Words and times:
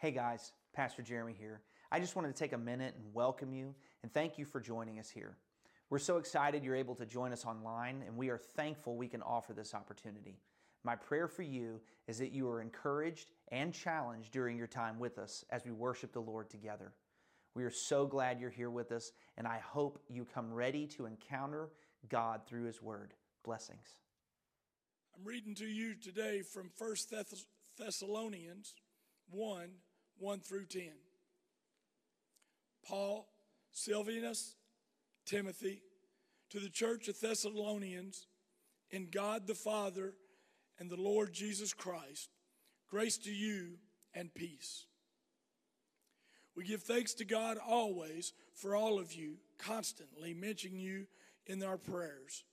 Hey 0.00 0.12
guys, 0.12 0.54
Pastor 0.72 1.02
Jeremy 1.02 1.34
here. 1.38 1.60
I 1.92 2.00
just 2.00 2.16
wanted 2.16 2.28
to 2.28 2.38
take 2.42 2.54
a 2.54 2.58
minute 2.58 2.94
and 2.96 3.12
welcome 3.12 3.52
you 3.52 3.74
and 4.02 4.10
thank 4.10 4.38
you 4.38 4.46
for 4.46 4.58
joining 4.58 4.98
us 4.98 5.10
here. 5.10 5.36
We're 5.90 5.98
so 5.98 6.16
excited 6.16 6.64
you're 6.64 6.74
able 6.74 6.94
to 6.94 7.04
join 7.04 7.34
us 7.34 7.44
online, 7.44 8.02
and 8.06 8.16
we 8.16 8.30
are 8.30 8.38
thankful 8.38 8.96
we 8.96 9.08
can 9.08 9.20
offer 9.20 9.52
this 9.52 9.74
opportunity. 9.74 10.38
My 10.84 10.96
prayer 10.96 11.28
for 11.28 11.42
you 11.42 11.82
is 12.08 12.16
that 12.16 12.32
you 12.32 12.48
are 12.48 12.62
encouraged 12.62 13.30
and 13.48 13.74
challenged 13.74 14.32
during 14.32 14.56
your 14.56 14.66
time 14.66 14.98
with 14.98 15.18
us 15.18 15.44
as 15.50 15.66
we 15.66 15.70
worship 15.70 16.14
the 16.14 16.20
Lord 16.20 16.48
together. 16.48 16.94
We 17.54 17.64
are 17.64 17.70
so 17.70 18.06
glad 18.06 18.40
you're 18.40 18.48
here 18.48 18.70
with 18.70 18.92
us, 18.92 19.12
and 19.36 19.46
I 19.46 19.58
hope 19.58 20.02
you 20.08 20.24
come 20.24 20.50
ready 20.50 20.86
to 20.96 21.04
encounter 21.04 21.68
God 22.08 22.46
through 22.46 22.64
His 22.64 22.80
Word. 22.80 23.12
Blessings. 23.44 23.98
I'm 25.14 25.26
reading 25.26 25.54
to 25.56 25.66
you 25.66 25.94
today 25.94 26.40
from 26.40 26.70
1 26.78 26.94
Thessalonians 27.76 28.72
1 29.30 29.68
1 30.20 30.40
through 30.40 30.66
10. 30.66 30.82
Paul, 32.86 33.26
Silvanus, 33.72 34.54
Timothy, 35.26 35.82
to 36.50 36.60
the 36.60 36.68
church 36.68 37.08
of 37.08 37.18
Thessalonians, 37.20 38.26
in 38.90 39.08
God 39.10 39.46
the 39.46 39.54
Father 39.54 40.14
and 40.78 40.90
the 40.90 41.00
Lord 41.00 41.32
Jesus 41.32 41.72
Christ, 41.72 42.30
grace 42.88 43.16
to 43.18 43.30
you 43.30 43.78
and 44.14 44.34
peace. 44.34 44.86
We 46.56 46.64
give 46.64 46.82
thanks 46.82 47.14
to 47.14 47.24
God 47.24 47.58
always 47.66 48.32
for 48.54 48.74
all 48.74 48.98
of 48.98 49.14
you, 49.14 49.36
constantly 49.58 50.34
mentioning 50.34 50.78
you 50.78 51.06
in 51.46 51.62
our 51.62 51.78
prayers, 51.78 52.44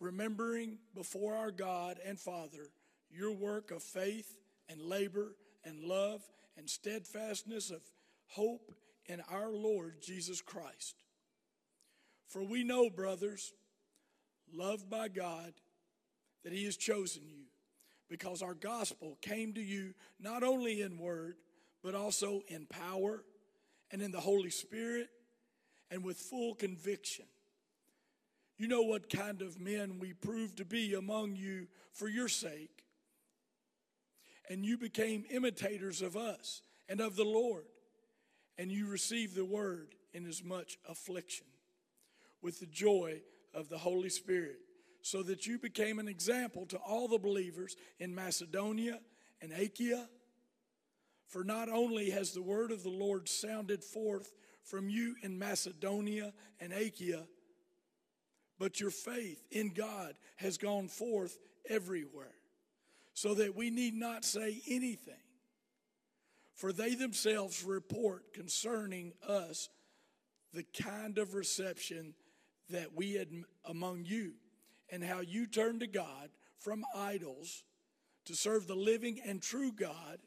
remembering 0.00 0.78
before 0.94 1.34
our 1.34 1.52
God 1.52 1.98
and 2.04 2.18
Father 2.18 2.72
your 3.10 3.32
work 3.32 3.70
of 3.70 3.82
faith 3.82 4.36
and 4.68 4.80
labor 4.80 5.36
and 5.64 5.84
love 5.84 6.22
and 6.56 6.68
steadfastness 6.68 7.70
of 7.70 7.80
hope 8.28 8.72
in 9.06 9.20
our 9.30 9.50
Lord 9.50 10.02
Jesus 10.02 10.40
Christ. 10.40 10.94
For 12.28 12.42
we 12.42 12.62
know, 12.62 12.90
brothers, 12.90 13.52
loved 14.52 14.88
by 14.88 15.08
God, 15.08 15.52
that 16.44 16.52
He 16.52 16.64
has 16.64 16.76
chosen 16.76 17.22
you, 17.28 17.44
because 18.08 18.42
our 18.42 18.54
gospel 18.54 19.18
came 19.20 19.52
to 19.54 19.60
you 19.60 19.94
not 20.20 20.42
only 20.42 20.82
in 20.82 20.98
word, 20.98 21.36
but 21.82 21.94
also 21.94 22.42
in 22.48 22.66
power 22.66 23.24
and 23.90 24.02
in 24.02 24.12
the 24.12 24.20
Holy 24.20 24.50
Spirit 24.50 25.08
and 25.90 26.04
with 26.04 26.18
full 26.18 26.54
conviction. 26.54 27.24
You 28.58 28.68
know 28.68 28.82
what 28.82 29.08
kind 29.08 29.42
of 29.42 29.58
men 29.58 29.98
we 29.98 30.12
proved 30.12 30.58
to 30.58 30.64
be 30.64 30.94
among 30.94 31.34
you 31.34 31.66
for 31.92 32.08
your 32.08 32.28
sake 32.28 32.79
and 34.50 34.66
you 34.66 34.76
became 34.76 35.24
imitators 35.30 36.02
of 36.02 36.16
us 36.16 36.60
and 36.88 37.00
of 37.00 37.14
the 37.14 37.24
Lord, 37.24 37.66
and 38.58 38.70
you 38.70 38.88
received 38.88 39.36
the 39.36 39.44
word 39.44 39.94
in 40.12 40.26
as 40.26 40.42
much 40.42 40.76
affliction 40.88 41.46
with 42.42 42.58
the 42.58 42.66
joy 42.66 43.22
of 43.54 43.68
the 43.68 43.78
Holy 43.78 44.08
Spirit, 44.08 44.56
so 45.02 45.22
that 45.22 45.46
you 45.46 45.56
became 45.56 46.00
an 46.00 46.08
example 46.08 46.66
to 46.66 46.76
all 46.78 47.06
the 47.06 47.18
believers 47.18 47.76
in 48.00 48.12
Macedonia 48.12 48.98
and 49.40 49.52
Achaia. 49.52 50.08
For 51.28 51.44
not 51.44 51.68
only 51.68 52.10
has 52.10 52.32
the 52.32 52.42
word 52.42 52.72
of 52.72 52.82
the 52.82 52.90
Lord 52.90 53.28
sounded 53.28 53.84
forth 53.84 54.32
from 54.64 54.90
you 54.90 55.14
in 55.22 55.38
Macedonia 55.38 56.32
and 56.58 56.72
Achaia, 56.72 57.22
but 58.58 58.80
your 58.80 58.90
faith 58.90 59.44
in 59.52 59.68
God 59.68 60.14
has 60.36 60.58
gone 60.58 60.88
forth 60.88 61.38
everywhere 61.68 62.39
so 63.20 63.34
that 63.34 63.54
we 63.54 63.68
need 63.68 63.92
not 63.92 64.24
say 64.24 64.62
anything. 64.66 65.12
For 66.54 66.72
they 66.72 66.94
themselves 66.94 67.62
report 67.62 68.32
concerning 68.32 69.12
us 69.28 69.68
the 70.54 70.62
kind 70.62 71.18
of 71.18 71.34
reception 71.34 72.14
that 72.70 72.94
we 72.96 73.12
had 73.16 73.28
among 73.66 74.06
you, 74.06 74.32
and 74.90 75.04
how 75.04 75.20
you 75.20 75.46
turned 75.46 75.80
to 75.80 75.86
God 75.86 76.30
from 76.60 76.82
idols 76.96 77.62
to 78.24 78.34
serve 78.34 78.66
the 78.66 78.74
living 78.74 79.20
and 79.22 79.42
true 79.42 79.70
God, 79.70 80.18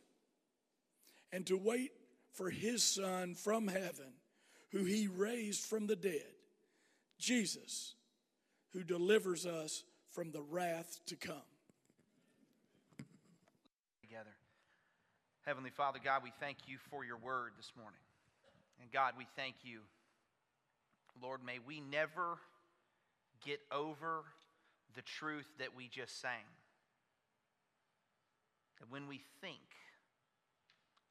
and 1.32 1.48
to 1.48 1.58
wait 1.58 1.94
for 2.32 2.52
his 2.52 2.84
Son 2.84 3.34
from 3.34 3.68
heaven, 3.68 4.14
who 4.72 4.84
he 4.84 5.08
raised 5.08 5.62
from 5.62 5.88
the 5.88 5.96
dead, 5.96 6.36
Jesus, 7.18 7.96
who 8.72 8.84
delivers 8.84 9.48
us 9.48 9.84
from 10.12 10.32
the 10.32 10.44
wrath 10.44 11.00
to 11.08 11.16
come. 11.16 11.42
Heavenly 15.46 15.72
Father, 15.72 16.00
God, 16.02 16.22
we 16.24 16.32
thank 16.40 16.58
you 16.68 16.78
for 16.90 17.04
your 17.04 17.18
word 17.18 17.52
this 17.58 17.74
morning. 17.78 18.00
And 18.82 18.90
God, 18.92 19.16
we 19.18 19.28
thank 19.36 19.56
you. 19.64 19.80
Lord, 21.22 21.42
may 21.46 21.60
we 21.60 21.82
never 21.82 22.38
get 23.46 23.60
over 23.70 24.24
the 24.96 25.02
truth 25.02 25.48
that 25.60 25.76
we 25.76 25.90
just 25.90 26.22
sang. 26.22 26.48
That 28.80 28.90
when 28.90 29.10
we 29.10 29.22
think 29.42 29.60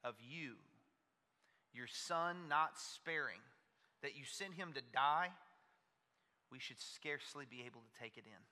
of 0.02 0.14
you, 0.26 0.54
your 1.74 1.86
Son 1.86 2.48
not 2.48 2.78
sparing, 2.78 3.40
that 4.02 4.16
you 4.16 4.24
sent 4.24 4.54
him 4.54 4.72
to 4.74 4.80
die, 4.94 5.28
we 6.50 6.58
should 6.58 6.80
scarcely 6.80 7.44
be 7.48 7.64
able 7.66 7.82
to 7.82 8.00
take 8.00 8.16
it 8.16 8.24
in. 8.24 8.42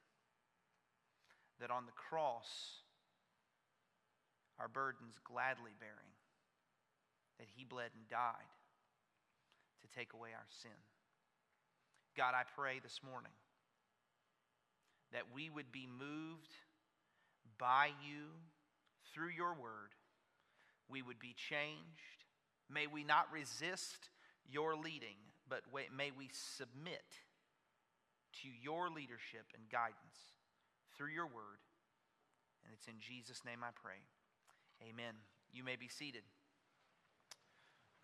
That 1.58 1.70
on 1.70 1.86
the 1.86 1.92
cross, 1.92 2.82
our 4.60 4.68
burdens 4.68 5.16
gladly 5.24 5.72
bearing, 5.80 6.14
that 7.38 7.48
he 7.56 7.64
bled 7.64 7.90
and 7.96 8.06
died 8.08 8.52
to 9.80 9.98
take 9.98 10.12
away 10.12 10.30
our 10.36 10.46
sin. 10.62 10.76
God, 12.16 12.34
I 12.34 12.42
pray 12.54 12.80
this 12.82 13.00
morning 13.02 13.32
that 15.12 15.32
we 15.34 15.48
would 15.48 15.72
be 15.72 15.88
moved 15.88 16.52
by 17.58 17.90
you 18.06 18.26
through 19.12 19.30
your 19.30 19.54
word. 19.54 19.96
We 20.88 21.02
would 21.02 21.18
be 21.18 21.34
changed. 21.34 22.24
May 22.68 22.86
we 22.86 23.02
not 23.02 23.32
resist 23.32 24.10
your 24.48 24.76
leading, 24.76 25.16
but 25.48 25.62
may 25.96 26.10
we 26.10 26.28
submit 26.32 27.04
to 28.42 28.48
your 28.62 28.90
leadership 28.90 29.46
and 29.54 29.68
guidance 29.70 30.36
through 30.96 31.10
your 31.10 31.26
word. 31.26 31.64
And 32.64 32.74
it's 32.76 32.86
in 32.86 33.00
Jesus' 33.00 33.42
name 33.44 33.64
I 33.64 33.70
pray. 33.74 34.04
Amen. 34.88 35.14
You 35.52 35.62
may 35.64 35.76
be 35.76 35.88
seated. 35.88 36.22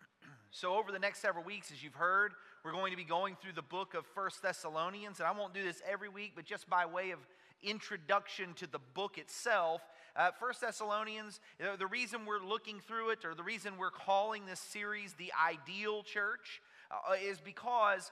So, 0.49 0.75
over 0.75 0.91
the 0.91 0.99
next 0.99 1.19
several 1.19 1.43
weeks, 1.43 1.71
as 1.71 1.83
you've 1.83 1.93
heard, 1.93 2.31
we're 2.63 2.71
going 2.71 2.91
to 2.91 2.97
be 2.97 3.03
going 3.03 3.35
through 3.35 3.51
the 3.53 3.61
book 3.61 3.93
of 3.93 4.05
First 4.05 4.41
Thessalonians. 4.41 5.19
And 5.19 5.27
I 5.27 5.31
won't 5.31 5.53
do 5.53 5.61
this 5.61 5.81
every 5.87 6.09
week, 6.09 6.33
but 6.35 6.45
just 6.45 6.69
by 6.69 6.85
way 6.85 7.11
of 7.11 7.19
introduction 7.61 8.53
to 8.55 8.67
the 8.67 8.79
book 8.93 9.17
itself, 9.17 9.81
uh, 10.15 10.31
First 10.39 10.61
Thessalonians, 10.61 11.39
the 11.77 11.85
reason 11.85 12.25
we're 12.25 12.39
looking 12.39 12.79
through 12.79 13.11
it, 13.11 13.25
or 13.25 13.35
the 13.35 13.43
reason 13.43 13.73
we're 13.77 13.91
calling 13.91 14.45
this 14.45 14.59
series 14.59 15.13
the 15.13 15.31
ideal 15.45 16.01
church, 16.01 16.61
uh, 16.89 17.13
is 17.23 17.39
because 17.39 18.11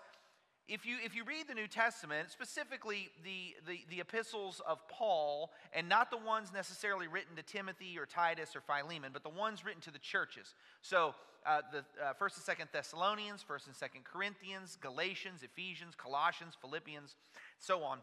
if 0.68 0.86
you, 0.86 0.98
if 1.04 1.16
you 1.16 1.24
read 1.24 1.48
the 1.48 1.54
New 1.54 1.68
Testament, 1.68 2.32
specifically 2.32 3.10
the, 3.24 3.56
the, 3.68 3.82
the, 3.90 4.00
epistles 4.00 4.62
of 4.68 4.80
Paul, 4.88 5.52
and 5.74 5.88
not 5.88 6.10
the 6.10 6.18
ones 6.18 6.52
necessarily 6.52 7.08
written 7.08 7.36
to 7.36 7.44
Timothy 7.44 8.00
or 8.00 8.06
Titus 8.06 8.56
or 8.56 8.62
Philemon, 8.62 9.12
but 9.14 9.22
the 9.22 9.30
ones 9.30 9.64
written 9.64 9.82
to 9.84 9.92
the 9.92 10.00
churches. 10.00 10.56
So, 10.82 11.14
uh, 11.46 11.62
the 11.72 11.80
uh, 12.04 12.14
1st 12.20 12.50
and 12.50 12.58
2nd 12.58 12.72
Thessalonians, 12.72 13.46
1st 13.48 13.68
and 13.68 13.76
2nd 13.76 14.04
Corinthians, 14.04 14.78
Galatians, 14.82 15.44
Ephesians, 15.44 15.94
Colossians, 15.96 16.56
Philippians, 16.60 17.16
so 17.60 17.84
on. 17.84 18.00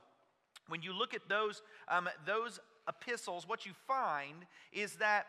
When 0.68 0.82
you 0.82 0.92
look 0.92 1.12
at 1.12 1.28
those, 1.28 1.62
um, 1.88 2.08
those 2.24 2.60
epistles, 2.88 3.48
what 3.48 3.66
you 3.66 3.72
find 3.88 4.47
is 4.72 4.94
that 4.97 5.26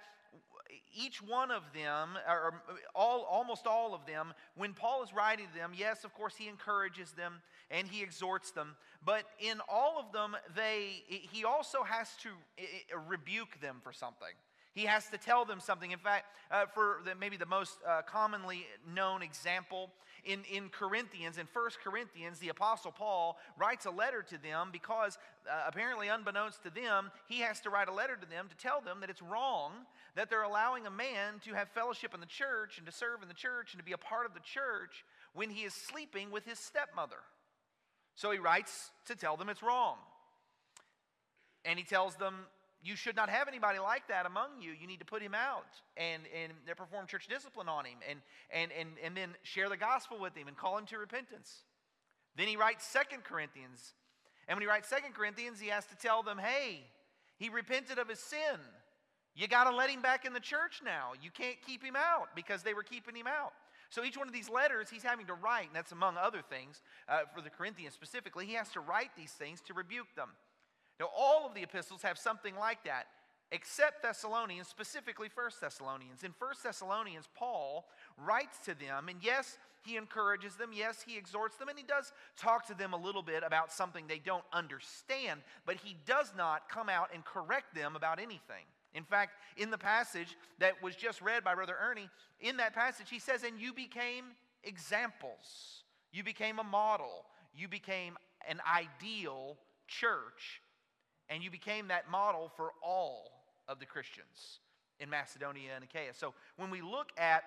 each 0.96 1.22
one 1.22 1.52
of 1.52 1.64
them, 1.74 2.18
or 2.28 2.62
all, 2.96 3.24
almost 3.24 3.68
all 3.68 3.94
of 3.94 4.06
them, 4.06 4.34
when 4.56 4.74
Paul 4.74 5.04
is 5.04 5.14
writing 5.14 5.48
to 5.48 5.54
them, 5.54 5.72
yes, 5.76 6.04
of 6.04 6.14
course, 6.14 6.36
he 6.36 6.48
encourages 6.48 7.12
them 7.12 7.42
and 7.72 7.88
he 7.88 8.04
exhorts 8.04 8.52
them, 8.52 8.76
but 9.04 9.24
in 9.40 9.60
all 9.68 10.00
of 10.00 10.12
them, 10.12 10.36
they, 10.56 11.04
he 11.08 11.44
also 11.44 11.84
has 11.84 12.10
to 12.22 12.30
eh, 12.58 12.64
eh, 12.64 12.98
rebuke 13.08 13.60
them 13.62 13.78
for 13.84 13.92
something. 13.92 14.34
He 14.74 14.86
has 14.86 15.08
to 15.10 15.18
tell 15.18 15.46
them 15.46 15.60
something. 15.60 15.92
In 15.92 16.00
fact, 16.00 16.26
uh, 16.52 16.66
for 16.66 17.00
the, 17.06 17.16
maybe 17.16 17.38
the 17.38 17.46
most 17.46 17.78
uh, 17.88 18.02
commonly 18.02 18.66
known 18.94 19.22
example 19.22 19.92
in, 20.26 20.42
in 20.52 20.70
Corinthians, 20.70 21.38
in 21.38 21.46
First 21.48 21.80
Corinthians, 21.84 22.40
the 22.40 22.50
Apostle 22.50 22.92
Paul 22.92 23.38
writes 23.58 23.86
a 23.86 23.92
letter 23.92 24.24
to 24.24 24.42
them 24.42 24.70
because, 24.72 25.18
uh, 25.50 25.64
apparently, 25.68 26.08
unbeknownst 26.08 26.64
to 26.64 26.70
them, 26.70 27.12
he 27.28 27.40
has 27.42 27.60
to 27.62 27.70
write 27.70 27.88
a 27.88 27.94
letter 27.94 28.16
to 28.16 28.26
them 28.26 28.48
to 28.50 28.56
tell 28.56 28.82
them 28.82 29.02
that 29.02 29.10
it's 29.10 29.22
wrong 29.22 29.72
that 30.16 30.30
they're 30.30 30.44
allowing 30.44 30.86
a 30.86 30.92
man 30.92 31.40
to 31.44 31.54
have 31.54 31.68
fellowship 31.70 32.14
in 32.14 32.20
the 32.20 32.26
church 32.26 32.78
and 32.78 32.86
to 32.86 32.92
serve 32.92 33.22
in 33.22 33.28
the 33.28 33.34
church 33.34 33.74
and 33.74 33.80
to 33.80 33.84
be 33.84 33.94
a 33.94 33.98
part 33.98 34.26
of 34.26 34.34
the 34.34 34.40
church 34.40 35.04
when 35.34 35.50
he 35.50 35.64
is 35.64 35.74
sleeping 35.74 36.32
with 36.32 36.46
his 36.46 36.60
stepmother. 36.60 37.18
So 38.16 38.32
he 38.32 38.38
writes 38.38 38.92
to 39.08 39.16
tell 39.16 39.38
them 39.38 39.50
it's 39.50 39.64
wrong. 39.64 39.98
And 41.66 41.80
he 41.80 41.86
tells 41.86 42.16
them 42.16 42.36
you 42.84 42.96
should 42.98 43.16
not 43.16 43.30
have 43.30 43.48
anybody 43.48 43.80
like 43.80 44.08
that 44.10 44.26
among 44.26 44.62
you. 44.62 44.72
You 44.80 44.88
need 44.88 45.00
to 45.00 45.06
put 45.06 45.22
him 45.22 45.34
out 45.34 45.66
and, 45.96 46.24
and 46.44 46.52
perform 46.76 47.08
church 47.08 47.28
discipline 47.28 47.70
on 47.70 47.86
him 47.86 47.98
and, 48.10 48.20
and, 48.52 48.72
and, 48.78 48.90
and 49.04 49.16
then 49.16 49.30
share 49.44 49.70
the 49.70 49.78
gospel 49.78 50.20
with 50.20 50.36
him 50.36 50.50
and 50.50 50.58
call 50.58 50.78
him 50.78 50.86
to 50.88 50.98
repentance. 50.98 51.64
Then 52.36 52.48
he 52.48 52.58
writes 52.58 52.86
Second 52.86 53.24
Corinthians. 53.24 53.94
And 54.48 54.58
when 54.58 54.62
he 54.62 54.68
writes 54.68 54.90
Second 54.90 55.14
Corinthians, 55.14 55.62
he 55.62 55.70
has 55.70 55.86
to 55.86 55.96
tell 55.96 56.24
them, 56.24 56.38
hey, 56.38 56.82
he 57.38 57.48
repented 57.48 58.00
of 58.00 58.10
his 58.10 58.20
sin. 58.20 58.60
You 59.36 59.48
got 59.48 59.70
to 59.70 59.76
let 59.76 59.90
him 59.90 60.02
back 60.02 60.26
in 60.26 60.34
the 60.34 60.40
church 60.40 60.82
now. 60.84 61.12
You 61.22 61.32
can't 61.32 61.58
keep 61.66 61.84
him 61.84 61.96
out 61.96 62.36
because 62.36 62.64
they 62.64 62.74
were 62.74 62.84
keeping 62.84 63.16
him 63.16 63.28
out. 63.28 63.54
So 63.90 64.04
each 64.04 64.18
one 64.18 64.28
of 64.28 64.34
these 64.34 64.50
letters 64.50 64.90
he's 64.90 65.04
having 65.04 65.28
to 65.28 65.34
write, 65.34 65.68
and 65.68 65.76
that's 65.76 65.92
among 65.92 66.18
other 66.18 66.42
things 66.42 66.82
uh, 67.08 67.22
for 67.34 67.42
the 67.42 67.50
Corinthians 67.50 67.94
specifically, 67.94 68.46
he 68.46 68.54
has 68.54 68.70
to 68.72 68.80
write 68.80 69.12
these 69.16 69.32
things 69.32 69.62
to 69.68 69.74
rebuke 69.74 70.14
them. 70.16 70.30
Now, 71.04 71.10
all 71.18 71.46
of 71.46 71.54
the 71.54 71.62
epistles 71.62 72.02
have 72.04 72.18
something 72.18 72.56
like 72.56 72.86
that, 72.86 73.08
except 73.52 74.04
Thessalonians, 74.04 74.70
specifically 74.70 75.28
First 75.28 75.60
Thessalonians. 75.60 76.24
In 76.24 76.32
First 76.32 76.64
Thessalonians, 76.64 77.28
Paul 77.36 77.90
writes 78.18 78.60
to 78.64 78.74
them, 78.74 79.10
and 79.10 79.18
yes, 79.22 79.58
he 79.86 79.98
encourages 79.98 80.56
them, 80.56 80.70
yes, 80.74 81.04
he 81.06 81.18
exhorts 81.18 81.58
them, 81.58 81.68
and 81.68 81.78
he 81.78 81.84
does 81.84 82.14
talk 82.38 82.66
to 82.68 82.74
them 82.74 82.94
a 82.94 82.98
little 82.98 83.22
bit 83.22 83.44
about 83.46 83.70
something 83.70 84.06
they 84.08 84.18
don't 84.18 84.46
understand, 84.54 85.42
but 85.66 85.76
he 85.76 85.98
does 86.06 86.32
not 86.38 86.70
come 86.70 86.88
out 86.88 87.10
and 87.14 87.26
correct 87.26 87.76
them 87.76 87.98
about 87.98 88.18
anything. 88.18 88.64
In 88.94 89.04
fact, 89.04 89.32
in 89.58 89.72
the 89.72 89.78
passage 89.78 90.38
that 90.60 90.82
was 90.82 90.96
just 90.96 91.22
read 91.22 91.44
by 91.44 91.54
Brother 91.54 91.76
Ernie, 91.84 92.10
in 92.40 92.56
that 92.58 92.74
passage, 92.74 93.10
he 93.10 93.20
says, 93.20 93.44
And 93.44 93.60
you 93.60 93.74
became 93.74 94.24
examples. 94.64 95.84
You 96.14 96.24
became 96.24 96.60
a 96.60 96.64
model. 96.64 97.26
You 97.54 97.68
became 97.68 98.16
an 98.48 98.62
ideal 98.74 99.58
church 99.86 100.62
and 101.34 101.44
you 101.44 101.50
became 101.50 101.88
that 101.88 102.10
model 102.12 102.52
for 102.56 102.72
all 102.84 103.32
of 103.68 103.80
the 103.80 103.86
Christians 103.86 104.60
in 105.00 105.10
Macedonia 105.10 105.72
and 105.74 105.84
Achaia. 105.84 106.14
So 106.14 106.36
when 106.58 106.70
we 106.70 106.82
look 106.82 107.10
at 107.18 107.44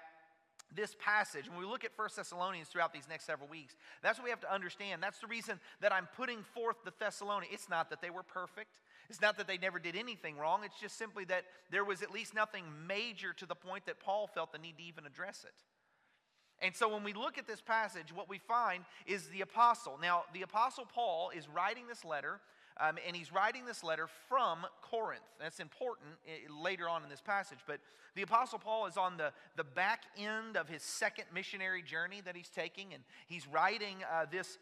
this 0.74 0.96
passage, 0.98 1.48
when 1.48 1.60
we 1.60 1.66
look 1.66 1.84
at 1.84 1.92
1 1.94 2.08
Thessalonians 2.16 2.66
throughout 2.66 2.92
these 2.92 3.08
next 3.08 3.26
several 3.26 3.48
weeks, 3.48 3.76
that's 4.02 4.18
what 4.18 4.24
we 4.24 4.30
have 4.30 4.40
to 4.40 4.52
understand. 4.52 5.00
That's 5.00 5.20
the 5.20 5.28
reason 5.28 5.60
that 5.80 5.92
I'm 5.92 6.08
putting 6.16 6.42
forth 6.52 6.76
the 6.84 6.92
Thessalonians. 6.98 7.54
It's 7.54 7.68
not 7.68 7.88
that 7.90 8.02
they 8.02 8.10
were 8.10 8.24
perfect. 8.24 8.70
It's 9.08 9.22
not 9.22 9.38
that 9.38 9.46
they 9.46 9.56
never 9.56 9.78
did 9.78 9.94
anything 9.94 10.36
wrong. 10.36 10.62
It's 10.64 10.80
just 10.80 10.98
simply 10.98 11.24
that 11.26 11.44
there 11.70 11.84
was 11.84 12.02
at 12.02 12.10
least 12.10 12.34
nothing 12.34 12.64
major 12.88 13.32
to 13.34 13.46
the 13.46 13.54
point 13.54 13.86
that 13.86 14.00
Paul 14.00 14.26
felt 14.26 14.50
the 14.50 14.58
need 14.58 14.78
to 14.78 14.82
even 14.82 15.06
address 15.06 15.44
it. 15.46 15.54
And 16.60 16.74
so 16.74 16.92
when 16.92 17.04
we 17.04 17.12
look 17.12 17.38
at 17.38 17.46
this 17.46 17.60
passage, 17.60 18.12
what 18.12 18.28
we 18.28 18.38
find 18.38 18.82
is 19.06 19.26
the 19.28 19.42
apostle. 19.42 19.96
Now, 20.02 20.24
the 20.34 20.42
apostle 20.42 20.86
Paul 20.92 21.30
is 21.36 21.48
writing 21.48 21.86
this 21.86 22.04
letter 22.04 22.40
um, 22.78 22.96
and 23.06 23.16
he's 23.16 23.32
writing 23.32 23.64
this 23.64 23.82
letter 23.82 24.08
from 24.28 24.58
Corinth. 24.82 25.22
That's 25.40 25.60
important 25.60 26.10
eh, 26.26 26.48
later 26.62 26.88
on 26.88 27.02
in 27.02 27.08
this 27.08 27.20
passage. 27.20 27.58
But 27.66 27.80
the 28.14 28.22
Apostle 28.22 28.58
Paul 28.58 28.86
is 28.86 28.96
on 28.96 29.16
the, 29.16 29.32
the 29.56 29.64
back 29.64 30.02
end 30.18 30.56
of 30.56 30.68
his 30.68 30.82
second 30.82 31.26
missionary 31.32 31.82
journey 31.82 32.20
that 32.24 32.36
he's 32.36 32.48
taking, 32.48 32.94
and 32.94 33.02
he's 33.26 33.46
writing 33.46 33.96
uh, 34.12 34.26
this 34.30 34.58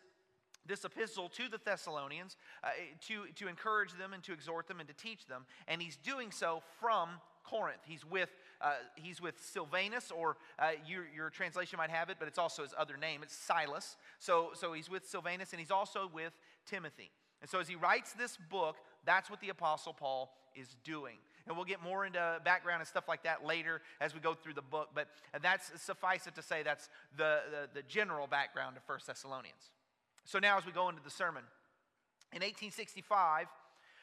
this 0.67 0.83
epistle 0.85 1.29
to 1.29 1.49
the 1.51 1.61
Thessalonians 1.63 2.37
uh, 2.63 2.69
to, 3.09 3.27
to 3.35 3.49
encourage 3.49 3.93
them 3.99 4.15
and 4.15 4.23
to 4.23 4.33
exhort 4.33 4.67
them 4.67 4.81
and 4.81 4.89
to 4.89 4.95
teach 4.95 5.27
them. 5.27 5.45
And 5.69 5.83
he's 5.83 5.97
doing 5.97 6.31
so 6.31 6.63
from 6.81 7.11
Corinth. 7.45 7.83
He's 7.85 8.05
with, 8.05 8.31
uh, 8.61 8.73
he's 8.95 9.21
with 9.21 9.35
Silvanus, 9.45 10.11
or 10.11 10.39
uh, 10.59 10.71
your, 10.87 11.05
your 11.15 11.31
translation 11.31 11.77
might 11.77 11.91
have 11.91 12.09
it, 12.09 12.17
but 12.19 12.29
it's 12.29 12.39
also 12.39 12.63
his 12.63 12.73
other 12.79 12.97
name. 12.97 13.23
It's 13.23 13.37
Silas. 13.37 13.97
So, 14.19 14.53
so 14.55 14.73
he's 14.73 14.89
with 14.89 15.07
Silvanus, 15.07 15.53
and 15.53 15.61
he's 15.61 15.71
also 15.71 16.11
with 16.13 16.33
Timothy. 16.67 17.11
And 17.45 17.51
so 17.51 17.61
as 17.61 17.69
he 17.69 17.75
writes 17.75 18.15
this 18.15 18.39
book, 18.49 18.77
that's 19.05 19.29
what 19.29 19.39
the 19.43 19.51
Apostle 19.51 19.93
Paul 19.93 20.33
is 20.57 20.77
doing. 20.83 21.17
And 21.47 21.55
we'll 21.55 21.67
get 21.67 21.83
more 21.83 22.07
into 22.07 22.41
background 22.43 22.81
and 22.81 22.89
stuff 22.89 23.07
like 23.07 23.25
that 23.25 23.45
later 23.45 23.83
as 24.01 24.15
we 24.15 24.21
go 24.21 24.33
through 24.33 24.55
the 24.55 24.63
book. 24.63 24.89
But 24.95 25.09
that's 25.43 25.71
suffice 25.79 26.27
it 26.27 26.35
to 26.37 26.43
say 26.43 26.63
that's 26.63 26.89
the, 27.19 27.41
the, 27.51 27.81
the 27.81 27.83
general 27.83 28.27
background 28.27 28.79
of 28.79 28.83
1 28.87 28.99
Thessalonians. 29.07 29.73
So 30.25 30.39
now 30.39 30.57
as 30.57 30.65
we 30.65 30.73
go 30.73 30.89
into 30.89 31.03
the 31.03 31.11
sermon, 31.11 31.43
in 32.33 32.41
1865, 32.41 33.49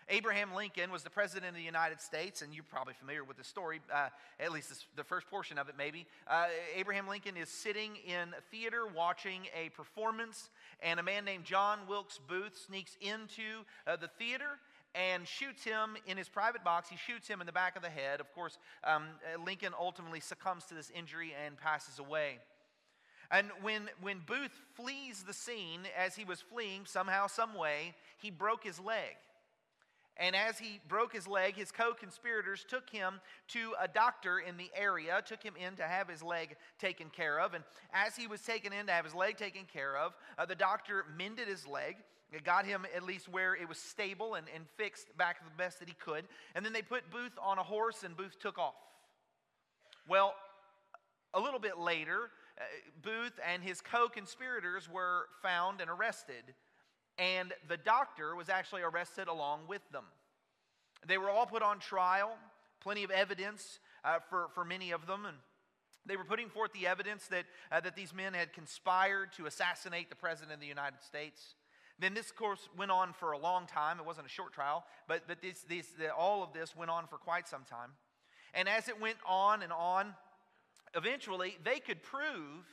Abraham 0.09 0.53
Lincoln 0.53 0.91
was 0.91 1.03
the 1.03 1.09
president 1.09 1.49
of 1.49 1.55
the 1.55 1.61
United 1.61 2.01
States, 2.01 2.41
and 2.41 2.53
you're 2.53 2.63
probably 2.63 2.93
familiar 2.93 3.23
with 3.23 3.37
the 3.37 3.43
story, 3.43 3.79
uh, 3.93 4.09
at 4.39 4.51
least 4.51 4.69
this, 4.69 4.85
the 4.95 5.03
first 5.03 5.27
portion 5.29 5.57
of 5.57 5.69
it, 5.69 5.75
maybe. 5.77 6.05
Uh, 6.27 6.47
Abraham 6.75 7.07
Lincoln 7.07 7.37
is 7.37 7.49
sitting 7.49 7.91
in 8.05 8.29
a 8.29 8.41
theater 8.51 8.85
watching 8.85 9.41
a 9.55 9.69
performance, 9.69 10.49
and 10.81 10.99
a 10.99 11.03
man 11.03 11.25
named 11.25 11.45
John 11.45 11.79
Wilkes 11.87 12.19
Booth 12.27 12.57
sneaks 12.67 12.97
into 13.01 13.63
uh, 13.87 13.95
the 13.95 14.07
theater 14.07 14.59
and 14.93 15.25
shoots 15.25 15.63
him 15.63 15.95
in 16.05 16.17
his 16.17 16.27
private 16.27 16.63
box. 16.63 16.89
He 16.89 16.97
shoots 16.97 17.27
him 17.27 17.39
in 17.39 17.47
the 17.47 17.53
back 17.53 17.75
of 17.77 17.81
the 17.81 17.89
head. 17.89 18.19
Of 18.19 18.33
course, 18.33 18.57
um, 18.83 19.05
Lincoln 19.45 19.73
ultimately 19.79 20.19
succumbs 20.19 20.65
to 20.65 20.73
this 20.73 20.91
injury 20.93 21.33
and 21.45 21.57
passes 21.57 21.99
away. 21.99 22.39
And 23.31 23.47
when, 23.61 23.89
when 24.01 24.19
Booth 24.25 24.51
flees 24.73 25.23
the 25.23 25.33
scene, 25.33 25.81
as 25.97 26.15
he 26.15 26.25
was 26.25 26.41
fleeing, 26.41 26.85
somehow, 26.85 27.27
some 27.27 27.53
way, 27.53 27.95
he 28.17 28.29
broke 28.29 28.65
his 28.65 28.79
leg. 28.79 29.15
And 30.17 30.35
as 30.35 30.59
he 30.59 30.79
broke 30.87 31.13
his 31.13 31.27
leg, 31.27 31.55
his 31.55 31.71
co 31.71 31.93
conspirators 31.93 32.65
took 32.67 32.89
him 32.89 33.21
to 33.49 33.73
a 33.81 33.87
doctor 33.87 34.39
in 34.39 34.57
the 34.57 34.69
area, 34.75 35.21
took 35.25 35.41
him 35.41 35.53
in 35.55 35.75
to 35.77 35.83
have 35.83 36.09
his 36.09 36.21
leg 36.21 36.57
taken 36.79 37.09
care 37.09 37.39
of. 37.39 37.53
And 37.53 37.63
as 37.93 38.15
he 38.15 38.27
was 38.27 38.41
taken 38.41 38.73
in 38.73 38.87
to 38.87 38.91
have 38.91 39.05
his 39.05 39.15
leg 39.15 39.37
taken 39.37 39.63
care 39.71 39.97
of, 39.97 40.13
uh, 40.37 40.45
the 40.45 40.55
doctor 40.55 41.05
mended 41.17 41.47
his 41.47 41.65
leg. 41.65 41.95
It 42.31 42.43
got 42.43 42.65
him 42.65 42.85
at 42.95 43.03
least 43.03 43.27
where 43.27 43.55
it 43.55 43.67
was 43.67 43.77
stable 43.77 44.35
and, 44.35 44.47
and 44.55 44.65
fixed 44.77 45.17
back 45.17 45.43
the 45.43 45.51
best 45.57 45.79
that 45.79 45.89
he 45.89 45.95
could. 45.95 46.25
And 46.55 46.65
then 46.65 46.71
they 46.71 46.81
put 46.81 47.09
Booth 47.09 47.33
on 47.41 47.57
a 47.57 47.63
horse, 47.63 48.03
and 48.03 48.15
Booth 48.15 48.39
took 48.39 48.57
off. 48.57 48.75
Well, 50.07 50.35
a 51.33 51.39
little 51.39 51.59
bit 51.59 51.77
later, 51.77 52.31
uh, 52.57 52.63
Booth 53.01 53.39
and 53.49 53.63
his 53.63 53.81
co 53.81 54.07
conspirators 54.07 54.89
were 54.89 55.27
found 55.41 55.81
and 55.81 55.89
arrested 55.89 56.53
and 57.21 57.53
the 57.69 57.77
doctor 57.77 58.35
was 58.35 58.49
actually 58.49 58.81
arrested 58.81 59.27
along 59.27 59.61
with 59.67 59.87
them. 59.91 60.05
They 61.07 61.19
were 61.19 61.29
all 61.29 61.45
put 61.45 61.61
on 61.61 61.77
trial, 61.77 62.31
plenty 62.81 63.03
of 63.03 63.11
evidence 63.11 63.79
uh, 64.03 64.17
for, 64.27 64.47
for 64.55 64.65
many 64.65 64.89
of 64.89 65.05
them, 65.05 65.25
and 65.27 65.37
they 66.03 66.17
were 66.17 66.23
putting 66.23 66.49
forth 66.49 66.73
the 66.73 66.87
evidence 66.87 67.27
that, 67.27 67.45
uh, 67.71 67.79
that 67.81 67.95
these 67.95 68.11
men 68.11 68.33
had 68.33 68.53
conspired 68.53 69.33
to 69.33 69.45
assassinate 69.45 70.09
the 70.09 70.15
President 70.15 70.53
of 70.53 70.59
the 70.59 70.65
United 70.65 71.03
States. 71.03 71.53
Then 71.99 72.15
this 72.15 72.31
course 72.31 72.67
went 72.75 72.89
on 72.89 73.13
for 73.13 73.33
a 73.33 73.37
long 73.37 73.67
time. 73.67 73.99
It 73.99 74.05
wasn't 74.05 74.25
a 74.25 74.29
short 74.29 74.51
trial, 74.51 74.83
but, 75.07 75.21
but 75.27 75.43
this, 75.43 75.63
this, 75.69 75.85
the, 75.99 76.11
all 76.11 76.41
of 76.41 76.53
this 76.53 76.75
went 76.75 76.89
on 76.89 77.05
for 77.05 77.17
quite 77.17 77.47
some 77.47 77.63
time. 77.69 77.91
And 78.55 78.67
as 78.67 78.87
it 78.87 78.99
went 78.99 79.17
on 79.27 79.61
and 79.61 79.71
on, 79.71 80.15
eventually 80.95 81.59
they 81.63 81.77
could 81.77 82.01
prove 82.01 82.65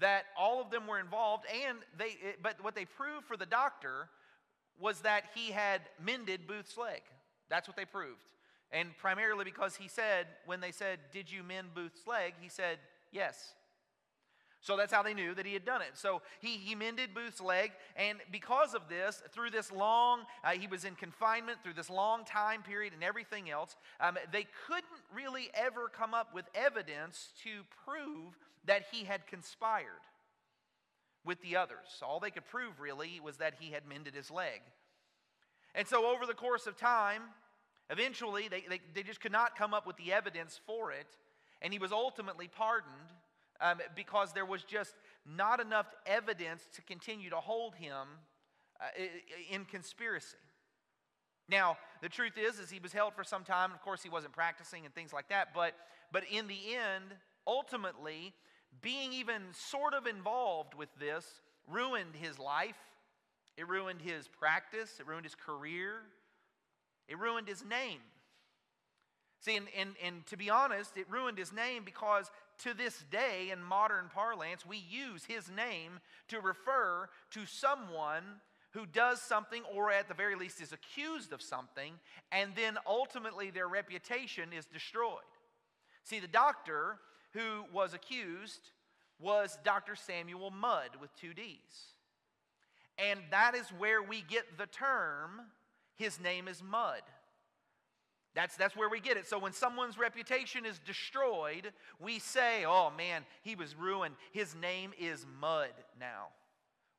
that 0.00 0.24
all 0.36 0.60
of 0.60 0.70
them 0.70 0.86
were 0.86 0.98
involved, 0.98 1.44
and 1.66 1.78
they, 1.96 2.16
but 2.42 2.62
what 2.62 2.74
they 2.74 2.84
proved 2.84 3.26
for 3.26 3.36
the 3.36 3.46
doctor 3.46 4.08
was 4.80 5.00
that 5.00 5.24
he 5.34 5.52
had 5.52 5.82
mended 6.02 6.46
Booth's 6.46 6.76
leg. 6.76 7.02
That's 7.48 7.68
what 7.68 7.76
they 7.76 7.84
proved. 7.84 8.32
And 8.72 8.96
primarily 8.98 9.44
because 9.44 9.76
he 9.76 9.88
said, 9.88 10.26
when 10.46 10.60
they 10.60 10.72
said, 10.72 10.98
Did 11.12 11.30
you 11.30 11.42
mend 11.42 11.74
Booth's 11.74 12.06
leg? 12.06 12.34
He 12.40 12.48
said, 12.48 12.78
Yes. 13.12 13.54
So 14.60 14.78
that's 14.78 14.92
how 14.92 15.02
they 15.02 15.12
knew 15.12 15.34
that 15.34 15.44
he 15.44 15.52
had 15.52 15.66
done 15.66 15.82
it. 15.82 15.90
So 15.92 16.22
he, 16.40 16.56
he 16.56 16.74
mended 16.74 17.12
Booth's 17.14 17.42
leg, 17.42 17.72
and 17.96 18.18
because 18.32 18.72
of 18.72 18.88
this, 18.88 19.22
through 19.30 19.50
this 19.50 19.70
long, 19.70 20.20
uh, 20.42 20.52
he 20.52 20.66
was 20.66 20.86
in 20.86 20.94
confinement 20.94 21.58
through 21.62 21.74
this 21.74 21.90
long 21.90 22.24
time 22.24 22.62
period 22.62 22.94
and 22.94 23.04
everything 23.04 23.50
else, 23.50 23.76
um, 24.00 24.16
they 24.32 24.46
couldn't 24.66 24.93
really 25.14 25.50
ever 25.54 25.88
come 25.88 26.14
up 26.14 26.34
with 26.34 26.44
evidence 26.54 27.32
to 27.44 27.62
prove 27.84 28.36
that 28.66 28.84
he 28.90 29.04
had 29.04 29.26
conspired 29.26 29.86
with 31.24 31.40
the 31.42 31.56
others. 31.56 32.02
All 32.02 32.20
they 32.20 32.30
could 32.30 32.46
prove 32.46 32.80
really 32.80 33.20
was 33.22 33.38
that 33.38 33.54
he 33.58 33.72
had 33.72 33.86
mended 33.86 34.14
his 34.14 34.30
leg. 34.30 34.60
And 35.74 35.86
so, 35.88 36.06
over 36.06 36.26
the 36.26 36.34
course 36.34 36.66
of 36.66 36.76
time, 36.76 37.22
eventually 37.90 38.48
they, 38.48 38.64
they, 38.68 38.80
they 38.94 39.02
just 39.02 39.20
could 39.20 39.32
not 39.32 39.56
come 39.56 39.74
up 39.74 39.86
with 39.86 39.96
the 39.96 40.12
evidence 40.12 40.60
for 40.66 40.92
it. 40.92 41.16
And 41.62 41.72
he 41.72 41.78
was 41.78 41.92
ultimately 41.92 42.48
pardoned 42.48 42.92
um, 43.60 43.78
because 43.96 44.32
there 44.32 44.44
was 44.44 44.62
just 44.62 44.94
not 45.26 45.60
enough 45.60 45.86
evidence 46.06 46.68
to 46.74 46.82
continue 46.82 47.30
to 47.30 47.36
hold 47.36 47.74
him 47.74 48.06
uh, 48.80 48.84
in 49.50 49.64
conspiracy. 49.64 50.36
Now, 51.48 51.76
the 52.00 52.08
truth 52.08 52.38
is, 52.38 52.58
is 52.58 52.70
he 52.70 52.78
was 52.78 52.92
held 52.92 53.14
for 53.14 53.24
some 53.24 53.44
time. 53.44 53.72
Of 53.72 53.82
course, 53.82 54.02
he 54.02 54.08
wasn't 54.08 54.32
practicing 54.32 54.84
and 54.84 54.94
things 54.94 55.12
like 55.12 55.28
that. 55.28 55.48
But, 55.54 55.74
but 56.12 56.24
in 56.30 56.46
the 56.46 56.74
end, 56.74 57.14
ultimately, 57.46 58.32
being 58.80 59.12
even 59.12 59.42
sort 59.52 59.94
of 59.94 60.06
involved 60.06 60.74
with 60.74 60.88
this 60.98 61.26
ruined 61.68 62.16
his 62.20 62.38
life. 62.38 62.78
It 63.56 63.68
ruined 63.68 64.00
his 64.02 64.26
practice. 64.28 64.98
It 64.98 65.06
ruined 65.06 65.24
his 65.24 65.34
career. 65.34 66.00
It 67.08 67.18
ruined 67.18 67.48
his 67.48 67.64
name. 67.64 68.00
See, 69.40 69.56
and, 69.56 69.66
and, 69.78 69.90
and 70.02 70.26
to 70.28 70.38
be 70.38 70.48
honest, 70.48 70.96
it 70.96 71.04
ruined 71.10 71.36
his 71.36 71.52
name 71.52 71.82
because 71.84 72.30
to 72.62 72.72
this 72.72 73.04
day, 73.10 73.50
in 73.52 73.62
modern 73.62 74.08
parlance, 74.12 74.64
we 74.64 74.78
use 74.78 75.24
his 75.24 75.50
name 75.50 76.00
to 76.28 76.40
refer 76.40 77.10
to 77.32 77.44
someone 77.44 78.24
who 78.74 78.86
does 78.86 79.22
something 79.22 79.62
or 79.74 79.90
at 79.90 80.08
the 80.08 80.14
very 80.14 80.34
least 80.34 80.60
is 80.60 80.72
accused 80.72 81.32
of 81.32 81.40
something, 81.40 81.94
and 82.32 82.52
then 82.56 82.76
ultimately 82.86 83.50
their 83.50 83.68
reputation 83.68 84.52
is 84.52 84.66
destroyed. 84.66 85.18
See, 86.02 86.20
the 86.20 86.28
doctor 86.28 86.96
who 87.32 87.64
was 87.72 87.94
accused 87.94 88.70
was 89.20 89.58
Dr. 89.64 89.94
Samuel 89.94 90.50
Mudd 90.50 90.90
with 91.00 91.14
two 91.16 91.32
D's. 91.32 91.94
And 92.98 93.20
that 93.30 93.54
is 93.54 93.66
where 93.78 94.02
we 94.02 94.22
get 94.22 94.58
the 94.58 94.66
term, 94.66 95.40
his 95.96 96.20
name 96.20 96.48
is 96.48 96.62
Mud. 96.62 97.02
That's, 98.34 98.56
that's 98.56 98.76
where 98.76 98.88
we 98.88 98.98
get 98.98 99.16
it. 99.16 99.26
So 99.26 99.38
when 99.38 99.52
someone's 99.52 99.98
reputation 99.98 100.66
is 100.66 100.80
destroyed, 100.80 101.72
we 102.00 102.18
say, 102.18 102.64
oh 102.66 102.90
man, 102.96 103.22
he 103.42 103.54
was 103.54 103.76
ruined. 103.76 104.16
His 104.32 104.56
name 104.56 104.92
is 104.98 105.24
Mud 105.40 105.70
now. 105.98 106.28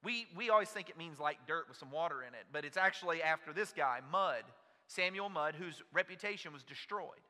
We, 0.06 0.28
we 0.38 0.52
always 0.52 0.70
think 0.70 0.90
it 0.90 1.00
means 1.00 1.20
like 1.20 1.48
dirt 1.48 1.68
with 1.68 1.78
some 1.78 1.90
water 1.90 2.22
in 2.22 2.36
it, 2.36 2.46
but 2.54 2.64
it's 2.64 2.78
actually 2.78 3.24
after 3.24 3.52
this 3.52 3.74
guy, 3.76 4.02
Mud, 4.12 4.44
Samuel 4.88 5.30
Mudd, 5.30 5.56
whose 5.56 5.82
reputation 5.92 6.54
was 6.54 6.62
destroyed. 6.62 7.26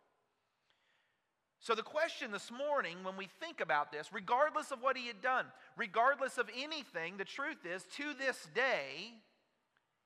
So, 1.62 1.74
the 1.74 1.82
question 1.82 2.32
this 2.32 2.52
morning, 2.52 2.98
when 3.04 3.16
we 3.16 3.30
think 3.40 3.62
about 3.62 3.94
this, 3.94 4.12
regardless 4.12 4.72
of 4.72 4.82
what 4.82 4.98
he 4.98 5.08
had 5.08 5.22
done, 5.22 5.46
regardless 5.78 6.38
of 6.38 6.50
anything, 6.56 7.16
the 7.16 7.24
truth 7.24 7.66
is, 7.66 7.86
to 7.96 8.14
this 8.14 8.48
day, 8.54 9.14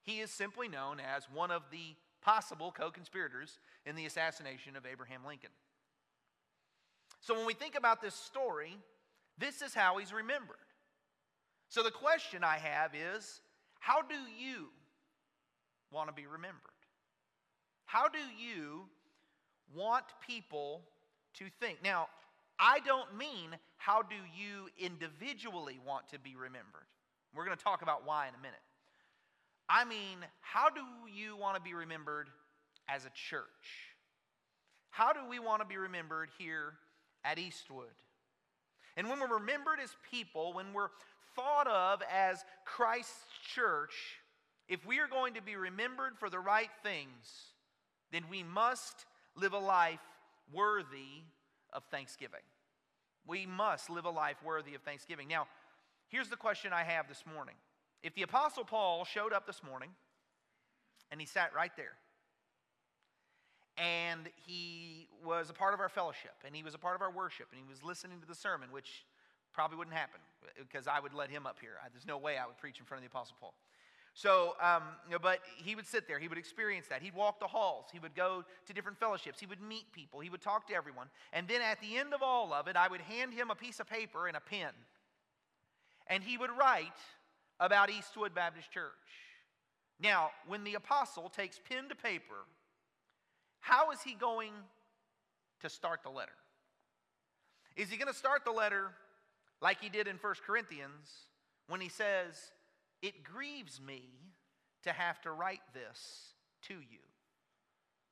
he 0.04 0.20
is 0.20 0.30
simply 0.30 0.68
known 0.68 1.00
as 1.00 1.24
one 1.34 1.50
of 1.50 1.64
the 1.72 1.96
possible 2.22 2.72
co 2.72 2.92
conspirators 2.92 3.58
in 3.86 3.96
the 3.96 4.06
assassination 4.06 4.76
of 4.76 4.86
Abraham 4.86 5.26
Lincoln. 5.26 5.50
So, 7.20 7.36
when 7.36 7.48
we 7.48 7.56
think 7.56 7.76
about 7.76 8.00
this 8.00 8.16
story, 8.16 8.78
this 9.40 9.64
is 9.64 9.74
how 9.74 9.98
he's 9.98 10.14
remembered. 10.14 10.58
So, 11.70 11.84
the 11.84 11.92
question 11.92 12.44
I 12.44 12.58
have 12.58 12.92
is 12.96 13.42
how 13.80 14.02
do 14.02 14.16
you 14.16 14.70
want 15.92 16.10
to 16.10 16.14
be 16.14 16.26
remembered? 16.26 16.60
How 17.86 18.08
do 18.08 18.20
you 18.38 18.86
want 19.76 20.06
people 20.26 20.82
to 21.36 21.46
think? 21.60 21.84
Now, 21.84 22.08
I 22.60 22.80
don't 22.80 23.16
mean 23.16 23.56
how 23.78 24.02
do 24.02 24.16
you 24.36 24.70
individually 24.78 25.80
want 25.86 26.10
to 26.10 26.20
be 26.20 26.36
remembered. 26.36 26.86
We're 27.36 27.46
going 27.46 27.58
to 27.58 27.64
talk 27.64 27.82
about 27.82 28.06
why 28.06 28.28
in 28.28 28.34
a 28.34 28.42
minute. 28.42 28.60
I 29.70 29.86
mean, 29.86 30.18
how 30.42 30.70
do 30.70 30.82
you 31.14 31.38
want 31.38 31.56
to 31.56 31.62
be 31.62 31.76
remembered 31.76 32.30
as 32.88 33.06
a 33.06 33.12
church? 33.14 33.46
How 34.90 35.14
do 35.14 35.20
we 35.30 35.38
want 35.38 35.62
to 35.62 35.68
be 35.68 35.78
remembered 35.78 36.30
here 36.40 36.74
at 37.24 37.38
Eastwood? 37.38 37.86
And 38.98 39.08
when 39.08 39.20
we're 39.20 39.38
remembered 39.38 39.80
as 39.82 39.96
people, 40.12 40.54
when 40.54 40.74
we're 40.74 40.90
thought 41.40 41.68
of 41.68 42.02
as 42.12 42.44
Christ's 42.66 43.24
church, 43.54 43.94
if 44.68 44.86
we 44.86 45.00
are 45.00 45.08
going 45.08 45.36
to 45.36 45.42
be 45.42 45.56
remembered 45.56 46.18
for 46.18 46.30
the 46.30 46.40
right 46.40 46.70
things, 46.84 47.54
then 48.12 48.24
we 48.30 48.44
must 48.44 49.06
live 49.36 49.54
a 49.54 49.60
life 49.60 50.02
worthy 50.54 51.24
of 51.72 51.84
thanksgiving. 51.92 52.42
We 53.26 53.46
must 53.46 53.90
live 53.90 54.06
a 54.06 54.10
life 54.10 54.38
worthy 54.44 54.76
of 54.76 54.82
thanksgiving. 54.82 55.28
Now, 55.28 55.48
here's 56.10 56.30
the 56.30 56.36
question 56.36 56.74
I 56.74 56.84
have 56.84 57.08
this 57.08 57.24
morning 57.34 57.56
if 58.04 58.14
the 58.16 58.24
Apostle 58.24 58.64
Paul 58.64 59.06
showed 59.06 59.34
up 59.34 59.46
this 59.46 59.62
morning 59.64 59.90
and 61.12 61.20
he 61.20 61.28
sat 61.28 61.54
right 61.56 61.72
there, 61.76 61.94
and 63.78 64.30
he 64.36 65.08
was 65.24 65.50
a 65.50 65.54
part 65.54 65.74
of 65.74 65.80
our 65.80 65.90
fellowship, 65.90 66.36
and 66.46 66.56
he 66.56 66.64
was 66.64 66.74
a 66.74 66.78
part 66.78 66.96
of 66.96 67.02
our 67.02 67.12
worship, 67.12 67.48
and 67.52 67.60
he 67.60 67.68
was 67.68 67.84
listening 67.84 68.20
to 68.22 68.28
the 68.28 68.36
sermon, 68.36 68.70
which 68.72 69.06
probably 69.60 69.78
wouldn't 69.78 69.98
happen 69.98 70.22
because 70.58 70.88
I 70.88 71.02
would 71.02 71.14
let 71.14 71.30
him 71.30 71.46
up 71.46 71.58
here. 71.60 71.72
There's 71.92 72.08
no 72.08 72.18
way 72.18 72.38
I 72.38 72.48
would 72.48 72.58
preach 72.58 72.80
in 72.80 72.86
front 72.86 73.04
of 73.04 73.12
the 73.12 73.14
Apostle 73.14 73.36
Paul. 73.42 73.54
So, 74.14 74.56
um, 74.62 74.84
you 75.06 75.12
know, 75.12 75.20
but 75.20 75.40
he 75.58 75.76
would 75.76 75.86
sit 75.86 76.08
there. 76.08 76.18
He 76.18 76.30
would 76.30 76.38
experience 76.38 76.88
that. 76.88 77.02
He'd 77.02 77.14
walk 77.14 77.42
the 77.42 77.48
halls. 77.48 77.88
He 77.92 78.00
would 78.00 78.16
go 78.16 78.46
to 78.68 78.74
different 78.74 78.98
fellowships. 78.98 79.38
He 79.38 79.46
would 79.46 79.62
meet 79.62 79.92
people. 79.92 80.22
He 80.22 80.30
would 80.30 80.40
talk 80.40 80.66
to 80.70 80.74
everyone. 80.74 81.08
And 81.34 81.46
then 81.46 81.62
at 81.62 81.82
the 81.82 81.98
end 81.98 82.14
of 82.14 82.24
all 82.24 82.54
of 82.54 82.70
it, 82.70 82.78
I 82.78 82.88
would 82.88 83.02
hand 83.02 83.34
him 83.34 83.52
a 83.52 83.56
piece 83.56 83.82
of 83.82 83.90
paper 83.90 84.28
and 84.28 84.38
a 84.38 84.40
pen. 84.40 84.72
And 86.08 86.24
he 86.24 86.38
would 86.38 86.52
write 86.58 86.88
about 87.60 87.90
Eastwood 87.90 88.34
Baptist 88.34 88.72
Church. 88.72 88.94
Now, 90.02 90.30
when 90.48 90.64
the 90.64 90.76
apostle 90.76 91.28
takes 91.28 91.60
pen 91.68 91.90
to 91.90 91.96
paper, 91.96 92.46
how 93.60 93.92
is 93.92 94.02
he 94.02 94.14
going 94.14 94.54
to 95.60 95.68
start 95.70 96.00
the 96.02 96.12
letter? 96.12 96.32
Is 97.76 97.90
he 97.90 97.98
going 97.98 98.08
to 98.08 98.18
start 98.18 98.46
the 98.46 98.52
letter 98.52 98.92
like 99.62 99.82
he 99.82 99.90
did 99.90 100.08
in 100.08 100.16
1 100.18 100.34
Corinthians 100.46 101.10
when 101.68 101.82
he 101.82 101.90
says, 101.90 102.36
It 103.02 103.24
grieves 103.24 103.80
me 103.82 104.04
to 104.84 104.92
have 104.92 105.22
to 105.22 105.32
write 105.32 105.62
this 105.74 106.34
to 106.64 106.74
you? 106.74 107.00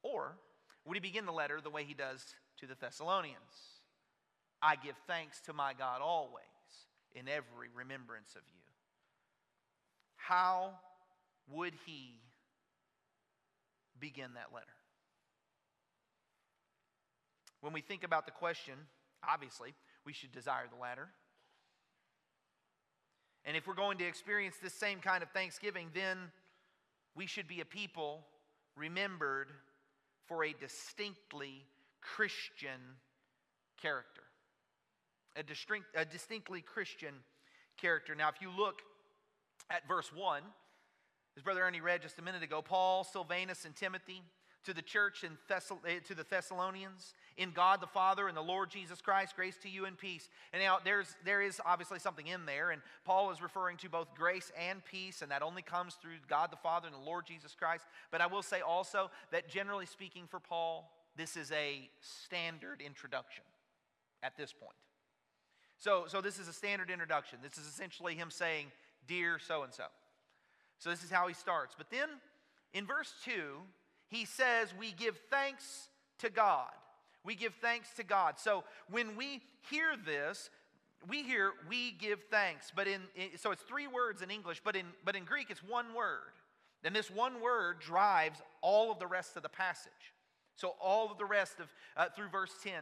Or 0.03 0.37
would 0.85 0.95
he 0.95 1.01
begin 1.01 1.25
the 1.25 1.31
letter 1.31 1.59
the 1.61 1.69
way 1.69 1.83
he 1.83 1.93
does 1.93 2.23
to 2.59 2.67
the 2.67 2.75
Thessalonians? 2.79 3.35
I 4.61 4.75
give 4.75 4.95
thanks 5.05 5.39
to 5.41 5.53
my 5.53 5.73
God 5.73 6.01
always 6.01 6.43
in 7.13 7.27
every 7.27 7.69
remembrance 7.75 8.31
of 8.35 8.41
you. 8.53 8.61
How 10.15 10.71
would 11.49 11.73
he 11.85 12.19
begin 13.99 14.33
that 14.35 14.53
letter? 14.53 14.65
When 17.61 17.73
we 17.73 17.81
think 17.81 18.03
about 18.03 18.25
the 18.25 18.31
question, 18.31 18.75
obviously, 19.27 19.73
we 20.05 20.13
should 20.13 20.31
desire 20.31 20.65
the 20.69 20.79
latter. 20.79 21.09
And 23.47 23.55
if 23.55 23.65
we're 23.65 23.75
going 23.75 23.97
to 23.99 24.05
experience 24.05 24.57
this 24.61 24.73
same 24.73 24.99
kind 24.99 25.23
of 25.23 25.31
thanksgiving, 25.31 25.87
then 25.95 26.17
we 27.15 27.25
should 27.25 27.47
be 27.47 27.61
a 27.61 27.65
people 27.65 28.25
remembered 28.75 29.47
for 30.27 30.43
a 30.43 30.53
distinctly 30.53 31.65
Christian 32.01 32.81
character. 33.81 34.23
A, 35.37 35.43
distinct, 35.43 35.87
a 35.95 36.03
distinctly 36.03 36.61
Christian 36.61 37.13
character. 37.77 38.15
Now, 38.15 38.27
if 38.27 38.41
you 38.41 38.51
look 38.51 38.81
at 39.69 39.87
verse 39.87 40.11
1, 40.13 40.43
as 41.37 41.43
Brother 41.43 41.61
Ernie 41.61 41.79
read 41.79 42.01
just 42.01 42.19
a 42.19 42.21
minute 42.21 42.43
ago, 42.43 42.61
Paul, 42.61 43.05
Silvanus, 43.05 43.63
and 43.63 43.73
Timothy 43.73 44.23
to 44.67 44.73
the 44.73 44.81
church 44.81 45.23
in 45.23 45.37
Thessal- 45.49 45.79
eh, 45.87 45.99
to 46.01 46.13
the 46.13 46.25
Thessalonians, 46.25 47.13
in 47.37 47.51
God 47.51 47.79
the 47.79 47.87
Father 47.87 48.27
and 48.27 48.35
the 48.35 48.41
Lord 48.41 48.69
Jesus 48.69 48.99
Christ, 48.99 49.33
grace 49.33 49.57
to 49.59 49.69
you 49.69 49.85
and 49.85 49.97
peace. 49.97 50.27
And 50.51 50.61
now 50.61 50.79
there's 50.83 51.15
there 51.23 51.41
is 51.41 51.61
obviously 51.65 51.99
something 51.99 52.27
in 52.27 52.45
there, 52.45 52.71
and 52.71 52.81
Paul 53.05 53.31
is 53.31 53.41
referring 53.41 53.77
to 53.77 53.89
both 53.89 54.13
grace 54.13 54.51
and 54.57 54.83
peace, 54.83 55.21
and 55.21 55.31
that 55.31 55.41
only 55.41 55.61
comes 55.61 55.95
through 55.95 56.17
God 56.27 56.51
the 56.51 56.57
Father 56.57 56.87
and 56.87 56.95
the 56.95 56.99
Lord 56.99 57.25
Jesus 57.25 57.55
Christ. 57.55 57.85
But 58.11 58.19
I 58.19 58.27
will 58.27 58.41
say 58.41 58.59
also 58.59 59.09
that 59.31 59.47
generally 59.47 59.85
speaking 59.85 60.27
for 60.27 60.41
Paul, 60.41 60.91
this 61.15 61.37
is 61.37 61.49
a 61.53 61.89
standard 62.01 62.81
introduction 62.81 63.45
at 64.21 64.35
this 64.35 64.51
point. 64.51 64.75
So, 65.77 66.05
so 66.07 66.19
this 66.19 66.39
is 66.39 66.49
a 66.49 66.53
standard 66.53 66.89
introduction. 66.89 67.39
This 67.41 67.57
is 67.57 67.67
essentially 67.67 68.15
him 68.15 68.29
saying, 68.31 68.67
Dear 69.07 69.39
so 69.39 69.63
and 69.63 69.73
so. 69.73 69.85
So 70.79 70.89
this 70.89 71.05
is 71.05 71.09
how 71.09 71.29
he 71.29 71.33
starts. 71.33 71.73
But 71.77 71.89
then 71.89 72.09
in 72.73 72.85
verse 72.85 73.13
2, 73.23 73.31
he 74.09 74.25
says, 74.25 74.73
We 74.77 74.91
give 74.91 75.19
thanks 75.29 75.89
to 76.19 76.29
God. 76.29 76.71
We 77.23 77.35
give 77.35 77.53
thanks 77.61 77.89
to 77.97 78.03
God. 78.03 78.35
So 78.37 78.63
when 78.89 79.15
we 79.15 79.41
hear 79.69 79.95
this, 80.05 80.49
we 81.07 81.23
hear 81.23 81.51
we 81.69 81.91
give 81.91 82.19
thanks, 82.31 82.71
but 82.75 82.87
in, 82.87 83.01
so 83.35 83.51
it's 83.51 83.61
three 83.61 83.87
words 83.87 84.21
in 84.21 84.31
English, 84.31 84.61
but 84.63 84.75
in 84.75 84.85
but 85.05 85.15
in 85.15 85.25
Greek 85.25 85.49
it's 85.49 85.63
one 85.63 85.93
word. 85.93 86.33
And 86.83 86.95
this 86.95 87.11
one 87.11 87.41
word 87.41 87.79
drives 87.79 88.41
all 88.61 88.91
of 88.91 88.99
the 88.99 89.07
rest 89.07 89.35
of 89.35 89.43
the 89.43 89.49
passage. 89.49 89.91
So 90.55 90.75
all 90.81 91.11
of 91.11 91.17
the 91.17 91.25
rest 91.25 91.59
of 91.59 91.67
uh, 91.95 92.07
through 92.15 92.29
verse 92.29 92.51
10. 92.63 92.73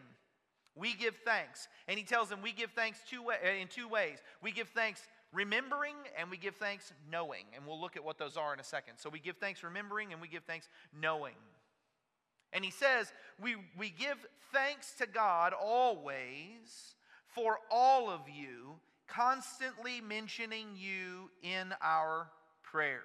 We 0.75 0.93
give 0.93 1.15
thanks. 1.25 1.67
And 1.87 1.97
he 1.97 2.03
tells 2.03 2.29
them 2.29 2.41
we 2.41 2.51
give 2.51 2.71
thanks 2.71 2.99
two 3.09 3.23
way, 3.23 3.37
in 3.61 3.67
two 3.67 3.87
ways. 3.87 4.17
We 4.43 4.51
give 4.51 4.69
thanks 4.69 5.01
remembering 5.35 5.95
and 6.17 6.31
we 6.31 6.37
give 6.37 6.55
thanks 6.55 6.91
knowing. 7.11 7.43
And 7.55 7.67
we'll 7.67 7.79
look 7.79 7.95
at 7.95 8.03
what 8.03 8.17
those 8.17 8.37
are 8.37 8.53
in 8.53 8.59
a 8.59 8.63
second. 8.63 8.95
So 8.97 9.09
we 9.09 9.19
give 9.19 9.37
thanks 9.37 9.63
remembering 9.63 10.13
and 10.13 10.21
we 10.21 10.27
give 10.27 10.43
thanks 10.45 10.67
knowing. 10.99 11.35
And 12.53 12.63
he 12.63 12.71
says, 12.71 13.11
we, 13.39 13.57
we 13.77 13.89
give 13.89 14.25
thanks 14.53 14.93
to 14.99 15.05
God 15.05 15.53
always 15.53 16.95
for 17.27 17.59
all 17.69 18.09
of 18.09 18.21
you, 18.33 18.75
constantly 19.07 19.99
mentioning 19.99 20.67
you 20.75 21.29
in 21.43 21.73
our 21.81 22.29
prayers. 22.63 23.03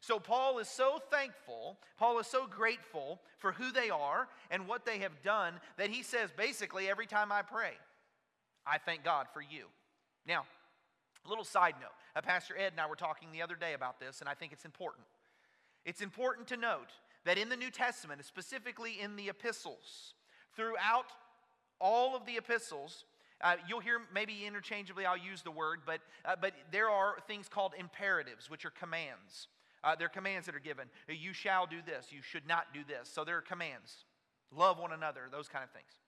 So, 0.00 0.20
Paul 0.20 0.58
is 0.58 0.68
so 0.68 1.00
thankful, 1.10 1.76
Paul 1.98 2.20
is 2.20 2.26
so 2.26 2.46
grateful 2.46 3.20
for 3.38 3.52
who 3.52 3.72
they 3.72 3.90
are 3.90 4.28
and 4.50 4.68
what 4.68 4.86
they 4.86 4.98
have 4.98 5.22
done 5.22 5.54
that 5.76 5.90
he 5.90 6.02
says 6.02 6.30
basically 6.36 6.88
every 6.88 7.06
time 7.06 7.32
I 7.32 7.42
pray, 7.42 7.72
I 8.64 8.78
thank 8.78 9.02
God 9.02 9.26
for 9.32 9.42
you. 9.42 9.64
Now, 10.26 10.44
little 11.26 11.44
side 11.44 11.74
note. 11.80 11.90
Uh, 12.14 12.20
Pastor 12.20 12.56
Ed 12.56 12.72
and 12.72 12.80
I 12.80 12.86
were 12.86 12.96
talking 12.96 13.32
the 13.32 13.42
other 13.42 13.56
day 13.56 13.74
about 13.74 13.98
this, 13.98 14.20
and 14.20 14.28
I 14.28 14.34
think 14.34 14.52
it's 14.52 14.64
important. 14.64 15.06
It's 15.84 16.02
important 16.02 16.48
to 16.48 16.56
note 16.56 16.90
that 17.24 17.38
in 17.38 17.48
the 17.48 17.56
New 17.56 17.70
Testament, 17.70 18.24
specifically 18.24 19.00
in 19.00 19.16
the 19.16 19.28
epistles, 19.28 20.14
throughout 20.54 21.06
all 21.80 22.14
of 22.14 22.26
the 22.26 22.36
epistles, 22.36 23.04
Uh, 23.40 23.54
you'll 23.68 23.78
hear 23.78 24.00
maybe 24.12 24.44
interchangeably, 24.44 25.06
I'll 25.06 25.16
use 25.32 25.42
the 25.42 25.52
word, 25.52 25.82
but, 25.86 26.00
uh, 26.24 26.34
but 26.40 26.54
there 26.72 26.90
are 26.90 27.20
things 27.28 27.48
called 27.48 27.72
imperatives, 27.78 28.50
which 28.50 28.64
are 28.64 28.72
commands. 28.72 29.46
Uh, 29.84 29.94
they're 29.94 30.08
commands 30.08 30.46
that 30.46 30.56
are 30.56 30.64
given. 30.70 30.90
You 31.06 31.32
shall 31.32 31.64
do 31.64 31.80
this, 31.80 32.10
you 32.10 32.20
should 32.20 32.48
not 32.48 32.74
do 32.74 32.82
this. 32.82 33.08
So 33.08 33.24
there 33.24 33.36
are 33.36 33.46
commands. 33.46 34.06
Love 34.50 34.80
one 34.80 34.92
another, 34.92 35.28
those 35.30 35.48
kind 35.48 35.62
of 35.62 35.70
things. 35.70 36.00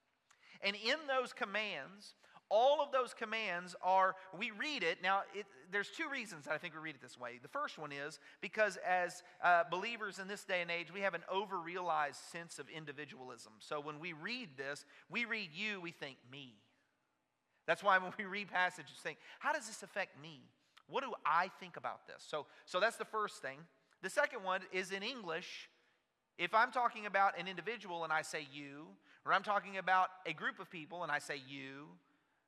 And 0.60 0.74
in 0.74 0.98
those 1.06 1.32
commands, 1.32 2.16
all 2.50 2.82
of 2.82 2.90
those 2.90 3.14
commands 3.14 3.76
are, 3.80 4.16
we 4.36 4.50
read 4.50 4.82
it. 4.82 4.98
Now, 5.02 5.22
it, 5.34 5.46
there's 5.70 5.88
two 5.88 6.08
reasons 6.10 6.44
that 6.44 6.52
I 6.52 6.58
think 6.58 6.74
we 6.74 6.80
read 6.80 6.96
it 6.96 7.00
this 7.00 7.18
way. 7.18 7.38
The 7.40 7.48
first 7.48 7.78
one 7.78 7.92
is 7.92 8.18
because 8.40 8.76
as 8.86 9.22
uh, 9.42 9.62
believers 9.70 10.18
in 10.18 10.26
this 10.26 10.44
day 10.44 10.60
and 10.60 10.70
age, 10.70 10.92
we 10.92 11.00
have 11.00 11.14
an 11.14 11.22
over-realized 11.30 12.18
sense 12.32 12.58
of 12.58 12.68
individualism. 12.68 13.52
So 13.60 13.80
when 13.80 14.00
we 14.00 14.12
read 14.12 14.50
this, 14.56 14.84
we 15.08 15.24
read 15.24 15.50
you, 15.54 15.80
we 15.80 15.92
think 15.92 16.16
me. 16.30 16.54
That's 17.66 17.84
why 17.84 17.98
when 17.98 18.12
we 18.18 18.24
read 18.24 18.48
passages, 18.48 18.96
think, 19.00 19.18
how 19.38 19.52
does 19.52 19.68
this 19.68 19.84
affect 19.84 20.20
me? 20.20 20.40
What 20.88 21.04
do 21.04 21.12
I 21.24 21.50
think 21.60 21.76
about 21.76 22.08
this? 22.08 22.24
So, 22.26 22.46
so 22.66 22.80
that's 22.80 22.96
the 22.96 23.04
first 23.04 23.40
thing. 23.40 23.58
The 24.02 24.10
second 24.10 24.42
one 24.42 24.62
is 24.72 24.90
in 24.90 25.04
English. 25.04 25.70
If 26.36 26.52
I'm 26.52 26.72
talking 26.72 27.06
about 27.06 27.38
an 27.38 27.46
individual 27.46 28.02
and 28.02 28.12
I 28.12 28.22
say 28.22 28.48
you, 28.52 28.86
or 29.24 29.32
I'm 29.32 29.44
talking 29.44 29.76
about 29.76 30.08
a 30.26 30.32
group 30.32 30.58
of 30.58 30.68
people 30.68 31.04
and 31.04 31.12
I 31.12 31.20
say 31.20 31.40
you, 31.46 31.86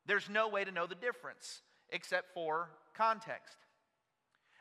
there's 0.06 0.28
no 0.28 0.48
way 0.48 0.64
to 0.64 0.72
know 0.72 0.86
the 0.86 0.94
difference 0.94 1.60
except 1.90 2.34
for 2.34 2.70
context. 2.94 3.56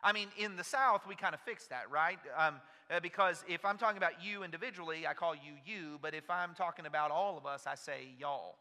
I 0.03 0.13
mean, 0.13 0.27
in 0.37 0.55
the 0.55 0.63
South, 0.63 1.07
we 1.07 1.15
kind 1.15 1.33
of 1.33 1.41
fix 1.41 1.67
that, 1.67 1.89
right? 1.91 2.17
Um, 2.37 2.55
uh, 2.89 2.99
because 2.99 3.43
if 3.47 3.63
I'm 3.63 3.77
talking 3.77 3.97
about 3.97 4.23
you 4.23 4.43
individually, 4.43 5.05
I 5.07 5.13
call 5.13 5.35
you 5.35 5.53
you, 5.65 5.99
but 6.01 6.13
if 6.13 6.29
I'm 6.29 6.53
talking 6.55 6.85
about 6.85 7.11
all 7.11 7.37
of 7.37 7.45
us, 7.45 7.65
I 7.67 7.75
say 7.75 8.07
y'all. 8.19 8.55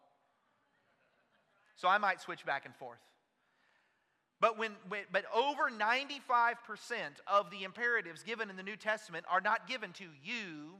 So 1.77 1.89
I 1.89 1.99
might 1.99 2.21
switch 2.21 2.45
back 2.45 2.67
and 2.67 2.75
forth. 2.77 2.99
But, 4.39 4.59
when, 4.59 4.73
when, 4.89 5.03
but 5.13 5.25
over 5.35 5.71
95% 5.71 6.55
of 7.27 7.51
the 7.51 7.65
imperatives 7.65 8.23
given 8.23 8.49
in 8.49 8.57
the 8.57 8.63
New 8.63 8.77
Testament 8.77 9.27
are 9.29 9.41
not 9.41 9.69
given 9.69 9.93
to 9.95 10.05
you 10.23 10.77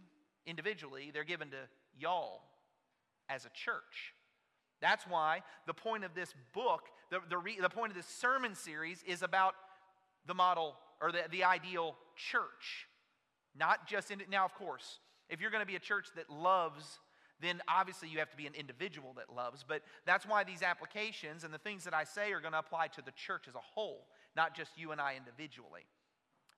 individually, 0.47 1.11
they're 1.13 1.25
given 1.25 1.51
to 1.51 1.57
y'all 1.99 2.43
as 3.29 3.45
a 3.45 3.51
church. 3.51 4.15
That's 4.81 5.07
why 5.07 5.43
the 5.67 5.75
point 5.75 6.05
of 6.05 6.15
this 6.15 6.35
book, 6.55 6.83
the, 7.11 7.21
the, 7.29 7.39
re, 7.39 7.59
the 7.61 7.69
point 7.69 7.91
of 7.91 7.97
this 7.97 8.07
sermon 8.07 8.55
series 8.55 9.03
is 9.07 9.23
about 9.23 9.55
the 10.27 10.35
model 10.35 10.77
or 11.01 11.13
the, 11.13 11.23
the 11.31 11.45
ideal 11.45 11.97
church. 12.17 12.87
Not 13.59 13.87
just 13.87 14.11
in, 14.11 14.21
it. 14.21 14.31
now, 14.31 14.45
of 14.45 14.55
course, 14.55 15.01
if 15.29 15.41
you're 15.41 15.51
going 15.51 15.63
to 15.63 15.67
be 15.67 15.77
a 15.77 15.81
church 15.81 16.07
that 16.17 16.31
loves, 16.31 16.99
then 17.41 17.61
obviously 17.69 18.09
you 18.09 18.19
have 18.19 18.31
to 18.31 18.37
be 18.37 18.47
an 18.47 18.55
individual 18.55 19.15
that 19.15 19.35
loves. 19.35 19.65
But 19.67 19.83
that's 20.07 20.27
why 20.27 20.45
these 20.45 20.63
applications 20.63 21.45
and 21.45 21.53
the 21.53 21.59
things 21.59 21.85
that 21.85 21.95
I 21.95 22.05
say 22.05 22.33
are 22.33 22.41
going 22.41 22.53
to 22.53 22.59
apply 22.59 22.89
to 22.89 23.03
the 23.03 23.13
church 23.13 23.47
as 23.49 23.55
a 23.55 23.61
whole, 23.61 24.07
not 24.37 24.55
just 24.55 24.73
you 24.77 24.93
and 24.93 25.01
I 25.01 25.15
individually. 25.17 25.83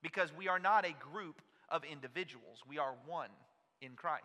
Because 0.02 0.30
we 0.36 0.48
are 0.48 0.58
not 0.58 0.84
a 0.84 0.94
group 1.12 1.40
of 1.68 1.84
individuals, 1.84 2.62
we 2.68 2.78
are 2.78 2.94
one 3.06 3.30
in 3.80 3.92
Christ. 3.92 4.24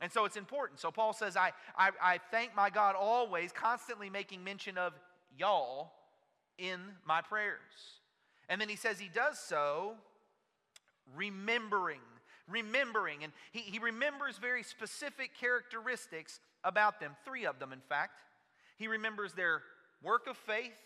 And 0.00 0.12
so 0.12 0.24
it's 0.24 0.36
important. 0.36 0.80
So 0.80 0.90
Paul 0.90 1.12
says, 1.12 1.36
I, 1.36 1.52
I, 1.76 1.90
I 2.00 2.20
thank 2.30 2.54
my 2.54 2.70
God 2.70 2.94
always, 2.94 3.50
constantly 3.52 4.10
making 4.10 4.44
mention 4.44 4.78
of 4.78 4.92
y'all 5.36 5.92
in 6.56 6.80
my 7.04 7.20
prayers. 7.20 7.58
And 8.48 8.60
then 8.60 8.68
he 8.68 8.76
says 8.76 8.98
he 8.98 9.10
does 9.12 9.38
so 9.38 9.94
remembering. 11.16 12.00
Remembering. 12.48 13.24
And 13.24 13.32
he, 13.52 13.60
he 13.60 13.78
remembers 13.78 14.38
very 14.38 14.62
specific 14.62 15.32
characteristics 15.38 16.40
about 16.64 17.00
them, 17.00 17.16
three 17.24 17.44
of 17.44 17.58
them, 17.58 17.72
in 17.72 17.80
fact. 17.80 18.20
He 18.76 18.86
remembers 18.86 19.32
their 19.32 19.62
work 20.02 20.28
of 20.28 20.36
faith, 20.36 20.78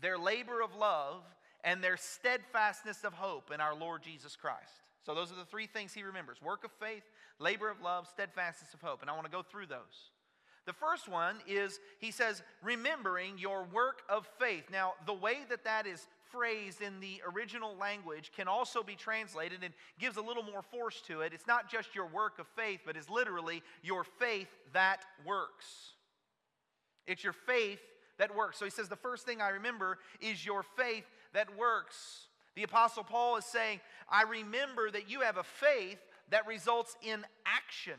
their 0.00 0.18
labor 0.18 0.60
of 0.60 0.74
love, 0.74 1.22
and 1.62 1.82
their 1.84 1.96
steadfastness 1.96 3.04
of 3.04 3.12
hope 3.12 3.50
in 3.52 3.60
our 3.60 3.74
Lord 3.74 4.02
Jesus 4.02 4.34
Christ. 4.34 4.72
So 5.04 5.14
those 5.14 5.32
are 5.32 5.36
the 5.36 5.44
three 5.44 5.66
things 5.66 5.92
he 5.92 6.02
remembers 6.02 6.42
work 6.42 6.64
of 6.64 6.72
faith, 6.72 7.02
labor 7.40 7.68
of 7.68 7.80
love, 7.80 8.06
steadfastness 8.06 8.72
of 8.72 8.80
hope. 8.80 9.00
And 9.00 9.10
I 9.10 9.14
want 9.14 9.24
to 9.24 9.32
go 9.32 9.42
through 9.42 9.66
those. 9.66 10.12
The 10.66 10.72
first 10.72 11.08
one 11.08 11.36
is 11.48 11.80
he 11.98 12.12
says, 12.12 12.42
remembering 12.62 13.38
your 13.38 13.66
work 13.72 14.02
of 14.08 14.28
faith. 14.38 14.64
Now, 14.70 14.92
the 15.06 15.14
way 15.14 15.38
that 15.48 15.64
that 15.64 15.86
is 15.86 16.06
phrased 16.30 16.80
in 16.80 17.00
the 17.00 17.20
original 17.34 17.74
language 17.76 18.30
can 18.36 18.46
also 18.46 18.82
be 18.82 18.94
translated 18.94 19.60
and 19.64 19.74
gives 19.98 20.16
a 20.16 20.22
little 20.22 20.44
more 20.44 20.62
force 20.62 21.02
to 21.08 21.22
it. 21.22 21.32
It's 21.32 21.46
not 21.46 21.68
just 21.68 21.94
your 21.94 22.06
work 22.06 22.38
of 22.38 22.46
faith, 22.56 22.80
but 22.86 22.96
it's 22.96 23.10
literally 23.10 23.62
your 23.82 24.04
faith 24.04 24.48
that 24.72 25.00
works. 25.26 25.94
It's 27.06 27.24
your 27.24 27.32
faith 27.32 27.80
that 28.18 28.36
works. 28.36 28.58
So 28.58 28.64
he 28.64 28.70
says, 28.70 28.88
the 28.88 28.96
first 28.96 29.26
thing 29.26 29.40
I 29.40 29.48
remember 29.48 29.98
is 30.20 30.44
your 30.44 30.62
faith 30.62 31.04
that 31.32 31.56
works. 31.58 32.26
The 32.54 32.62
Apostle 32.64 33.02
Paul 33.02 33.36
is 33.36 33.44
saying, 33.44 33.80
I 34.08 34.22
remember 34.22 34.90
that 34.90 35.10
you 35.10 35.22
have 35.22 35.38
a 35.38 35.42
faith 35.42 35.98
that 36.30 36.46
results 36.46 36.96
in 37.02 37.24
action. 37.46 37.98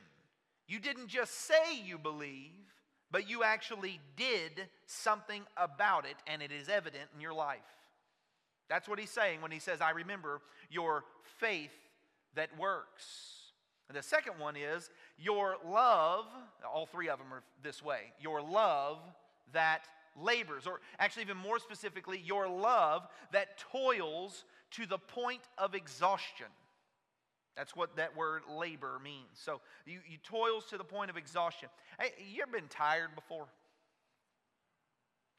You 0.67 0.80
didn't 0.80 1.08
just 1.08 1.48
say 1.48 1.76
you 1.84 1.98
believe, 1.98 2.52
but 3.12 3.30
you 3.30 3.44
actually 3.44 4.00
did 4.15 4.67
something 4.86 5.44
about 5.58 6.06
it, 6.06 6.15
and 6.28 6.41
it 6.41 6.52
is 6.52 6.70
evident 6.70 7.10
in 7.13 7.22
your 7.22 7.34
life. 7.34 7.60
That's 8.70 8.88
what 8.88 9.00
he's 9.00 9.10
saying 9.10 9.41
when 9.41 9.52
he 9.52 9.60
says, 9.60 9.82
I 9.82 9.91
remember 9.91 10.41
your 10.70 11.04
faith 11.39 11.74
that 12.36 12.58
works. 12.58 13.52
And 13.89 13.98
the 13.98 14.04
second 14.04 14.39
one 14.39 14.56
is 14.56 14.89
your 15.17 15.58
love, 15.67 16.26
all 16.74 16.86
three 16.86 17.10
of 17.10 17.20
them 17.20 17.34
are 17.34 17.44
this 17.62 17.84
way 17.84 18.13
your 18.22 18.41
love 18.41 19.00
that 19.52 19.82
labors, 20.20 20.67
or 20.67 20.80
actually, 21.00 21.24
even 21.24 21.38
more 21.38 21.60
specifically, 21.60 22.22
your 22.24 22.48
love 22.48 23.08
that 23.32 23.58
toils 23.72 24.46
to 24.72 24.86
the 24.86 24.98
point 24.98 25.41
of 25.58 25.76
exhaustion. 25.76 26.48
That's 27.56 27.76
what 27.76 27.96
that 27.98 28.16
word 28.16 28.44
labor 28.50 29.00
means. 29.04 29.28
So 29.34 29.62
you, 29.86 30.00
you 30.10 30.18
toils 30.24 30.66
to 30.70 30.78
the 30.78 30.84
point 30.84 31.10
of 31.10 31.18
exhaustion. 31.18 31.70
Hey, 32.00 32.12
you 32.34 32.42
ever 32.42 32.52
been 32.52 32.70
tired 32.70 33.10
before? 33.16 33.48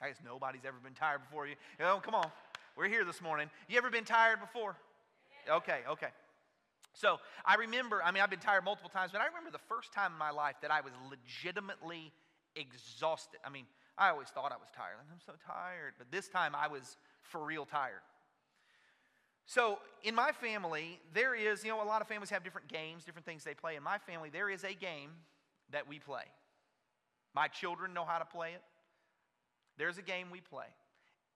I 0.00 0.08
guess 0.08 0.18
nobody's 0.24 0.64
ever 0.66 0.78
been 0.82 0.94
tired 0.94 1.20
before. 1.22 1.46
You, 1.46 1.54
know, 1.78 2.00
come 2.02 2.14
on. 2.14 2.30
We're 2.76 2.88
here 2.88 3.04
this 3.04 3.22
morning. 3.22 3.48
You 3.68 3.78
ever 3.78 3.90
been 3.90 4.04
tired 4.04 4.40
before? 4.40 4.76
Okay, 5.48 5.80
okay. 5.88 6.08
So 6.94 7.18
I 7.44 7.54
remember, 7.54 8.02
I 8.02 8.10
mean, 8.10 8.22
I've 8.22 8.30
been 8.30 8.38
tired 8.38 8.64
multiple 8.64 8.90
times, 8.90 9.12
but 9.12 9.20
I 9.20 9.26
remember 9.26 9.50
the 9.50 9.64
first 9.68 9.92
time 9.92 10.12
in 10.12 10.18
my 10.18 10.30
life 10.30 10.56
that 10.62 10.70
I 10.70 10.80
was 10.80 10.92
legitimately 11.08 12.12
exhausted. 12.56 13.40
I 13.44 13.50
mean, 13.50 13.64
I 13.96 14.10
always 14.10 14.28
thought 14.28 14.52
I 14.52 14.56
was 14.56 14.68
tired. 14.76 14.96
I'm 15.00 15.20
so 15.24 15.32
tired. 15.46 15.94
But 15.98 16.10
this 16.10 16.28
time 16.28 16.54
I 16.54 16.68
was 16.68 16.96
for 17.22 17.44
real 17.44 17.64
tired. 17.64 18.02
So, 19.46 19.78
in 20.02 20.14
my 20.14 20.32
family, 20.32 21.00
there 21.12 21.34
is, 21.34 21.64
you 21.64 21.70
know, 21.70 21.82
a 21.82 21.84
lot 21.84 22.00
of 22.00 22.08
families 22.08 22.30
have 22.30 22.44
different 22.44 22.68
games, 22.68 23.04
different 23.04 23.26
things 23.26 23.44
they 23.44 23.54
play. 23.54 23.76
In 23.76 23.82
my 23.82 23.98
family, 23.98 24.30
there 24.30 24.48
is 24.48 24.64
a 24.64 24.72
game 24.72 25.10
that 25.70 25.88
we 25.88 25.98
play. 25.98 26.24
My 27.34 27.48
children 27.48 27.94
know 27.94 28.04
how 28.04 28.18
to 28.18 28.24
play 28.24 28.52
it. 28.52 28.62
There's 29.78 29.98
a 29.98 30.02
game 30.02 30.28
we 30.30 30.40
play. 30.40 30.66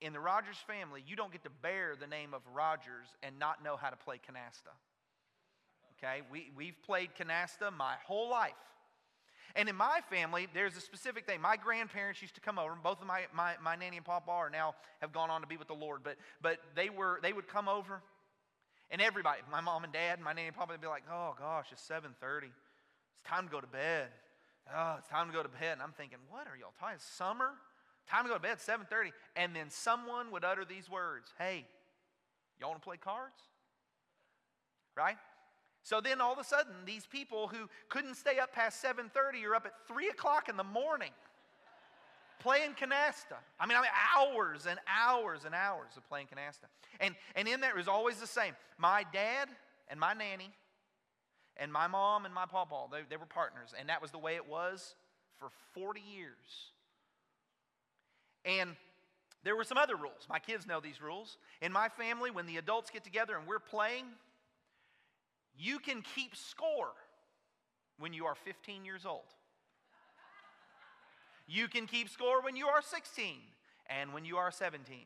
In 0.01 0.13
the 0.13 0.21
Rogers 0.21 0.59
family, 0.67 1.03
you 1.07 1.17
don't 1.17 1.33
get 1.33 1.43
to 1.45 1.51
bear 1.51 1.95
the 1.99 2.07
name 2.07 2.35
of 2.35 2.43
Rogers 2.55 3.09
and 3.23 3.39
not 3.39 3.65
know 3.65 3.77
how 3.77 3.91
to 3.91 3.97
play 3.97 4.17
canasta. 4.17 4.75
Okay? 5.99 6.21
We, 6.31 6.53
we've 6.55 6.81
played 6.85 7.11
canasta 7.19 7.73
my 7.77 7.95
whole 8.07 8.29
life. 8.31 8.53
And 9.57 9.71
in 9.71 9.77
my 9.77 10.01
family, 10.11 10.49
there's 10.53 10.77
a 10.77 10.81
specific 10.81 11.25
thing. 11.25 11.41
My 11.41 11.57
grandparents 11.57 12.21
used 12.21 12.35
to 12.35 12.43
come 12.43 12.59
over, 12.59 12.73
and 12.73 12.83
both 12.83 13.01
of 13.01 13.07
my, 13.07 13.23
my, 13.35 13.55
my 13.63 13.75
nanny 13.75 13.97
and 13.97 14.05
papa 14.05 14.31
are 14.31 14.51
now 14.51 14.75
have 15.01 15.13
gone 15.13 15.31
on 15.31 15.41
to 15.41 15.47
be 15.47 15.57
with 15.57 15.69
the 15.69 15.75
Lord, 15.75 16.03
but, 16.05 16.17
but 16.43 16.59
they, 16.75 16.91
were, 16.91 17.19
they 17.23 17.33
would 17.33 17.49
come 17.49 17.67
over, 17.67 18.03
and 18.91 19.01
everybody, 19.01 19.41
my 19.51 19.63
mom 19.63 19.85
and 19.85 19.93
dad, 19.93 20.19
and 20.19 20.25
my 20.25 20.35
nanny 20.35 20.49
and 20.49 20.57
papa, 20.57 20.73
would 20.73 20.81
be 20.83 20.87
like, 20.87 21.05
oh 21.11 21.35
gosh, 21.39 21.67
it's 21.73 21.83
7.30. 21.89 22.45
It's 22.45 22.53
time 23.25 23.47
to 23.47 23.51
go 23.51 23.61
to 23.61 23.67
bed. 23.67 24.09
Oh, 24.75 24.97
it's 24.99 25.09
time 25.09 25.29
to 25.29 25.33
go 25.33 25.43
to 25.43 25.49
bed. 25.49 25.73
And 25.73 25.83
I'm 25.83 25.93
thinking, 25.93 26.19
what 26.29 26.47
are 26.47 26.57
y'all 26.57 26.75
talking? 26.79 26.99
Summer? 26.99 27.53
Time 28.09 28.25
to 28.25 28.29
go 28.29 28.35
to 28.35 28.41
bed, 28.41 28.59
7.30. 28.59 29.13
And 29.37 29.57
then 29.57 29.71
someone 29.71 30.31
would 30.33 30.45
utter 30.45 30.65
these 30.65 30.91
words, 30.91 31.33
hey, 31.39 31.65
y'all 32.61 32.71
want 32.71 32.83
to 32.83 32.87
play 32.87 32.99
cards? 32.99 33.41
Right? 34.97 35.17
So 35.87 36.01
then 36.01 36.21
all 36.21 36.33
of 36.33 36.39
a 36.41 36.43
sudden, 36.43 36.73
these 36.85 37.07
people 37.07 37.47
who 37.47 37.69
couldn't 37.89 38.17
stay 38.17 38.41
up 38.41 38.53
past 38.53 38.83
7:30 38.83 39.45
are 39.45 39.55
up 39.55 39.67
at 39.67 39.87
3 39.87 40.09
o'clock 40.09 40.49
in 40.49 40.57
the 40.57 40.65
morning 40.65 41.13
playing 42.41 42.75
canasta. 42.75 43.39
I 43.61 43.67
mean, 43.67 43.79
I 43.79 43.83
mean, 43.83 43.91
hours 44.17 44.67
and 44.67 44.81
hours 44.89 45.45
and 45.45 45.55
hours 45.55 45.97
of 45.97 46.05
playing 46.09 46.27
canasta. 46.27 46.67
And, 46.99 47.15
and 47.37 47.47
in 47.47 47.61
there 47.61 47.71
it 47.71 47.77
was 47.77 47.87
always 47.87 48.17
the 48.17 48.27
same. 48.27 48.55
My 48.79 49.05
dad 49.13 49.49
and 49.87 50.01
my 50.01 50.13
nanny 50.13 50.51
and 51.57 51.73
my 51.73 51.87
mom 51.87 52.25
and 52.25 52.35
my 52.35 52.47
papa, 52.47 52.87
they, 52.91 53.03
they 53.09 53.17
were 53.17 53.25
partners. 53.25 53.73
And 53.79 53.89
that 53.89 54.03
was 54.03 54.11
the 54.11 54.19
way 54.19 54.35
it 54.35 54.49
was 54.49 54.97
for 55.39 55.51
40 55.75 56.01
years. 56.01 56.73
And 58.45 58.75
there 59.45 59.55
were 59.55 59.63
some 59.63 59.79
other 59.79 59.95
rules. 59.95 60.27
My 60.29 60.41
kids 60.41 60.67
know 60.67 60.81
these 60.81 61.01
rules. 61.01 61.39
In 61.63 61.71
my 61.71 61.89
family, 61.91 62.33
when 62.33 62.47
the 62.47 62.57
adults 62.57 62.91
get 62.91 63.05
together 63.05 63.37
and 63.37 63.47
we're 63.47 63.61
playing, 63.61 64.07
you 65.59 65.79
can 65.79 66.03
keep 66.15 66.37
score 66.37 66.93
when 67.99 68.13
you 68.13 68.27
are 68.27 68.35
15 68.35 68.85
years 68.85 69.07
old. 69.07 69.25
You 71.47 71.69
can 71.69 71.87
keep 71.87 72.09
score 72.09 72.43
when 72.43 72.57
you 72.57 72.67
are 72.67 72.83
16 72.83 73.37
and 73.89 74.13
when 74.13 74.25
you 74.25 74.37
are 74.37 74.51
17. 74.51 74.99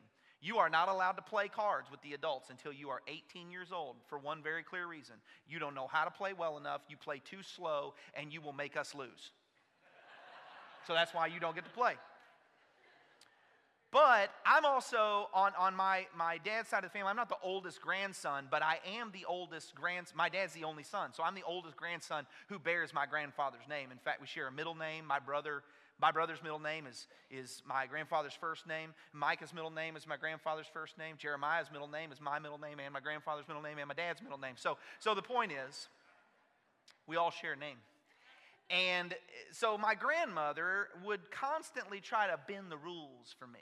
You 0.43 0.57
are 0.57 0.69
not 0.69 0.89
allowed 0.89 1.13
to 1.13 1.21
play 1.21 1.47
cards 1.47 1.91
with 1.91 2.01
the 2.01 2.13
adults 2.13 2.49
until 2.49 2.73
you 2.73 2.89
are 2.89 3.01
18 3.07 3.51
years 3.51 3.71
old 3.71 3.97
for 4.07 4.17
one 4.17 4.41
very 4.41 4.63
clear 4.63 4.87
reason. 4.87 5.15
You 5.47 5.59
don't 5.59 5.75
know 5.75 5.87
how 5.87 6.03
to 6.03 6.09
play 6.09 6.33
well 6.33 6.57
enough, 6.57 6.81
you 6.89 6.97
play 6.97 7.21
too 7.23 7.43
slow, 7.43 7.93
and 8.15 8.33
you 8.33 8.41
will 8.41 8.53
make 8.53 8.75
us 8.75 8.95
lose. 8.95 9.31
so 10.87 10.93
that's 10.93 11.13
why 11.13 11.27
you 11.27 11.39
don't 11.39 11.53
get 11.53 11.65
to 11.65 11.71
play. 11.71 11.93
But 13.91 14.31
I'm 14.45 14.63
also 14.63 15.27
on, 15.33 15.51
on 15.59 15.75
my, 15.75 16.07
my 16.15 16.37
dad's 16.37 16.69
side 16.69 16.85
of 16.85 16.91
the 16.91 16.97
family, 16.97 17.09
I'm 17.09 17.17
not 17.17 17.27
the 17.27 17.35
oldest 17.43 17.81
grandson, 17.81 18.47
but 18.49 18.63
I 18.63 18.79
am 18.97 19.11
the 19.11 19.25
oldest 19.25 19.75
grandson. 19.75 20.15
My 20.15 20.29
dad's 20.29 20.53
the 20.53 20.63
only 20.63 20.83
son, 20.83 21.11
so 21.13 21.23
I'm 21.23 21.35
the 21.35 21.43
oldest 21.43 21.75
grandson 21.75 22.25
who 22.47 22.57
bears 22.57 22.93
my 22.93 23.05
grandfather's 23.05 23.67
name. 23.67 23.91
In 23.91 23.97
fact, 23.97 24.21
we 24.21 24.27
share 24.27 24.47
a 24.47 24.51
middle 24.51 24.75
name. 24.75 25.05
My 25.05 25.19
brother, 25.19 25.63
my 25.99 26.09
brother's 26.09 26.41
middle 26.41 26.59
name 26.59 26.87
is, 26.87 27.07
is 27.29 27.61
my 27.67 27.85
grandfather's 27.85 28.33
first 28.33 28.65
name. 28.65 28.93
Micah's 29.11 29.53
middle 29.53 29.71
name 29.71 29.97
is 29.97 30.07
my 30.07 30.15
grandfather's 30.15 30.67
first 30.71 30.97
name. 30.97 31.15
Jeremiah's 31.17 31.69
middle 31.69 31.89
name 31.89 32.13
is 32.13 32.21
my 32.21 32.39
middle 32.39 32.59
name 32.59 32.79
and 32.79 32.93
my 32.93 33.01
grandfather's 33.01 33.47
middle 33.49 33.61
name 33.61 33.77
and 33.77 33.89
my 33.89 33.93
dad's 33.93 34.21
middle 34.21 34.39
name. 34.39 34.55
So, 34.55 34.77
so 34.99 35.13
the 35.15 35.21
point 35.21 35.51
is, 35.51 35.89
we 37.07 37.17
all 37.17 37.31
share 37.31 37.53
a 37.53 37.57
name. 37.57 37.77
And 38.69 39.11
eh, 39.11 39.15
so 39.51 39.77
my 39.77 39.95
grandmother 39.95 40.87
would 41.03 41.29
constantly 41.29 41.99
try 41.99 42.27
to 42.27 42.39
bend 42.47 42.71
the 42.71 42.77
rules 42.77 43.35
for 43.37 43.47
me 43.47 43.59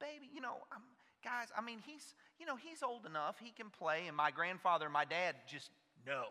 baby, 0.00 0.28
you 0.34 0.40
know, 0.40 0.56
I'm, 0.72 0.82
guys, 1.24 1.48
I 1.56 1.60
mean, 1.60 1.78
he's, 1.84 2.14
you 2.38 2.46
know, 2.46 2.56
he's 2.56 2.82
old 2.82 3.06
enough, 3.06 3.36
he 3.42 3.50
can 3.50 3.70
play. 3.70 4.04
And 4.06 4.16
my 4.16 4.30
grandfather 4.30 4.86
and 4.86 4.92
my 4.92 5.04
dad 5.04 5.36
just, 5.50 5.70
no, 6.06 6.24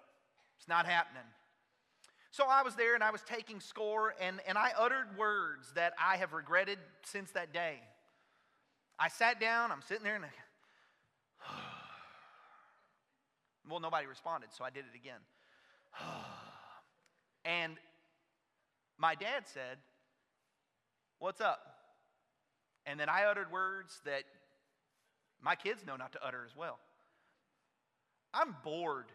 it's 0.57 0.67
not 0.67 0.85
happening. 0.85 1.23
So 2.31 2.45
I 2.49 2.63
was 2.63 2.75
there 2.75 2.95
and 2.95 3.03
I 3.03 3.11
was 3.11 3.21
taking 3.21 3.59
score, 3.61 4.13
and, 4.19 4.41
and 4.45 4.57
I 4.57 4.71
uttered 4.77 5.17
words 5.17 5.71
that 5.75 5.93
I 6.03 6.17
have 6.17 6.33
regretted 6.33 6.79
since 7.05 7.31
that 7.31 7.53
day. 7.53 7.79
I 8.99 9.07
sat 9.07 9.39
down, 9.39 9.71
I'm 9.71 9.81
sitting 9.81 10.03
there, 10.03 10.15
and 10.15 10.25
I, 10.25 10.29
well, 13.69 13.79
nobody 13.79 14.05
responded, 14.05 14.49
so 14.51 14.65
I 14.65 14.69
did 14.69 14.83
it 14.91 14.97
again. 14.97 15.19
and 17.45 17.77
my 18.97 19.15
dad 19.15 19.43
said, 19.45 19.77
What's 21.19 21.39
up? 21.39 21.74
And 22.85 22.99
then 22.99 23.09
I 23.09 23.23
uttered 23.25 23.51
words 23.51 24.01
that 24.05 24.23
my 25.41 25.55
kids 25.55 25.85
know 25.85 25.95
not 25.95 26.11
to 26.13 26.25
utter 26.25 26.43
as 26.45 26.55
well. 26.55 26.79
I'm 28.33 28.55
bored. 28.63 29.05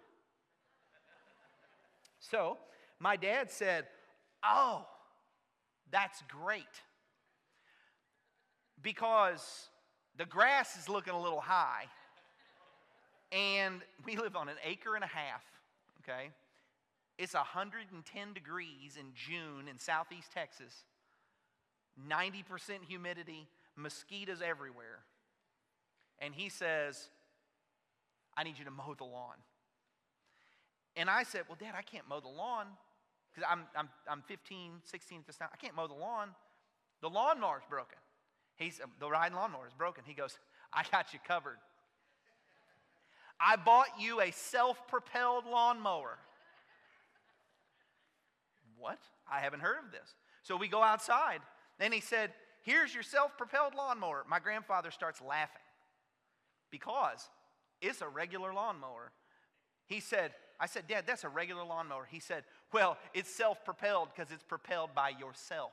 So 2.19 2.59
my 2.99 3.17
dad 3.17 3.51
said, 3.51 3.87
Oh, 4.45 4.87
that's 5.91 6.23
great. 6.29 6.65
Because 8.83 9.69
the 10.17 10.25
grass 10.25 10.77
is 10.79 10.89
looking 10.89 11.13
a 11.13 11.21
little 11.21 11.41
high. 11.41 11.85
And 13.33 13.81
we 14.05 14.17
live 14.17 14.35
on 14.35 14.49
an 14.49 14.57
acre 14.65 14.95
and 14.95 15.05
a 15.05 15.09
half, 15.09 15.43
okay? 16.03 16.31
It's 17.19 17.35
110 17.35 18.33
degrees 18.33 18.97
in 18.99 19.13
June 19.15 19.69
in 19.69 19.79
southeast 19.79 20.33
Texas, 20.33 20.85
90% 22.09 22.43
humidity, 22.89 23.47
mosquitoes 23.81 24.43
everywhere. 24.43 25.01
And 26.19 26.35
he 26.35 26.49
says, 26.49 27.09
I 28.37 28.45
need 28.45 28.59
you 28.59 28.65
to 28.65 28.71
mow 28.71 28.95
the 28.97 29.05
lawn. 29.05 29.37
And 30.97 31.09
I 31.09 31.23
said, 31.23 31.43
Well, 31.49 31.57
Dad, 31.59 31.75
I 31.77 31.83
can't 31.83 32.09
mow 32.09 32.21
the 32.21 32.29
lawn 32.29 32.67
because 33.33 33.49
I'm, 33.51 33.63
I'm, 33.77 33.89
I'm 34.09 34.23
15, 34.23 34.73
16 34.85 35.19
at 35.19 35.27
this 35.27 35.37
time. 35.37 35.49
I 35.53 35.57
can't 35.57 35.75
mow 35.75 35.87
the 35.87 35.95
lawn. 35.95 36.29
The 37.01 37.09
lawnmower's 37.09 37.63
broken. 37.69 37.99
He's, 38.57 38.81
the 38.99 39.09
riding 39.09 39.37
lawnmower 39.37 39.67
is 39.67 39.73
broken. 39.73 40.05
He 40.07 40.15
goes, 40.15 40.39
I 40.73 40.85
got 40.93 41.13
you 41.13 41.19
covered. 41.27 41.57
I 43.41 43.57
bought 43.57 43.89
you 43.99 44.21
a 44.21 44.31
self 44.33 44.87
propelled 44.87 45.47
lawnmower. 45.47 46.19
What? 48.79 48.99
I 49.31 49.41
haven't 49.41 49.61
heard 49.61 49.79
of 49.85 49.93
this. 49.93 50.15
So 50.43 50.57
we 50.57 50.69
go 50.69 50.83
outside. 50.83 51.41
Then 51.79 51.93
he 51.93 52.01
said, 52.01 52.33
Here's 52.63 52.93
your 52.93 53.03
self 53.03 53.37
propelled 53.37 53.75
lawnmower. 53.75 54.25
My 54.29 54.39
grandfather 54.39 54.91
starts 54.91 55.21
laughing 55.21 55.63
because 56.71 57.29
it's 57.81 58.03
a 58.03 58.09
regular 58.09 58.53
lawnmower. 58.53 59.13
He 59.87 60.01
said, 60.01 60.33
I 60.61 60.67
said, 60.67 60.87
Dad, 60.87 61.05
that's 61.07 61.25
a 61.25 61.29
regular 61.29 61.65
lawnmower. 61.65 62.07
He 62.11 62.21
said, 62.21 62.45
Well, 62.73 62.99
it's 63.15 63.31
self 63.31 63.65
propelled 63.65 64.09
because 64.15 64.31
it's 64.31 64.43
propelled 64.43 64.95
by 64.95 65.11
yourself. 65.11 65.73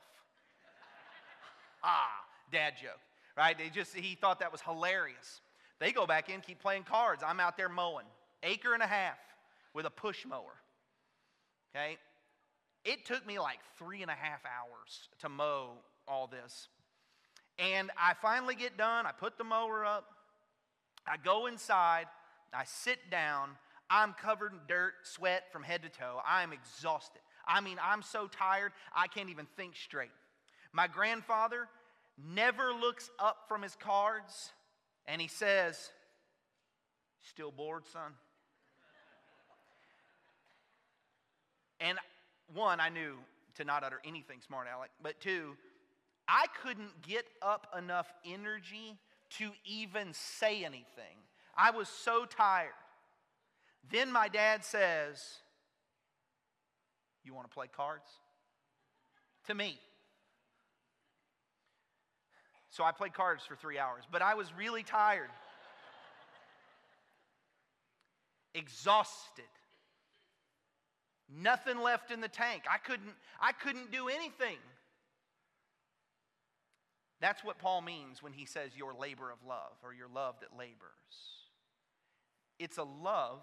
ah, 1.84 2.08
dad 2.50 2.74
joke, 2.80 3.00
right? 3.36 3.56
They 3.56 3.68
just, 3.68 3.94
he 3.94 4.14
thought 4.14 4.40
that 4.40 4.50
was 4.50 4.62
hilarious. 4.62 5.40
They 5.78 5.92
go 5.92 6.06
back 6.06 6.28
in, 6.30 6.40
keep 6.40 6.60
playing 6.60 6.84
cards. 6.84 7.22
I'm 7.24 7.38
out 7.38 7.56
there 7.56 7.68
mowing, 7.68 8.06
acre 8.42 8.74
and 8.74 8.82
a 8.82 8.86
half 8.86 9.18
with 9.74 9.86
a 9.86 9.90
push 9.90 10.26
mower. 10.26 10.56
Okay? 11.74 11.98
It 12.84 13.04
took 13.04 13.26
me 13.26 13.38
like 13.38 13.58
three 13.78 14.02
and 14.02 14.10
a 14.10 14.14
half 14.14 14.40
hours 14.44 15.08
to 15.20 15.28
mow 15.28 15.72
all 16.06 16.26
this. 16.26 16.68
And 17.58 17.90
I 17.96 18.14
finally 18.14 18.54
get 18.54 18.76
done. 18.76 19.06
I 19.06 19.12
put 19.12 19.36
the 19.36 19.44
mower 19.44 19.84
up. 19.84 20.04
I 21.06 21.16
go 21.16 21.46
inside. 21.46 22.06
I 22.54 22.64
sit 22.64 23.10
down. 23.10 23.50
I'm 23.90 24.12
covered 24.12 24.52
in 24.52 24.58
dirt, 24.68 24.94
sweat 25.02 25.52
from 25.52 25.62
head 25.62 25.82
to 25.82 25.88
toe. 25.88 26.20
I 26.26 26.42
am 26.42 26.52
exhausted. 26.52 27.20
I 27.46 27.60
mean, 27.62 27.78
I'm 27.82 28.02
so 28.02 28.26
tired, 28.26 28.72
I 28.94 29.06
can't 29.06 29.30
even 29.30 29.46
think 29.56 29.74
straight. 29.74 30.10
My 30.72 30.86
grandfather 30.86 31.68
never 32.34 32.74
looks 32.74 33.10
up 33.18 33.44
from 33.48 33.62
his 33.62 33.74
cards 33.74 34.52
and 35.06 35.20
he 35.20 35.28
says, 35.28 35.90
Still 37.22 37.50
bored, 37.50 37.86
son? 37.92 38.12
And 41.80 41.98
one, 42.52 42.80
I 42.80 42.88
knew 42.88 43.16
to 43.56 43.64
not 43.64 43.84
utter 43.84 44.00
anything 44.04 44.40
smart 44.46 44.66
aleck, 44.74 44.90
but 45.02 45.20
two, 45.20 45.56
I 46.28 46.44
couldn't 46.62 47.00
get 47.02 47.26
up 47.40 47.66
enough 47.76 48.12
energy 48.24 48.98
to 49.38 49.50
even 49.64 50.12
say 50.12 50.64
anything. 50.64 51.16
I 51.56 51.70
was 51.70 51.88
so 51.88 52.26
tired. 52.26 52.68
Then 53.90 54.12
my 54.12 54.28
dad 54.28 54.64
says, 54.64 55.22
You 57.24 57.34
want 57.34 57.50
to 57.50 57.54
play 57.54 57.66
cards? 57.66 58.08
To 59.46 59.54
me. 59.54 59.78
So 62.70 62.84
I 62.84 62.92
played 62.92 63.14
cards 63.14 63.44
for 63.44 63.56
three 63.56 63.78
hours, 63.78 64.04
but 64.12 64.20
I 64.20 64.34
was 64.34 64.52
really 64.56 64.82
tired, 64.82 65.30
exhausted, 68.54 69.48
nothing 71.28 71.80
left 71.80 72.10
in 72.10 72.20
the 72.20 72.28
tank. 72.28 72.64
I 72.70 72.76
couldn't, 72.78 73.14
I 73.40 73.52
couldn't 73.52 73.90
do 73.90 74.08
anything. 74.08 74.58
That's 77.20 77.42
what 77.42 77.58
Paul 77.58 77.82
means 77.82 78.22
when 78.22 78.32
he 78.32 78.44
says 78.44 78.76
your 78.76 78.94
labor 78.94 79.30
of 79.30 79.38
love 79.46 79.72
or 79.82 79.92
your 79.92 80.08
love 80.12 80.36
that 80.40 80.56
labors. 80.56 80.76
It's 82.58 82.78
a 82.78 82.84
love 82.84 83.40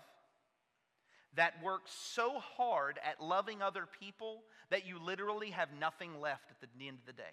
that 1.35 1.61
works 1.61 1.91
so 1.93 2.39
hard 2.39 2.99
at 3.03 3.21
loving 3.21 3.61
other 3.61 3.87
people 3.99 4.43
that 4.71 4.87
you 4.87 4.97
literally 4.99 5.51
have 5.51 5.69
nothing 5.77 6.21
left 6.21 6.51
at 6.51 6.57
the 6.77 6.87
end 6.87 6.97
of 6.99 7.05
the 7.05 7.13
day. 7.13 7.23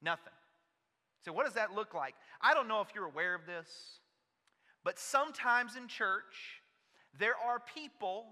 Nothing. 0.00 0.32
So, 1.24 1.32
what 1.32 1.44
does 1.44 1.54
that 1.54 1.72
look 1.72 1.94
like? 1.94 2.14
I 2.40 2.54
don't 2.54 2.68
know 2.68 2.80
if 2.80 2.88
you're 2.94 3.06
aware 3.06 3.34
of 3.34 3.46
this, 3.46 3.68
but 4.84 4.98
sometimes 4.98 5.76
in 5.76 5.88
church, 5.88 6.60
there 7.18 7.36
are 7.36 7.60
people 7.74 8.26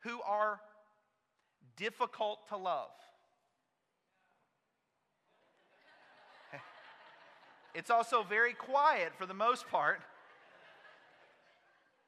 who 0.00 0.20
are 0.22 0.60
difficult 1.76 2.48
to 2.48 2.56
love. 2.56 2.90
It's 7.74 7.90
also 7.90 8.22
very 8.22 8.54
quiet 8.54 9.12
for 9.16 9.26
the 9.26 9.34
most 9.34 9.68
part 9.68 10.00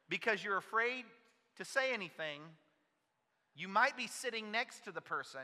because 0.09 0.43
you're 0.43 0.57
afraid 0.57 1.05
to 1.57 1.65
say 1.65 1.93
anything. 1.93 2.41
You 3.55 3.67
might 3.67 3.95
be 3.95 4.07
sitting 4.07 4.51
next 4.51 4.83
to 4.85 4.91
the 4.91 5.01
person 5.01 5.41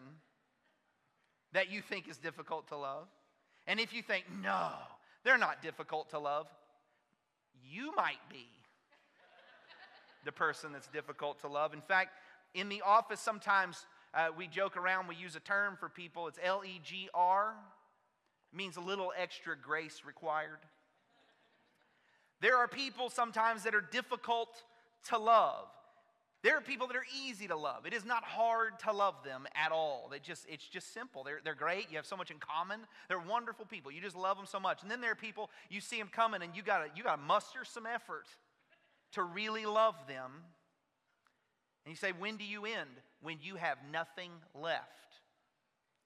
that 1.53 1.71
you 1.71 1.81
think 1.81 2.09
is 2.09 2.17
difficult 2.17 2.67
to 2.69 2.77
love. 2.77 3.07
And 3.67 3.79
if 3.79 3.93
you 3.93 4.01
think, 4.01 4.25
no, 4.41 4.69
they're 5.23 5.37
not 5.37 5.61
difficult 5.61 6.09
to 6.09 6.19
love, 6.19 6.47
you 7.63 7.93
might 7.95 8.19
be 8.29 8.47
the 10.25 10.31
person 10.31 10.71
that's 10.73 10.87
difficult 10.87 11.39
to 11.41 11.47
love. 11.47 11.73
In 11.73 11.81
fact, 11.81 12.11
in 12.53 12.69
the 12.69 12.81
office, 12.81 13.19
sometimes 13.19 13.85
uh, 14.13 14.27
we 14.37 14.47
joke 14.47 14.77
around, 14.77 15.07
we 15.07 15.15
use 15.15 15.35
a 15.35 15.39
term 15.39 15.77
for 15.77 15.89
people. 15.89 16.27
It's 16.27 16.39
L 16.43 16.63
E 16.65 16.81
G 16.83 17.09
R, 17.13 17.53
means 18.53 18.77
a 18.77 18.81
little 18.81 19.11
extra 19.17 19.55
grace 19.57 20.01
required. 20.05 20.59
There 22.41 22.57
are 22.57 22.67
people 22.67 23.09
sometimes 23.09 23.63
that 23.63 23.73
are 23.73 23.81
difficult 23.81 24.49
to 25.09 25.17
love. 25.17 25.67
There 26.43 26.55
are 26.55 26.61
people 26.61 26.87
that 26.87 26.95
are 26.95 27.05
easy 27.25 27.47
to 27.47 27.57
love. 27.57 27.85
It 27.87 27.93
is 27.93 28.05
not 28.05 28.23
hard 28.23 28.79
to 28.85 28.93
love 28.93 29.15
them 29.25 29.47
at 29.55 29.71
all. 29.71 30.07
They 30.11 30.19
just, 30.19 30.45
it's 30.47 30.67
just 30.67 30.93
simple. 30.93 31.23
They're, 31.23 31.39
they're 31.43 31.55
great. 31.55 31.87
You 31.89 31.97
have 31.97 32.05
so 32.05 32.15
much 32.15 32.29
in 32.29 32.37
common. 32.37 32.81
They're 33.07 33.19
wonderful 33.19 33.65
people. 33.65 33.91
You 33.91 34.01
just 34.01 34.15
love 34.15 34.37
them 34.37 34.45
so 34.45 34.59
much. 34.59 34.83
And 34.83 34.91
then 34.91 35.01
there 35.01 35.11
are 35.11 35.15
people, 35.15 35.49
you 35.69 35.81
see 35.81 35.97
them 35.97 36.09
coming 36.11 36.43
and 36.43 36.55
you 36.55 36.61
got 36.61 36.95
you 36.95 37.03
got 37.03 37.15
to 37.15 37.21
muster 37.21 37.65
some 37.65 37.87
effort 37.87 38.27
to 39.13 39.23
really 39.23 39.65
love 39.65 39.95
them. 40.07 40.31
And 41.85 41.91
you 41.91 41.95
say, 41.95 42.11
when 42.17 42.37
do 42.37 42.43
you 42.43 42.65
end? 42.65 42.89
When 43.21 43.37
you 43.41 43.55
have 43.55 43.77
nothing 43.91 44.31
left. 44.53 45.16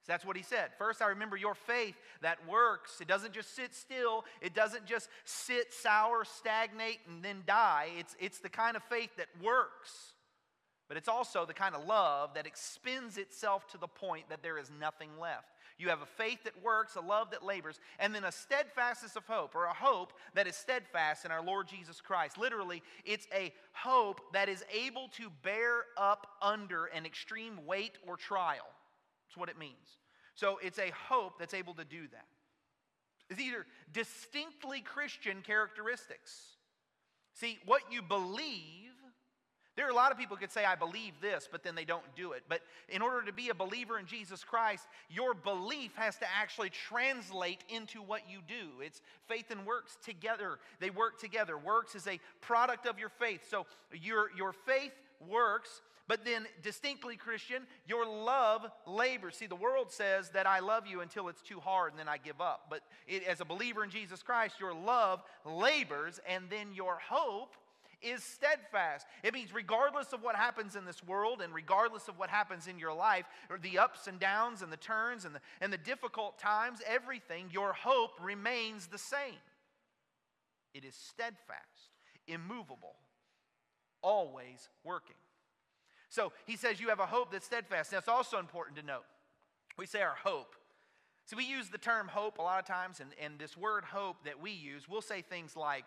So 0.03 0.13
that's 0.13 0.25
what 0.25 0.35
he 0.35 0.41
said. 0.41 0.71
First, 0.79 1.01
I 1.01 1.07
remember 1.07 1.37
your 1.37 1.53
faith 1.53 1.95
that 2.21 2.39
works. 2.47 3.01
It 3.01 3.07
doesn't 3.07 3.33
just 3.33 3.55
sit 3.55 3.75
still, 3.75 4.25
it 4.41 4.55
doesn't 4.55 4.85
just 4.85 5.09
sit 5.25 5.73
sour, 5.73 6.25
stagnate, 6.25 6.99
and 7.07 7.23
then 7.23 7.43
die. 7.45 7.89
It's, 7.99 8.15
it's 8.19 8.39
the 8.39 8.49
kind 8.49 8.75
of 8.75 8.83
faith 8.83 9.11
that 9.17 9.27
works. 9.43 10.13
But 10.87 10.97
it's 10.97 11.07
also 11.07 11.45
the 11.45 11.53
kind 11.53 11.75
of 11.75 11.85
love 11.85 12.33
that 12.33 12.45
expends 12.45 13.17
itself 13.17 13.67
to 13.69 13.77
the 13.77 13.87
point 13.87 14.27
that 14.29 14.43
there 14.43 14.57
is 14.57 14.71
nothing 14.79 15.09
left. 15.21 15.45
You 15.77 15.89
have 15.89 16.01
a 16.01 16.05
faith 16.05 16.43
that 16.43 16.61
works, 16.61 16.95
a 16.95 17.01
love 17.01 17.31
that 17.31 17.45
labors, 17.45 17.79
and 17.97 18.13
then 18.13 18.23
a 18.23 18.31
steadfastness 18.31 19.15
of 19.15 19.25
hope, 19.25 19.55
or 19.55 19.65
a 19.65 19.73
hope 19.73 20.13
that 20.33 20.47
is 20.47 20.55
steadfast 20.55 21.25
in 21.25 21.31
our 21.31 21.41
Lord 21.41 21.67
Jesus 21.67 22.01
Christ. 22.01 22.37
Literally, 22.37 22.83
it's 23.05 23.25
a 23.33 23.53
hope 23.71 24.19
that 24.33 24.49
is 24.49 24.65
able 24.73 25.07
to 25.17 25.31
bear 25.43 25.85
up 25.95 26.27
under 26.41 26.85
an 26.87 27.05
extreme 27.05 27.65
weight 27.65 27.97
or 28.05 28.17
trial. 28.17 28.67
That's 29.31 29.39
what 29.39 29.47
it 29.47 29.57
means. 29.57 29.97
So 30.35 30.59
it's 30.61 30.77
a 30.77 30.91
hope 31.07 31.39
that's 31.39 31.53
able 31.53 31.73
to 31.75 31.85
do 31.85 32.01
that. 32.11 33.37
These 33.37 33.53
are 33.53 33.65
distinctly 33.93 34.81
Christian 34.81 35.41
characteristics. 35.41 36.57
See, 37.33 37.59
what 37.65 37.81
you 37.89 38.01
believe 38.01 38.91
there 39.77 39.87
are 39.87 39.89
a 39.89 39.95
lot 39.95 40.11
of 40.11 40.17
people 40.17 40.35
who 40.35 40.41
could 40.41 40.51
say, 40.51 40.65
I 40.65 40.75
believe 40.75 41.13
this, 41.21 41.47
but 41.49 41.63
then 41.63 41.75
they 41.75 41.85
don't 41.85 42.03
do 42.13 42.33
it. 42.33 42.43
But 42.49 42.59
in 42.89 43.01
order 43.01 43.25
to 43.25 43.31
be 43.31 43.49
a 43.49 43.53
believer 43.53 43.97
in 43.97 44.05
Jesus 44.05 44.43
Christ, 44.43 44.85
your 45.09 45.33
belief 45.33 45.95
has 45.95 46.17
to 46.17 46.25
actually 46.37 46.69
translate 46.69 47.63
into 47.69 48.01
what 48.01 48.23
you 48.29 48.39
do. 48.45 48.81
It's 48.81 49.01
faith 49.29 49.49
and 49.49 49.65
works 49.65 49.97
together. 50.03 50.59
They 50.81 50.89
work 50.89 51.21
together. 51.21 51.57
Works 51.57 51.95
is 51.95 52.05
a 52.05 52.19
product 52.41 52.85
of 52.85 52.99
your 52.99 53.07
faith. 53.07 53.47
So 53.49 53.65
your, 53.93 54.27
your 54.35 54.51
faith 54.51 54.91
works, 55.29 55.81
but 56.07 56.25
then 56.25 56.45
distinctly 56.61 57.15
Christian, 57.15 57.63
your 57.87 58.05
love 58.05 58.65
labors. 58.85 59.37
See, 59.37 59.47
the 59.47 59.55
world 59.55 59.91
says 59.91 60.29
that 60.31 60.47
I 60.47 60.59
love 60.59 60.87
you 60.87 61.01
until 61.01 61.27
it's 61.27 61.41
too 61.41 61.59
hard 61.59 61.91
and 61.91 61.99
then 61.99 62.07
I 62.07 62.17
give 62.17 62.41
up. 62.41 62.67
But 62.69 62.81
it, 63.07 63.23
as 63.23 63.41
a 63.41 63.45
believer 63.45 63.83
in 63.83 63.89
Jesus 63.89 64.21
Christ, 64.21 64.59
your 64.59 64.73
love 64.73 65.21
labors, 65.45 66.19
and 66.27 66.49
then 66.49 66.73
your 66.73 66.97
hope 67.09 67.55
is 68.01 68.23
steadfast. 68.23 69.05
It 69.23 69.33
means, 69.33 69.53
regardless 69.53 70.13
of 70.13 70.23
what 70.23 70.35
happens 70.35 70.75
in 70.75 70.85
this 70.85 71.03
world 71.03 71.41
and 71.41 71.53
regardless 71.53 72.07
of 72.07 72.17
what 72.17 72.29
happens 72.29 72.67
in 72.67 72.79
your 72.79 72.93
life, 72.93 73.25
or 73.49 73.57
the 73.57 73.77
ups 73.77 74.07
and 74.07 74.19
downs 74.19 74.61
and 74.61 74.71
the 74.71 74.77
turns 74.77 75.25
and 75.25 75.35
the, 75.35 75.39
and 75.61 75.71
the 75.71 75.77
difficult 75.77 76.39
times, 76.39 76.79
everything, 76.87 77.49
your 77.51 77.73
hope 77.73 78.11
remains 78.21 78.87
the 78.87 78.97
same. 78.97 79.39
It 80.73 80.83
is 80.83 80.95
steadfast, 80.95 81.91
immovable, 82.27 82.95
always 84.01 84.69
working. 84.83 85.15
So 86.11 86.33
he 86.45 86.57
says 86.57 86.81
you 86.81 86.89
have 86.89 86.99
a 86.99 87.05
hope 87.05 87.31
that's 87.31 87.45
steadfast. 87.45 87.89
That's 87.89 88.09
also 88.09 88.37
important 88.37 88.77
to 88.77 88.85
note. 88.85 89.05
We 89.77 89.85
say 89.85 90.01
our 90.01 90.15
hope. 90.23 90.55
See, 91.25 91.37
we 91.37 91.45
use 91.45 91.69
the 91.69 91.77
term 91.77 92.09
hope 92.09 92.37
a 92.37 92.41
lot 92.41 92.59
of 92.59 92.65
times, 92.65 92.99
and, 92.99 93.11
and 93.19 93.39
this 93.39 93.55
word 93.55 93.85
hope 93.85 94.17
that 94.25 94.41
we 94.41 94.51
use, 94.51 94.89
we'll 94.89 95.01
say 95.01 95.21
things 95.21 95.55
like, 95.55 95.85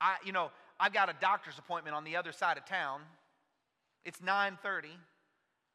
I, 0.00 0.14
you 0.24 0.30
know, 0.30 0.52
I've 0.78 0.92
got 0.92 1.10
a 1.10 1.14
doctor's 1.20 1.58
appointment 1.58 1.96
on 1.96 2.04
the 2.04 2.14
other 2.14 2.30
side 2.30 2.56
of 2.56 2.66
town. 2.66 3.00
It's 4.04 4.20
9:30. 4.20 4.90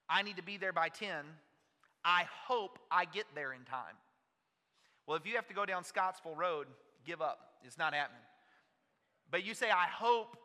I 0.10 0.23
need 0.23 0.38
to 0.38 0.43
be 0.43 0.55
there 0.55 0.73
by 0.73 0.88
10. 0.88 1.12
I 2.05 2.25
hope 2.47 2.79
I 2.89 3.03
get 3.03 3.25
there 3.36 3.51
in 3.51 3.65
time. 3.65 3.95
Well, 5.08 5.17
if 5.17 5.25
you 5.25 5.36
have 5.36 5.47
to 5.47 5.53
go 5.53 5.65
down 5.65 5.84
Scottsville 5.84 6.36
Road, 6.36 6.67
give 7.05 7.21
up. 7.21 7.39
It's 7.65 7.77
not 7.77 7.93
happening. 7.93 8.21
But 9.29 9.45
you 9.45 9.53
say, 9.53 9.69
I 9.69 9.88
hope 9.88 10.38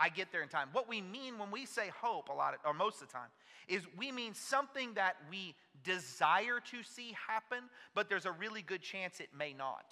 I 0.00 0.08
get 0.08 0.32
there 0.32 0.42
in 0.42 0.48
time. 0.48 0.68
What 0.72 0.88
we 0.88 1.02
mean 1.02 1.38
when 1.38 1.50
we 1.50 1.66
say 1.66 1.90
hope 2.00 2.30
a 2.30 2.32
lot 2.32 2.54
of, 2.54 2.60
or 2.64 2.72
most 2.72 3.02
of 3.02 3.08
the 3.08 3.12
time 3.12 3.28
is 3.68 3.82
we 3.98 4.10
mean 4.10 4.34
something 4.34 4.94
that 4.94 5.16
we 5.30 5.54
desire 5.84 6.58
to 6.70 6.82
see 6.82 7.14
happen, 7.28 7.58
but 7.94 8.08
there's 8.08 8.24
a 8.24 8.32
really 8.32 8.62
good 8.62 8.80
chance 8.80 9.20
it 9.20 9.28
may 9.36 9.52
not. 9.52 9.84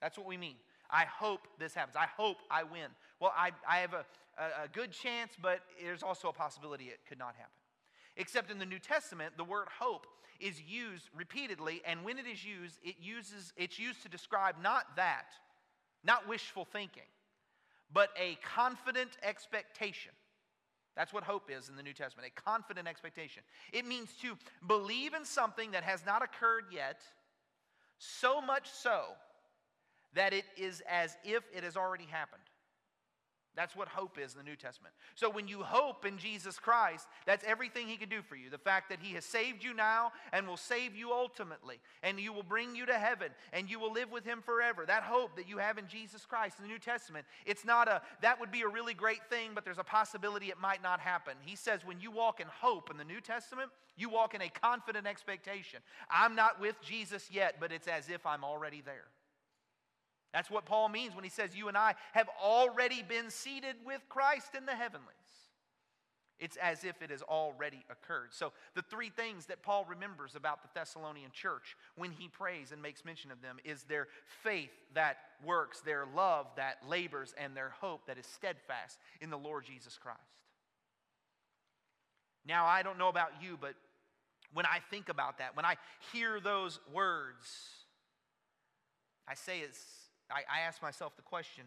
That's 0.00 0.16
what 0.16 0.26
we 0.26 0.36
mean. 0.36 0.54
I 0.90 1.04
hope 1.04 1.40
this 1.58 1.74
happens. 1.74 1.96
I 1.96 2.06
hope 2.06 2.36
I 2.50 2.62
win. 2.62 2.90
Well, 3.18 3.32
I, 3.36 3.50
I 3.68 3.78
have 3.78 3.94
a, 3.94 4.04
a, 4.38 4.64
a 4.64 4.68
good 4.72 4.92
chance, 4.92 5.32
but 5.40 5.60
there's 5.82 6.02
also 6.02 6.28
a 6.28 6.32
possibility 6.32 6.84
it 6.84 7.00
could 7.08 7.18
not 7.18 7.34
happen. 7.34 7.52
Except 8.16 8.50
in 8.50 8.58
the 8.58 8.66
New 8.66 8.78
Testament, 8.78 9.34
the 9.36 9.44
word 9.44 9.68
hope 9.80 10.06
is 10.38 10.60
used 10.60 11.08
repeatedly, 11.16 11.82
and 11.86 12.04
when 12.04 12.18
it 12.18 12.26
is 12.26 12.44
used, 12.44 12.78
it 12.84 12.96
uses, 13.00 13.52
it's 13.56 13.78
used 13.78 14.02
to 14.02 14.08
describe 14.08 14.56
not 14.62 14.84
that, 14.96 15.26
not 16.04 16.28
wishful 16.28 16.64
thinking, 16.64 17.08
but 17.92 18.10
a 18.18 18.38
confident 18.42 19.10
expectation. 19.22 20.12
That's 20.96 21.12
what 21.12 21.24
hope 21.24 21.50
is 21.50 21.68
in 21.68 21.76
the 21.76 21.82
New 21.82 21.94
Testament 21.94 22.30
a 22.36 22.40
confident 22.40 22.86
expectation. 22.86 23.42
It 23.72 23.86
means 23.86 24.10
to 24.22 24.36
believe 24.66 25.14
in 25.14 25.24
something 25.24 25.70
that 25.70 25.84
has 25.84 26.04
not 26.04 26.22
occurred 26.22 26.64
yet, 26.72 27.00
so 27.98 28.40
much 28.40 28.68
so 28.70 29.04
that 30.14 30.32
it 30.32 30.44
is 30.56 30.82
as 30.88 31.16
if 31.24 31.42
it 31.54 31.64
has 31.64 31.76
already 31.76 32.04
happened. 32.04 32.42
That's 33.54 33.76
what 33.76 33.88
hope 33.88 34.18
is 34.18 34.32
in 34.32 34.38
the 34.38 34.44
New 34.44 34.56
Testament. 34.56 34.94
So 35.14 35.28
when 35.28 35.46
you 35.46 35.62
hope 35.62 36.06
in 36.06 36.16
Jesus 36.16 36.58
Christ, 36.58 37.06
that's 37.26 37.44
everything 37.46 37.86
He 37.86 37.96
can 37.96 38.08
do 38.08 38.22
for 38.22 38.34
you. 38.34 38.48
The 38.48 38.56
fact 38.56 38.88
that 38.88 39.00
He 39.02 39.14
has 39.14 39.26
saved 39.26 39.62
you 39.62 39.74
now 39.74 40.12
and 40.32 40.48
will 40.48 40.56
save 40.56 40.96
you 40.96 41.12
ultimately, 41.12 41.78
and 42.02 42.18
you 42.18 42.32
will 42.32 42.42
bring 42.42 42.74
you 42.74 42.86
to 42.86 42.94
heaven, 42.94 43.28
and 43.52 43.70
you 43.70 43.78
will 43.78 43.92
live 43.92 44.10
with 44.10 44.24
Him 44.24 44.40
forever. 44.40 44.86
That 44.86 45.02
hope 45.02 45.36
that 45.36 45.48
you 45.48 45.58
have 45.58 45.76
in 45.76 45.86
Jesus 45.86 46.24
Christ 46.24 46.56
in 46.58 46.64
the 46.64 46.72
New 46.72 46.78
Testament, 46.78 47.26
it's 47.44 47.64
not 47.64 47.88
a, 47.88 48.00
that 48.22 48.40
would 48.40 48.50
be 48.50 48.62
a 48.62 48.68
really 48.68 48.94
great 48.94 49.28
thing, 49.28 49.50
but 49.54 49.64
there's 49.64 49.78
a 49.78 49.84
possibility 49.84 50.46
it 50.46 50.60
might 50.60 50.82
not 50.82 51.00
happen. 51.00 51.34
He 51.42 51.56
says 51.56 51.84
when 51.84 52.00
you 52.00 52.10
walk 52.10 52.40
in 52.40 52.46
hope 52.48 52.90
in 52.90 52.96
the 52.96 53.04
New 53.04 53.20
Testament, 53.20 53.70
you 53.96 54.08
walk 54.08 54.34
in 54.34 54.40
a 54.40 54.48
confident 54.48 55.06
expectation. 55.06 55.80
I'm 56.10 56.34
not 56.34 56.58
with 56.58 56.80
Jesus 56.80 57.28
yet, 57.30 57.56
but 57.60 57.70
it's 57.70 57.86
as 57.86 58.08
if 58.08 58.24
I'm 58.24 58.44
already 58.44 58.80
there. 58.82 59.04
That's 60.32 60.50
what 60.50 60.64
Paul 60.64 60.88
means 60.88 61.14
when 61.14 61.24
he 61.24 61.30
says, 61.30 61.54
You 61.54 61.68
and 61.68 61.76
I 61.76 61.94
have 62.12 62.28
already 62.42 63.02
been 63.02 63.30
seated 63.30 63.76
with 63.84 64.00
Christ 64.08 64.54
in 64.56 64.66
the 64.66 64.74
heavenlies. 64.74 65.08
It's 66.38 66.56
as 66.56 66.82
if 66.82 67.00
it 67.02 67.10
has 67.10 67.22
already 67.22 67.84
occurred. 67.88 68.30
So, 68.30 68.52
the 68.74 68.82
three 68.82 69.10
things 69.10 69.46
that 69.46 69.62
Paul 69.62 69.86
remembers 69.88 70.34
about 70.34 70.62
the 70.62 70.68
Thessalonian 70.74 71.30
church 71.30 71.76
when 71.94 72.10
he 72.10 72.26
prays 72.26 72.72
and 72.72 72.82
makes 72.82 73.04
mention 73.04 73.30
of 73.30 73.40
them 73.40 73.58
is 73.64 73.84
their 73.84 74.08
faith 74.42 74.72
that 74.94 75.18
works, 75.44 75.82
their 75.82 76.04
love 76.16 76.46
that 76.56 76.78
labors, 76.88 77.32
and 77.38 77.56
their 77.56 77.72
hope 77.80 78.06
that 78.08 78.18
is 78.18 78.26
steadfast 78.26 78.98
in 79.20 79.30
the 79.30 79.38
Lord 79.38 79.64
Jesus 79.64 79.96
Christ. 79.98 80.18
Now, 82.44 82.66
I 82.66 82.82
don't 82.82 82.98
know 82.98 83.08
about 83.08 83.30
you, 83.40 83.56
but 83.60 83.74
when 84.52 84.66
I 84.66 84.80
think 84.90 85.08
about 85.08 85.38
that, 85.38 85.54
when 85.54 85.64
I 85.64 85.76
hear 86.12 86.40
those 86.40 86.80
words, 86.92 87.46
I 89.28 89.34
say 89.34 89.60
it's 89.60 90.01
I, 90.30 90.42
I 90.50 90.60
ask 90.66 90.82
myself 90.82 91.16
the 91.16 91.22
question 91.22 91.64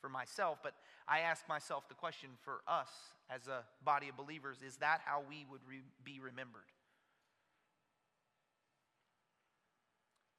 for 0.00 0.08
myself, 0.08 0.58
but 0.62 0.74
I 1.08 1.20
ask 1.20 1.48
myself 1.48 1.88
the 1.88 1.94
question 1.94 2.30
for 2.42 2.60
us 2.66 2.88
as 3.30 3.46
a 3.48 3.64
body 3.84 4.08
of 4.08 4.16
believers 4.16 4.58
is 4.66 4.76
that 4.76 5.00
how 5.04 5.22
we 5.28 5.46
would 5.50 5.60
re- 5.68 5.82
be 6.04 6.20
remembered? 6.20 6.62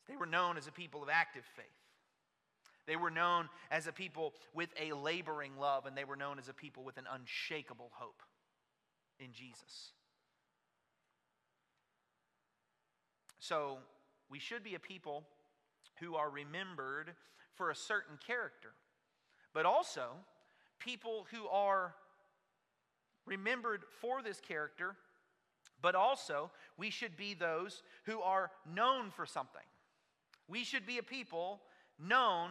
They 0.08 0.18
were 0.18 0.26
known 0.26 0.58
as 0.58 0.68
a 0.68 0.72
people 0.72 1.02
of 1.02 1.10
active 1.10 1.44
faith. 1.56 1.66
They 2.86 2.98
were 2.98 3.10
known 3.10 3.48
as 3.72 3.88
a 3.88 3.94
people 3.94 4.34
with 4.54 4.70
a 4.80 4.92
laboring 4.94 5.58
love, 5.58 5.86
and 5.86 5.98
they 5.98 6.04
were 6.04 6.18
known 6.18 6.38
as 6.38 6.50
a 6.50 6.54
people 6.54 6.84
with 6.84 6.98
an 6.98 7.06
unshakable 7.12 7.92
hope 7.94 8.22
in 9.20 9.32
Jesus. 9.32 9.94
So, 13.40 13.78
we 14.30 14.40
should 14.40 14.64
be 14.64 14.76
a 14.76 14.80
people 14.80 15.24
who 16.00 16.16
are 16.16 16.30
remembered 16.30 17.14
for 17.54 17.70
a 17.70 17.76
certain 17.76 18.18
character, 18.26 18.72
but 19.54 19.66
also 19.66 20.10
people 20.80 21.28
who 21.32 21.48
are 21.48 21.94
remembered 23.26 23.84
for 24.02 24.22
this 24.22 24.40
character, 24.40 24.96
but 25.82 25.96
also 25.96 26.52
we 26.78 26.90
should 26.90 27.16
be 27.16 27.34
those 27.34 27.84
who 28.06 28.20
are 28.22 28.52
known 28.74 29.12
for 29.12 29.26
something. 29.26 29.62
We 30.48 30.64
should 30.64 30.86
be 30.86 30.98
a 30.98 31.04
people 31.04 31.62
known 32.00 32.50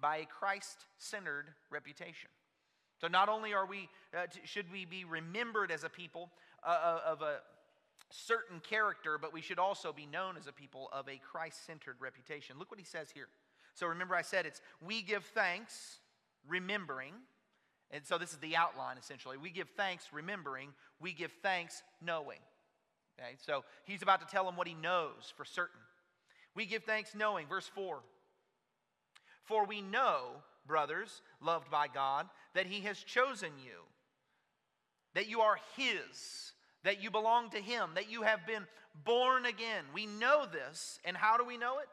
by 0.00 0.18
a 0.18 0.26
Christ 0.26 0.86
centered 0.98 1.46
reputation. 1.70 2.30
So 3.00 3.08
not 3.08 3.28
only 3.28 3.54
are 3.54 3.66
we, 3.66 3.88
uh, 4.16 4.26
should 4.44 4.70
we 4.72 4.84
be 4.84 5.04
remembered 5.04 5.70
as 5.70 5.84
a 5.84 5.88
people 5.88 6.30
uh, 6.64 6.70
uh 6.70 7.00
of 7.12 7.22
a 7.22 7.38
certain 8.10 8.60
character, 8.60 9.18
but 9.18 9.32
we 9.32 9.40
should 9.40 9.58
also 9.58 9.92
be 9.92 10.06
known 10.06 10.36
as 10.36 10.46
a 10.46 10.52
people 10.52 10.88
of 10.92 11.08
a 11.08 11.18
Christ 11.18 11.66
centered 11.66 11.96
reputation. 12.00 12.56
Look 12.58 12.70
what 12.70 12.80
he 12.80 12.86
says 12.86 13.10
here. 13.10 13.28
So 13.74 13.86
remember, 13.86 14.14
I 14.14 14.22
said 14.22 14.46
it's 14.46 14.60
we 14.80 15.02
give 15.02 15.24
thanks, 15.24 15.98
remembering, 16.46 17.14
And 17.90 18.04
so 18.04 18.18
this 18.18 18.32
is 18.32 18.38
the 18.38 18.56
outline 18.56 18.96
essentially. 18.98 19.36
We 19.36 19.50
give 19.50 19.68
thanks 19.76 20.08
remembering, 20.12 20.70
we 21.00 21.12
give 21.12 21.32
thanks 21.42 21.82
knowing. 22.02 22.38
Okay, 23.18 23.34
so 23.44 23.64
he's 23.84 24.02
about 24.02 24.20
to 24.20 24.26
tell 24.26 24.48
him 24.48 24.56
what 24.56 24.68
he 24.68 24.74
knows 24.74 25.32
for 25.36 25.44
certain. 25.44 25.80
We 26.54 26.66
give 26.66 26.84
thanks 26.84 27.14
knowing, 27.14 27.46
verse 27.46 27.68
4. 27.74 28.00
For 29.44 29.66
we 29.66 29.80
know, 29.80 30.42
brothers, 30.66 31.22
loved 31.40 31.70
by 31.70 31.88
God, 31.88 32.26
that 32.54 32.66
he 32.66 32.80
has 32.82 32.98
chosen 32.98 33.50
you, 33.64 33.80
that 35.14 35.28
you 35.28 35.40
are 35.40 35.58
his, 35.76 36.52
that 36.84 37.02
you 37.02 37.10
belong 37.10 37.50
to 37.50 37.58
him, 37.58 37.90
that 37.94 38.10
you 38.10 38.22
have 38.22 38.46
been 38.46 38.66
born 39.04 39.46
again. 39.46 39.84
We 39.94 40.06
know 40.06 40.44
this, 40.50 40.98
and 41.04 41.16
how 41.16 41.36
do 41.36 41.44
we 41.44 41.56
know 41.56 41.78
it? 41.78 41.88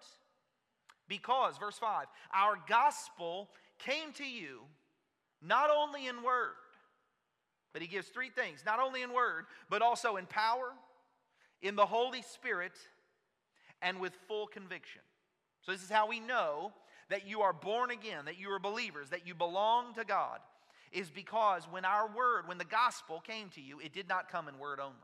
Because, 1.08 1.58
verse 1.58 1.78
5, 1.78 2.08
our 2.34 2.56
gospel 2.67 3.50
came 3.80 4.12
to 4.13 4.24
you 4.24 4.62
not 5.41 5.69
only 5.69 6.08
in 6.08 6.24
word, 6.24 6.54
but 7.74 7.82
he 7.82 7.88
gives 7.88 8.08
three 8.08 8.30
things 8.30 8.63
not 8.65 8.80
only 8.80 9.02
in 9.02 9.13
word, 9.13 9.45
but 9.69 9.82
also 9.82 10.15
in 10.15 10.26
power, 10.26 10.71
in 11.62 11.76
the 11.76 11.86
Holy 11.86 12.21
Spirit, 12.21 12.71
and 13.82 14.00
with 14.00 14.13
full 14.28 14.48
conviction. 14.48 15.02
So, 15.62 15.71
this 15.71 15.84
is 15.84 15.89
how 15.89 16.08
we 16.08 16.19
know 16.19 16.71
that 17.10 17.28
you 17.28 17.41
are 17.41 17.54
born 17.54 17.91
again, 17.91 18.26
that 18.26 18.39
you 18.39 18.50
are 18.50 18.60
believers, 18.60 19.10
that 19.10 19.28
you 19.28 19.36
belong 19.36 19.93
to 19.95 20.06
God, 20.06 20.39
is 20.96 21.10
because 21.10 21.64
when 21.70 21.86
our 21.86 22.08
word, 22.08 22.48
when 22.48 22.58
the 22.58 22.66
gospel 22.66 23.20
came 23.20 23.50
to 23.50 23.62
you, 23.62 23.80
it 23.80 23.94
did 23.94 24.08
not 24.08 24.32
come 24.32 24.48
in 24.48 24.58
word 24.58 24.80
only. 24.80 24.96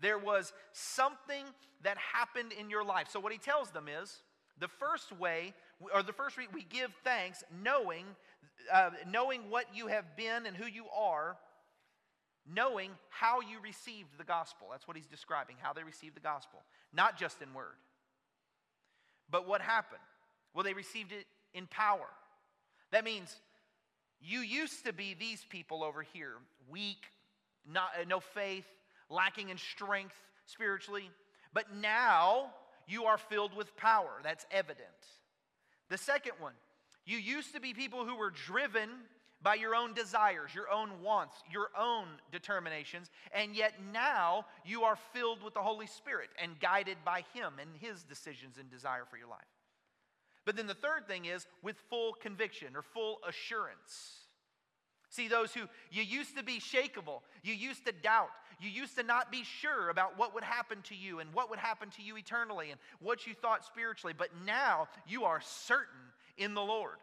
There 0.00 0.18
was 0.18 0.52
something 0.72 1.44
that 1.82 1.96
happened 1.98 2.52
in 2.52 2.70
your 2.70 2.84
life. 2.84 3.08
So, 3.10 3.20
what 3.20 3.32
he 3.32 3.38
tells 3.38 3.70
them 3.70 3.88
is 3.88 4.22
the 4.58 4.68
first 4.68 5.12
way, 5.12 5.54
or 5.92 6.02
the 6.02 6.12
first 6.12 6.36
week, 6.36 6.48
we 6.52 6.62
give 6.62 6.92
thanks 7.02 7.42
knowing, 7.62 8.04
uh, 8.72 8.90
knowing 9.10 9.50
what 9.50 9.66
you 9.74 9.88
have 9.88 10.16
been 10.16 10.46
and 10.46 10.56
who 10.56 10.66
you 10.66 10.84
are, 10.96 11.36
knowing 12.46 12.90
how 13.08 13.40
you 13.40 13.58
received 13.62 14.18
the 14.18 14.24
gospel. 14.24 14.68
That's 14.70 14.86
what 14.86 14.96
he's 14.96 15.06
describing, 15.06 15.56
how 15.60 15.72
they 15.72 15.82
received 15.82 16.16
the 16.16 16.20
gospel, 16.20 16.60
not 16.92 17.18
just 17.18 17.40
in 17.42 17.52
word. 17.54 17.76
But 19.30 19.48
what 19.48 19.60
happened? 19.60 20.02
Well, 20.54 20.64
they 20.64 20.74
received 20.74 21.12
it 21.12 21.26
in 21.52 21.66
power. 21.66 22.06
That 22.92 23.04
means 23.04 23.34
you 24.24 24.40
used 24.40 24.84
to 24.86 24.92
be 24.92 25.14
these 25.14 25.44
people 25.48 25.84
over 25.84 26.02
here, 26.02 26.32
weak, 26.68 27.06
not, 27.70 27.90
uh, 28.00 28.04
no 28.08 28.20
faith, 28.20 28.66
lacking 29.10 29.50
in 29.50 29.58
strength 29.58 30.16
spiritually. 30.46 31.10
But 31.52 31.74
now 31.74 32.50
you 32.86 33.04
are 33.04 33.18
filled 33.18 33.54
with 33.54 33.76
power. 33.76 34.10
That's 34.22 34.46
evident. 34.50 34.88
The 35.90 35.98
second 35.98 36.32
one, 36.38 36.54
you 37.04 37.18
used 37.18 37.54
to 37.54 37.60
be 37.60 37.74
people 37.74 38.06
who 38.06 38.16
were 38.16 38.30
driven 38.30 38.88
by 39.42 39.54
your 39.56 39.74
own 39.74 39.92
desires, 39.92 40.54
your 40.54 40.70
own 40.70 41.02
wants, 41.02 41.36
your 41.52 41.68
own 41.78 42.06
determinations, 42.32 43.10
and 43.32 43.54
yet 43.54 43.74
now 43.92 44.46
you 44.64 44.84
are 44.84 44.96
filled 45.12 45.42
with 45.42 45.52
the 45.52 45.60
Holy 45.60 45.86
Spirit 45.86 46.30
and 46.42 46.58
guided 46.58 46.96
by 47.04 47.24
Him 47.34 47.52
and 47.60 47.70
His 47.78 48.02
decisions 48.04 48.56
and 48.58 48.70
desire 48.70 49.04
for 49.08 49.18
your 49.18 49.28
life. 49.28 49.40
But 50.44 50.56
then 50.56 50.66
the 50.66 50.74
third 50.74 51.06
thing 51.08 51.24
is 51.24 51.46
with 51.62 51.76
full 51.88 52.12
conviction 52.12 52.76
or 52.76 52.82
full 52.82 53.18
assurance. 53.26 54.24
See, 55.08 55.28
those 55.28 55.54
who 55.54 55.68
you 55.90 56.02
used 56.02 56.36
to 56.36 56.42
be 56.42 56.58
shakable, 56.58 57.20
you 57.42 57.54
used 57.54 57.86
to 57.86 57.92
doubt, 57.92 58.30
you 58.60 58.68
used 58.68 58.96
to 58.96 59.02
not 59.02 59.30
be 59.30 59.44
sure 59.44 59.88
about 59.88 60.18
what 60.18 60.34
would 60.34 60.44
happen 60.44 60.82
to 60.88 60.94
you 60.94 61.20
and 61.20 61.32
what 61.32 61.50
would 61.50 61.58
happen 61.58 61.90
to 61.90 62.02
you 62.02 62.16
eternally 62.16 62.70
and 62.70 62.80
what 63.00 63.26
you 63.26 63.34
thought 63.34 63.64
spiritually, 63.64 64.14
but 64.16 64.30
now 64.44 64.88
you 65.06 65.24
are 65.24 65.40
certain 65.40 66.00
in 66.36 66.54
the 66.54 66.62
Lord. 66.62 66.96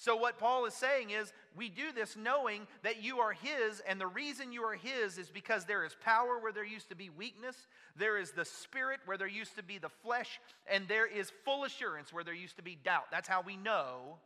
So, 0.00 0.16
what 0.16 0.38
Paul 0.38 0.64
is 0.64 0.72
saying 0.72 1.10
is, 1.10 1.30
we 1.54 1.68
do 1.68 1.92
this 1.94 2.16
knowing 2.16 2.66
that 2.82 3.02
you 3.02 3.18
are 3.18 3.34
His, 3.34 3.82
and 3.86 4.00
the 4.00 4.06
reason 4.06 4.50
you 4.50 4.62
are 4.62 4.74
His 4.74 5.18
is 5.18 5.28
because 5.28 5.66
there 5.66 5.84
is 5.84 5.94
power 6.02 6.38
where 6.38 6.52
there 6.52 6.64
used 6.64 6.88
to 6.88 6.96
be 6.96 7.10
weakness, 7.10 7.54
there 7.98 8.16
is 8.16 8.30
the 8.30 8.46
Spirit 8.46 9.00
where 9.04 9.18
there 9.18 9.28
used 9.28 9.56
to 9.56 9.62
be 9.62 9.76
the 9.76 9.90
flesh, 9.90 10.40
and 10.72 10.88
there 10.88 11.06
is 11.06 11.30
full 11.44 11.64
assurance 11.64 12.14
where 12.14 12.24
there 12.24 12.32
used 12.32 12.56
to 12.56 12.62
be 12.62 12.78
doubt. 12.82 13.10
That's 13.10 13.28
how 13.28 13.42
we 13.42 13.58
know 13.58 14.16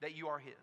that 0.00 0.16
you 0.16 0.28
are 0.28 0.38
His. 0.38 0.54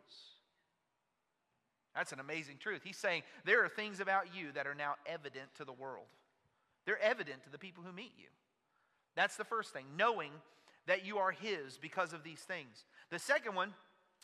That's 1.93 2.13
an 2.13 2.21
amazing 2.21 2.55
truth. 2.57 2.79
He's 2.81 2.95
saying 2.95 3.23
there 3.43 3.65
are 3.65 3.69
things 3.69 3.99
about 3.99 4.33
you 4.33 4.53
that 4.53 4.67
are 4.67 4.75
now 4.75 4.95
evident 5.05 5.53
to 5.57 5.65
the 5.65 5.73
world, 5.73 6.07
they're 6.85 7.01
evident 7.01 7.43
to 7.43 7.49
the 7.49 7.59
people 7.59 7.83
who 7.85 7.91
meet 7.91 8.13
you. 8.17 8.29
That's 9.17 9.35
the 9.35 9.43
first 9.43 9.73
thing, 9.73 9.83
knowing 9.97 10.31
that 10.87 11.05
you 11.05 11.17
are 11.17 11.31
His 11.31 11.77
because 11.77 12.13
of 12.13 12.23
these 12.23 12.39
things. 12.39 12.85
The 13.09 13.19
second 13.19 13.53
one, 13.53 13.73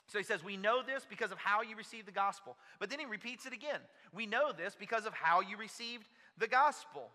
so 0.07 0.17
he 0.17 0.23
says, 0.23 0.43
We 0.43 0.57
know 0.57 0.81
this 0.81 1.05
because 1.07 1.31
of 1.31 1.37
how 1.37 1.61
you 1.61 1.75
received 1.75 2.07
the 2.07 2.13
gospel. 2.13 2.55
But 2.79 2.89
then 2.89 2.99
he 2.99 3.05
repeats 3.05 3.45
it 3.45 3.53
again. 3.53 3.79
We 4.13 4.25
know 4.25 4.51
this 4.51 4.75
because 4.77 5.05
of 5.05 5.13
how 5.13 5.41
you 5.41 5.57
received 5.57 6.05
the 6.37 6.47
gospel. 6.47 7.09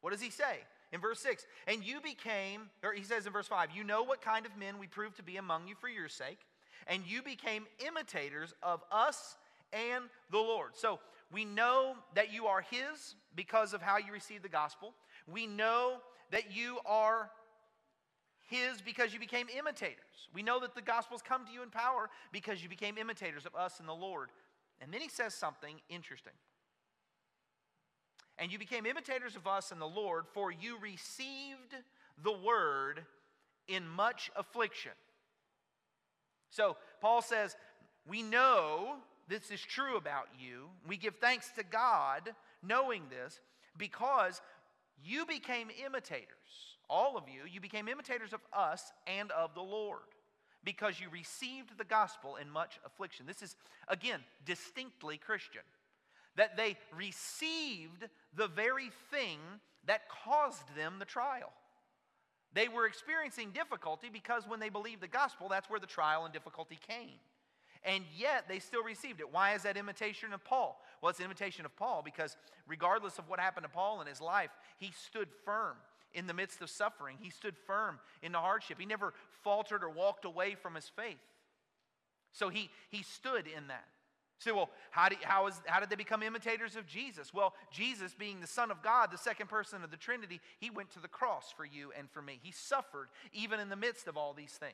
What 0.00 0.12
does 0.12 0.22
he 0.22 0.30
say? 0.30 0.60
In 0.92 1.00
verse 1.00 1.20
6, 1.20 1.46
and 1.68 1.84
you 1.84 2.00
became, 2.00 2.62
or 2.82 2.92
he 2.92 3.04
says 3.04 3.24
in 3.24 3.32
verse 3.32 3.46
5, 3.46 3.70
you 3.72 3.84
know 3.84 4.02
what 4.02 4.20
kind 4.20 4.44
of 4.44 4.56
men 4.56 4.78
we 4.80 4.88
proved 4.88 5.16
to 5.18 5.22
be 5.22 5.36
among 5.36 5.68
you 5.68 5.76
for 5.76 5.88
your 5.88 6.08
sake, 6.08 6.40
and 6.88 7.04
you 7.06 7.22
became 7.22 7.64
imitators 7.86 8.54
of 8.60 8.82
us 8.90 9.36
and 9.72 10.04
the 10.32 10.38
Lord. 10.38 10.70
So 10.74 10.98
we 11.32 11.44
know 11.44 11.94
that 12.14 12.32
you 12.32 12.46
are 12.46 12.62
his 12.62 13.14
because 13.36 13.72
of 13.72 13.82
how 13.82 13.98
you 13.98 14.12
received 14.12 14.42
the 14.42 14.48
gospel. 14.48 14.94
We 15.32 15.46
know 15.46 15.98
that 16.32 16.56
you 16.56 16.78
are 16.86 17.30
his 18.50 18.82
because 18.82 19.14
you 19.14 19.20
became 19.20 19.46
imitators. 19.56 20.28
We 20.34 20.42
know 20.42 20.60
that 20.60 20.74
the 20.74 20.82
gospel's 20.82 21.22
come 21.22 21.46
to 21.46 21.52
you 21.52 21.62
in 21.62 21.70
power 21.70 22.10
because 22.32 22.62
you 22.62 22.68
became 22.68 22.98
imitators 22.98 23.46
of 23.46 23.54
us 23.54 23.78
and 23.78 23.88
the 23.88 23.94
Lord. 23.94 24.30
And 24.80 24.92
then 24.92 25.00
he 25.00 25.08
says 25.08 25.34
something 25.34 25.76
interesting. 25.88 26.32
And 28.38 28.50
you 28.50 28.58
became 28.58 28.86
imitators 28.86 29.36
of 29.36 29.46
us 29.46 29.70
and 29.70 29.80
the 29.80 29.86
Lord, 29.86 30.24
for 30.32 30.50
you 30.50 30.78
received 30.80 31.74
the 32.22 32.32
word 32.32 33.02
in 33.68 33.86
much 33.86 34.30
affliction. 34.34 34.92
So 36.50 36.76
Paul 37.00 37.22
says, 37.22 37.56
We 38.08 38.22
know 38.22 38.96
this 39.28 39.50
is 39.50 39.60
true 39.60 39.96
about 39.96 40.26
you. 40.38 40.68
We 40.88 40.96
give 40.96 41.16
thanks 41.20 41.50
to 41.56 41.62
God 41.62 42.30
knowing 42.62 43.04
this 43.10 43.38
because 43.76 44.40
you 45.04 45.24
became 45.26 45.68
imitators 45.84 46.69
all 46.90 47.16
of 47.16 47.24
you, 47.28 47.42
you 47.50 47.60
became 47.60 47.88
imitators 47.88 48.32
of 48.32 48.40
us 48.52 48.92
and 49.06 49.30
of 49.30 49.54
the 49.54 49.62
Lord 49.62 50.00
because 50.64 51.00
you 51.00 51.08
received 51.10 51.78
the 51.78 51.84
gospel 51.84 52.36
in 52.36 52.50
much 52.50 52.78
affliction. 52.84 53.26
This 53.26 53.42
is, 53.42 53.56
again, 53.88 54.20
distinctly 54.44 55.16
Christian. 55.16 55.62
That 56.36 56.56
they 56.56 56.76
received 56.96 58.08
the 58.36 58.48
very 58.48 58.90
thing 59.10 59.38
that 59.86 60.02
caused 60.24 60.76
them 60.76 60.96
the 60.98 61.04
trial. 61.04 61.52
They 62.52 62.68
were 62.68 62.86
experiencing 62.86 63.50
difficulty 63.52 64.08
because 64.12 64.46
when 64.46 64.60
they 64.60 64.68
believed 64.68 65.00
the 65.00 65.08
gospel, 65.08 65.48
that's 65.48 65.70
where 65.70 65.80
the 65.80 65.86
trial 65.86 66.24
and 66.24 66.32
difficulty 66.32 66.78
came. 66.86 67.18
And 67.84 68.04
yet 68.16 68.44
they 68.48 68.58
still 68.58 68.82
received 68.82 69.20
it. 69.20 69.32
Why 69.32 69.54
is 69.54 69.62
that 69.62 69.76
imitation 69.76 70.32
of 70.32 70.44
Paul? 70.44 70.80
Well, 71.00 71.10
it's 71.10 71.18
an 71.20 71.24
imitation 71.24 71.64
of 71.64 71.74
Paul 71.76 72.02
because 72.04 72.36
regardless 72.68 73.18
of 73.18 73.28
what 73.28 73.40
happened 73.40 73.64
to 73.64 73.70
Paul 73.70 74.00
in 74.00 74.06
his 74.06 74.20
life, 74.20 74.50
he 74.76 74.92
stood 74.92 75.28
firm 75.44 75.76
in 76.14 76.26
the 76.26 76.34
midst 76.34 76.60
of 76.62 76.70
suffering. 76.70 77.16
He 77.20 77.30
stood 77.30 77.56
firm 77.66 77.98
in 78.22 78.32
the 78.32 78.38
hardship. 78.38 78.78
He 78.78 78.86
never 78.86 79.14
faltered 79.42 79.82
or 79.82 79.90
walked 79.90 80.24
away 80.24 80.54
from 80.54 80.74
his 80.74 80.88
faith. 80.88 81.18
So 82.32 82.48
he, 82.48 82.70
he 82.90 83.02
stood 83.02 83.46
in 83.46 83.68
that. 83.68 83.86
So, 84.38 84.54
well, 84.54 84.70
how 84.90 85.10
did, 85.10 85.18
how, 85.22 85.48
is, 85.48 85.60
how 85.66 85.80
did 85.80 85.90
they 85.90 85.96
become 85.96 86.22
imitators 86.22 86.74
of 86.74 86.86
Jesus? 86.86 87.34
Well, 87.34 87.52
Jesus, 87.70 88.14
being 88.14 88.40
the 88.40 88.46
Son 88.46 88.70
of 88.70 88.82
God, 88.82 89.10
the 89.12 89.18
second 89.18 89.48
person 89.48 89.84
of 89.84 89.90
the 89.90 89.98
Trinity, 89.98 90.40
he 90.58 90.70
went 90.70 90.90
to 90.92 91.00
the 91.00 91.08
cross 91.08 91.52
for 91.54 91.66
you 91.66 91.92
and 91.98 92.08
for 92.10 92.22
me. 92.22 92.40
He 92.42 92.50
suffered 92.50 93.08
even 93.34 93.60
in 93.60 93.68
the 93.68 93.76
midst 93.76 94.08
of 94.08 94.16
all 94.16 94.32
these 94.32 94.52
things. 94.52 94.72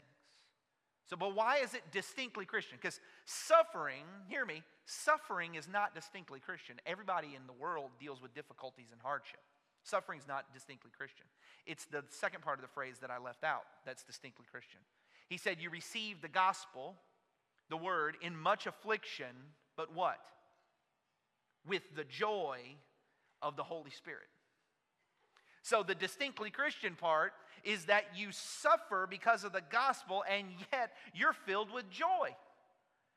So, 1.07 1.17
but 1.17 1.35
why 1.35 1.59
is 1.59 1.75
it 1.75 1.83
distinctly 1.91 2.45
Christian? 2.45 2.79
Because 2.81 3.01
suffering, 3.25 4.05
hear 4.29 4.45
me, 4.45 4.63
suffering 4.85 5.57
is 5.57 5.69
not 5.69 5.95
distinctly 5.95 6.39
Christian. 6.39 6.77
Everybody 6.87 7.29
in 7.37 7.47
the 7.49 7.53
world 7.53 7.91
deals 7.99 8.23
with 8.23 8.35
difficulties 8.35 8.89
and 8.93 9.01
hardship. 9.03 9.41
Suffering's 9.87 10.27
not 10.27 10.53
distinctly 10.53 10.91
Christian. 10.97 11.27
It's 11.65 11.85
the 11.87 12.03
second 12.09 12.43
part 12.43 12.59
of 12.59 12.63
the 12.63 12.73
phrase 12.73 12.97
that 13.01 13.11
I 13.11 13.19
left 13.19 13.45
out 13.45 13.63
that's 13.85 14.03
distinctly 14.03 14.45
Christian. 14.51 14.81
He 15.29 15.37
said, 15.37 15.59
You 15.61 15.71
received 15.71 16.23
the 16.23 16.29
gospel, 16.29 16.97
the 17.71 17.77
word, 17.77 18.17
in 18.21 18.37
much 18.37 18.67
affliction, 18.67 19.35
but 19.77 19.95
what? 19.95 20.19
With 21.67 21.83
the 21.95 22.05
joy 22.05 22.59
of 23.43 23.57
the 23.57 23.63
Holy 23.63 23.91
Spirit. 23.91 24.27
So 25.63 25.83
the 25.83 25.95
distinctly 25.95 26.51
Christian 26.51 26.95
part 26.95 27.33
is 27.65 27.87
that 27.87 28.05
you 28.17 28.29
suffer 28.31 29.07
because 29.09 29.45
of 29.45 29.53
the 29.53 29.63
gospel 29.71 30.25
and 30.29 30.47
yet 30.73 30.93
you're 31.15 31.33
filled 31.33 31.73
with 31.73 31.89
joy. 31.91 32.35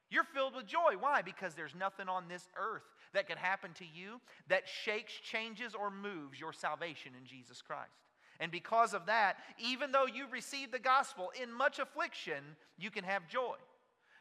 You're 0.10 0.24
filled 0.24 0.56
with 0.56 0.66
joy. 0.66 0.96
Why? 1.00 1.22
Because 1.22 1.54
there's 1.54 1.76
nothing 1.76 2.10
on 2.10 2.28
this 2.28 2.48
earth 2.58 2.84
that 3.14 3.28
can 3.28 3.38
happen 3.38 3.72
to 3.74 3.86
you 3.86 4.20
that 4.48 4.68
shakes, 4.68 5.14
changes, 5.14 5.74
or 5.76 5.90
moves 5.90 6.40
your 6.40 6.54
salvation 6.54 7.14
in 7.20 7.26
Jesus 7.26 7.62
Christ. 7.62 7.92
And 8.40 8.52
because 8.52 8.94
of 8.94 9.06
that, 9.08 9.38
even 9.58 9.92
though 9.92 10.06
you 10.06 10.26
receive 10.32 10.72
the 10.72 10.80
gospel 10.80 11.32
in 11.42 11.52
much 11.52 11.80
affliction, 11.80 12.44
you 12.78 12.90
can 12.90 13.04
have 13.04 13.28
joy. 13.28 13.56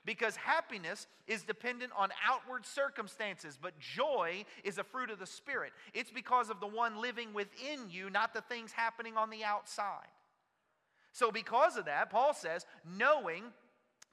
Because 0.05 0.37
happiness 0.37 1.07
is 1.27 1.43
dependent 1.43 1.93
on 1.97 2.09
outward 2.27 2.65
circumstances, 2.65 3.59
but 3.61 3.79
joy 3.79 4.45
is 4.65 4.79
a 4.79 4.85
fruit 4.85 5.11
of 5.11 5.19
the 5.19 5.27
Spirit. 5.27 5.73
It's 5.93 6.11
because 6.11 6.51
of 6.51 6.61
the 6.61 6.67
one 6.67 7.01
living 7.01 7.35
within 7.35 7.91
you, 7.91 8.09
not 8.09 8.33
the 8.33 8.41
things 8.41 8.73
happening 8.73 9.17
on 9.17 9.29
the 9.29 9.45
outside. 9.45 10.09
So, 11.13 11.31
because 11.31 11.77
of 11.77 11.87
that, 11.87 12.11
Paul 12.11 12.33
says, 12.33 12.65
knowing 12.97 13.45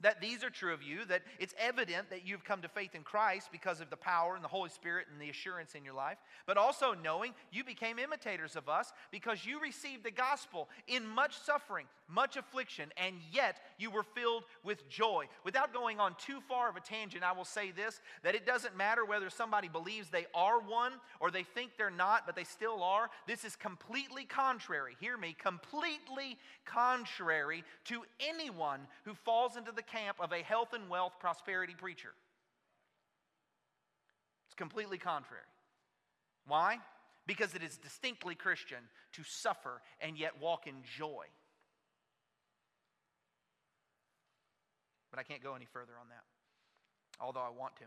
that 0.01 0.21
these 0.21 0.43
are 0.43 0.49
true 0.49 0.73
of 0.73 0.83
you, 0.83 1.05
that 1.05 1.21
it's 1.39 1.53
evident 1.57 2.09
that 2.09 2.25
you've 2.27 2.43
come 2.43 2.61
to 2.61 2.67
faith 2.67 2.95
in 2.95 3.03
Christ 3.03 3.49
because 3.51 3.79
of 3.81 3.89
the 3.89 3.95
power 3.95 4.35
and 4.35 4.43
the 4.43 4.49
Holy 4.49 4.69
Spirit 4.69 5.07
and 5.11 5.21
the 5.21 5.29
assurance 5.29 5.73
in 5.73 5.85
your 5.85 5.93
life, 5.93 6.17
but 6.45 6.57
also 6.57 6.93
knowing 6.93 7.33
you 7.51 7.63
became 7.63 7.97
imitators 7.97 8.55
of 8.55 8.67
us 8.67 8.91
because 9.11 9.45
you 9.45 9.59
received 9.59 10.03
the 10.03 10.11
gospel 10.11 10.67
in 10.87 11.07
much 11.07 11.37
suffering, 11.37 11.85
much 12.09 12.35
affliction, 12.35 12.89
and 12.97 13.15
yet 13.31 13.57
you 13.77 13.89
were 13.89 14.03
filled 14.03 14.43
with 14.63 14.87
joy. 14.89 15.25
Without 15.43 15.73
going 15.73 15.99
on 15.99 16.15
too 16.17 16.39
far 16.47 16.69
of 16.69 16.75
a 16.75 16.81
tangent, 16.81 17.23
I 17.23 17.31
will 17.31 17.45
say 17.45 17.71
this 17.71 18.01
that 18.23 18.35
it 18.35 18.45
doesn't 18.45 18.75
matter 18.75 19.05
whether 19.05 19.29
somebody 19.29 19.69
believes 19.69 20.09
they 20.09 20.25
are 20.33 20.59
one 20.59 20.93
or 21.19 21.31
they 21.31 21.43
think 21.43 21.71
they're 21.77 21.89
not, 21.89 22.25
but 22.25 22.35
they 22.35 22.43
still 22.43 22.83
are. 22.83 23.09
This 23.27 23.45
is 23.45 23.55
completely 23.55 24.25
contrary, 24.25 24.97
hear 24.99 25.17
me, 25.17 25.35
completely 25.39 26.37
contrary 26.65 27.63
to 27.85 28.03
anyone 28.19 28.81
who 29.05 29.13
falls 29.13 29.55
into 29.55 29.71
the 29.71 29.84
camp 29.87 30.17
of 30.19 30.31
a 30.31 30.41
health 30.41 30.73
and 30.73 30.89
wealth 30.89 31.13
prosperity 31.19 31.75
preacher. 31.77 32.13
It's 34.47 34.55
completely 34.55 34.97
contrary. 34.97 35.43
Why? 36.47 36.77
Because 37.27 37.55
it 37.55 37.63
is 37.63 37.77
distinctly 37.77 38.35
Christian 38.35 38.77
to 39.13 39.23
suffer 39.23 39.81
and 39.99 40.17
yet 40.17 40.39
walk 40.39 40.67
in 40.67 40.75
joy. 40.97 41.25
But 45.11 45.19
I 45.19 45.23
can't 45.23 45.43
go 45.43 45.55
any 45.55 45.65
further 45.65 45.93
on 45.99 46.09
that, 46.09 46.23
although 47.19 47.39
I 47.39 47.49
want 47.49 47.75
to. 47.77 47.85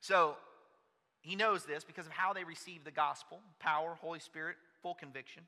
So, 0.00 0.36
he 1.20 1.34
knows 1.34 1.64
this 1.64 1.82
because 1.82 2.06
of 2.06 2.12
how 2.12 2.32
they 2.32 2.44
receive 2.44 2.84
the 2.84 2.90
gospel 2.90 3.40
power, 3.58 3.96
Holy 4.00 4.20
Spirit, 4.20 4.56
full 4.82 4.94
conviction 4.94 5.42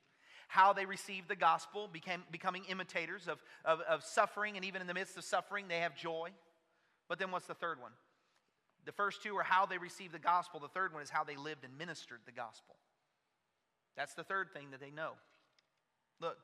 how 0.48 0.72
they 0.72 0.86
received 0.86 1.28
the 1.28 1.36
gospel, 1.36 1.88
became, 1.90 2.24
becoming 2.32 2.64
imitators 2.68 3.28
of, 3.28 3.42
of, 3.64 3.80
of 3.82 4.02
suffering, 4.02 4.56
and 4.56 4.64
even 4.64 4.80
in 4.80 4.86
the 4.86 4.94
midst 4.94 5.16
of 5.16 5.24
suffering, 5.24 5.66
they 5.68 5.78
have 5.78 5.94
joy. 5.94 6.30
But 7.08 7.18
then 7.18 7.30
what's 7.30 7.46
the 7.46 7.54
third 7.54 7.80
one? 7.80 7.92
The 8.84 8.92
first 8.92 9.22
two 9.22 9.36
are 9.36 9.42
how 9.42 9.66
they 9.66 9.78
received 9.78 10.12
the 10.12 10.18
gospel. 10.18 10.60
The 10.60 10.68
third 10.68 10.92
one 10.92 11.02
is 11.02 11.10
how 11.10 11.22
they 11.22 11.36
lived 11.36 11.64
and 11.64 11.76
ministered 11.76 12.20
the 12.26 12.32
gospel. 12.32 12.76
That's 13.96 14.14
the 14.14 14.24
third 14.24 14.52
thing 14.52 14.70
that 14.70 14.80
they 14.80 14.90
know. 14.90 15.12
Look, 16.20 16.38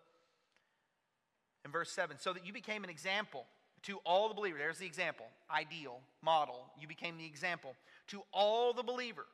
in 1.65 1.71
verse 1.71 1.91
7 1.91 2.19
so 2.19 2.33
that 2.33 2.47
you 2.47 2.53
became 2.53 2.85
an 2.85 2.91
example 2.91 3.47
to 3.85 3.99
all 4.05 4.29
the 4.29 4.35
believers. 4.35 4.59
There's 4.61 4.79
the 4.79 4.87
example, 4.87 5.27
ideal, 5.51 6.01
model. 6.23 6.67
You 6.81 6.89
became 6.89 7.17
the 7.19 7.27
example 7.27 7.75
to 8.09 8.23
all 8.33 8.73
the 8.73 8.83
believers 8.83 9.25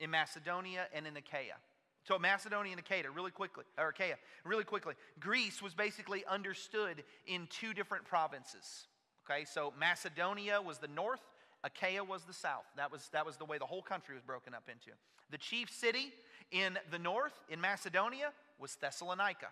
in 0.00 0.10
Macedonia 0.10 0.86
and 0.92 1.06
in 1.06 1.16
Achaia. 1.16 1.56
So 2.04 2.18
Macedonia 2.18 2.72
and 2.72 2.80
Achaia, 2.80 3.10
really 3.10 3.30
quickly, 3.30 3.64
or 3.78 3.88
Achaia, 3.88 4.16
really 4.44 4.64
quickly. 4.64 4.94
Greece 5.20 5.62
was 5.62 5.74
basically 5.74 6.24
understood 6.26 7.04
in 7.26 7.46
two 7.48 7.72
different 7.72 8.04
provinces. 8.04 8.86
Okay, 9.24 9.44
so 9.44 9.72
Macedonia 9.78 10.60
was 10.60 10.78
the 10.78 10.88
north, 10.88 11.20
Achaia 11.62 12.02
was 12.02 12.24
the 12.24 12.32
south. 12.32 12.64
That 12.76 12.90
was, 12.90 13.08
that 13.12 13.24
was 13.24 13.36
the 13.36 13.44
way 13.44 13.58
the 13.58 13.66
whole 13.66 13.82
country 13.82 14.14
was 14.14 14.22
broken 14.24 14.52
up 14.52 14.68
into. 14.68 14.90
The 15.30 15.38
chief 15.38 15.70
city 15.70 16.12
in 16.50 16.76
the 16.90 16.98
north, 16.98 17.34
in 17.48 17.60
Macedonia, 17.60 18.32
was 18.58 18.74
Thessalonica. 18.74 19.48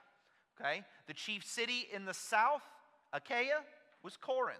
Okay, 0.60 0.82
the 1.06 1.14
chief 1.14 1.44
city 1.44 1.86
in 1.94 2.04
the 2.04 2.12
south, 2.12 2.62
Achaia, 3.12 3.60
was 4.02 4.16
Corinth. 4.16 4.58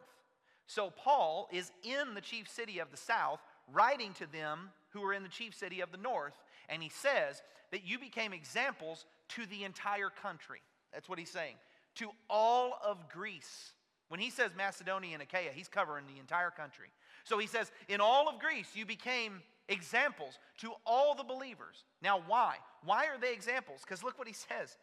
So 0.66 0.90
Paul 0.90 1.48
is 1.52 1.72
in 1.82 2.14
the 2.14 2.20
chief 2.20 2.48
city 2.48 2.78
of 2.78 2.90
the 2.92 2.96
south, 2.96 3.40
writing 3.72 4.12
to 4.14 4.26
them 4.30 4.70
who 4.90 5.02
are 5.04 5.12
in 5.12 5.22
the 5.22 5.28
chief 5.28 5.54
city 5.54 5.80
of 5.80 5.90
the 5.90 5.98
north, 5.98 6.34
and 6.70 6.82
he 6.82 6.88
says 6.88 7.42
that 7.72 7.86
you 7.86 7.98
became 7.98 8.32
examples 8.32 9.04
to 9.30 9.46
the 9.46 9.64
entire 9.64 10.10
country. 10.10 10.60
That's 10.92 11.08
what 11.08 11.18
he's 11.18 11.30
saying. 11.30 11.56
To 11.96 12.10
all 12.28 12.78
of 12.84 13.08
Greece. 13.08 13.72
When 14.08 14.20
he 14.20 14.30
says 14.30 14.50
Macedonia 14.56 15.14
and 15.14 15.22
Achaia, 15.22 15.50
he's 15.52 15.68
covering 15.68 16.06
the 16.12 16.18
entire 16.20 16.50
country. 16.50 16.88
So 17.24 17.38
he 17.38 17.46
says, 17.46 17.70
in 17.88 18.00
all 18.00 18.28
of 18.28 18.40
Greece, 18.40 18.68
you 18.74 18.86
became 18.86 19.42
examples 19.68 20.38
to 20.58 20.72
all 20.84 21.14
the 21.14 21.22
believers. 21.22 21.84
Now, 22.02 22.22
why? 22.26 22.56
Why 22.84 23.06
are 23.06 23.18
they 23.20 23.32
examples? 23.32 23.82
Because 23.82 24.02
look 24.02 24.18
what 24.18 24.26
he 24.26 24.34
says. 24.34 24.76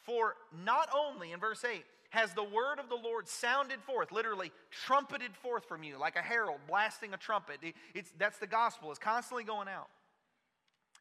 For 0.00 0.34
not 0.64 0.88
only, 0.94 1.32
in 1.32 1.40
verse 1.40 1.64
8, 1.64 1.84
has 2.10 2.32
the 2.32 2.44
word 2.44 2.78
of 2.78 2.88
the 2.88 2.96
Lord 2.96 3.28
sounded 3.28 3.80
forth, 3.82 4.12
literally 4.12 4.52
trumpeted 4.70 5.34
forth 5.36 5.64
from 5.66 5.82
you, 5.82 5.98
like 5.98 6.16
a 6.16 6.22
herald 6.22 6.58
blasting 6.68 7.14
a 7.14 7.16
trumpet. 7.16 7.58
It's, 7.94 8.12
that's 8.18 8.38
the 8.38 8.46
gospel, 8.46 8.90
it's 8.90 8.98
constantly 8.98 9.44
going 9.44 9.68
out. 9.68 9.88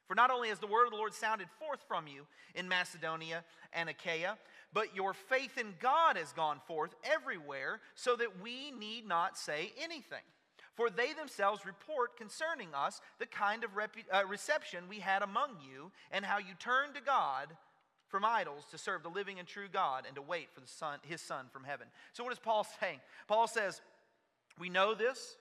For 0.07 0.15
not 0.15 0.31
only 0.31 0.49
has 0.49 0.59
the 0.59 0.67
word 0.67 0.85
of 0.85 0.91
the 0.91 0.97
Lord 0.97 1.13
sounded 1.13 1.47
forth 1.59 1.79
from 1.87 2.07
you 2.07 2.25
in 2.55 2.67
Macedonia 2.67 3.43
and 3.71 3.89
Achaia, 3.89 4.37
but 4.73 4.95
your 4.95 5.13
faith 5.13 5.57
in 5.57 5.73
God 5.79 6.17
has 6.17 6.33
gone 6.33 6.59
forth 6.67 6.95
everywhere, 7.03 7.79
so 7.95 8.15
that 8.15 8.41
we 8.41 8.71
need 8.71 9.07
not 9.07 9.37
say 9.37 9.71
anything. 9.81 10.23
For 10.75 10.89
they 10.89 11.13
themselves 11.13 11.65
report 11.65 12.17
concerning 12.17 12.69
us 12.73 12.99
the 13.19 13.27
kind 13.27 13.63
of 13.63 13.69
uh, 13.77 14.25
reception 14.27 14.85
we 14.89 14.99
had 14.99 15.21
among 15.21 15.57
you, 15.61 15.91
and 16.11 16.25
how 16.25 16.39
you 16.39 16.55
turned 16.59 16.95
to 16.95 17.01
God 17.01 17.49
from 18.07 18.25
idols 18.25 18.65
to 18.71 18.77
serve 18.77 19.03
the 19.03 19.09
living 19.09 19.39
and 19.39 19.47
true 19.47 19.67
God, 19.71 20.05
and 20.07 20.15
to 20.15 20.21
wait 20.21 20.49
for 20.53 20.61
the 20.61 20.67
son, 20.67 20.99
his 21.03 21.21
Son 21.21 21.45
from 21.51 21.63
heaven. 21.63 21.87
So, 22.13 22.23
what 22.23 22.33
is 22.33 22.39
Paul 22.39 22.65
saying? 22.79 22.99
Paul 23.27 23.47
says, 23.47 23.81
We 24.59 24.69
know 24.69 24.95
this 24.95 25.37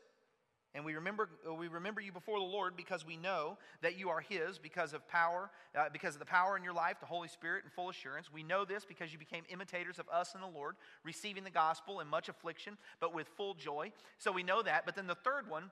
and 0.74 0.84
we 0.84 0.94
remember, 0.94 1.28
uh, 1.46 1.52
we 1.52 1.68
remember 1.68 2.00
you 2.00 2.12
before 2.12 2.38
the 2.38 2.44
Lord 2.44 2.76
because 2.76 3.06
we 3.06 3.16
know 3.16 3.58
that 3.82 3.98
you 3.98 4.08
are 4.08 4.20
His 4.20 4.58
because 4.58 4.94
of 4.94 5.06
power, 5.06 5.50
uh, 5.76 5.88
because 5.92 6.14
of 6.14 6.18
the 6.18 6.26
power 6.26 6.56
in 6.56 6.64
your 6.64 6.72
life, 6.72 6.96
the 6.98 7.06
Holy 7.06 7.28
Spirit, 7.28 7.64
and 7.64 7.72
full 7.72 7.90
assurance. 7.90 8.32
We 8.32 8.42
know 8.42 8.64
this 8.64 8.84
because 8.84 9.12
you 9.12 9.18
became 9.18 9.44
imitators 9.50 9.98
of 9.98 10.08
us 10.08 10.34
and 10.34 10.42
the 10.42 10.46
Lord, 10.46 10.76
receiving 11.04 11.44
the 11.44 11.50
gospel 11.50 12.00
in 12.00 12.08
much 12.08 12.28
affliction, 12.28 12.78
but 13.00 13.14
with 13.14 13.28
full 13.36 13.54
joy. 13.54 13.92
So 14.18 14.32
we 14.32 14.42
know 14.42 14.62
that. 14.62 14.86
But 14.86 14.96
then 14.96 15.06
the 15.06 15.14
third 15.14 15.48
one 15.48 15.70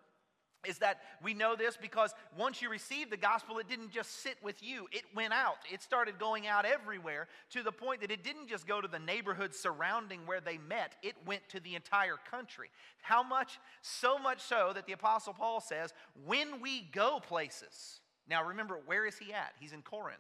is 0.67 0.79
that 0.79 1.01
we 1.23 1.35
know 1.35 1.57
this 1.57 1.77
because 1.77 2.13
once 2.37 2.61
you 2.61 2.71
received 2.71 3.11
the 3.11 3.17
gospel, 3.17 3.59
it 3.59 3.69
didn't 3.69 3.91
just 3.91 4.23
sit 4.23 4.37
with 4.43 4.63
you, 4.63 4.87
it 4.93 5.05
went 5.15 5.33
out. 5.33 5.57
It 5.73 5.83
started 5.83 6.19
going 6.19 6.47
out 6.47 6.65
everywhere 6.65 7.29
to 7.51 7.63
the 7.63 7.73
point 7.73 8.03
that 8.03 8.11
it 8.11 8.23
didn't 8.23 8.49
just 8.49 8.67
go 8.67 8.81
to 8.81 8.89
the 8.89 8.99
neighborhood 8.99 9.55
surrounding 9.55 10.21
where 10.27 10.41
they 10.41 10.59
met, 10.59 10.97
it 11.03 11.15
went 11.27 11.49
to 11.51 11.61
the 11.61 11.75
entire 11.75 12.19
country. 12.31 12.71
How 13.03 13.23
much? 13.23 13.59
So 13.83 14.19
much 14.19 14.41
so 14.41 14.73
that 14.75 14.87
the 14.87 14.93
Apostle 14.93 15.33
Paul 15.33 15.61
says, 15.61 15.93
when 16.27 16.61
we 16.61 16.83
go 16.93 17.21
places. 17.21 18.01
Now 18.29 18.45
remember, 18.45 18.79
where 18.87 19.07
is 19.07 19.19
he 19.19 19.33
at? 19.33 19.55
He's 19.59 19.73
in 19.73 19.83
Corinth, 19.83 20.19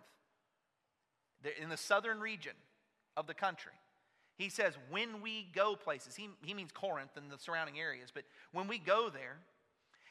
in 1.60 1.68
the 1.68 1.76
southern 1.76 2.18
region 2.18 2.54
of 3.16 3.26
the 3.26 3.34
country. 3.34 3.72
He 4.36 4.48
says, 4.48 4.72
when 4.88 5.20
we 5.20 5.48
go 5.54 5.76
places, 5.76 6.16
he, 6.16 6.30
he 6.42 6.54
means 6.54 6.72
Corinth 6.72 7.10
and 7.16 7.30
the 7.30 7.38
surrounding 7.38 7.78
areas, 7.78 8.08
but 8.12 8.24
when 8.52 8.68
we 8.68 8.78
go 8.78 9.10
there, 9.10 9.36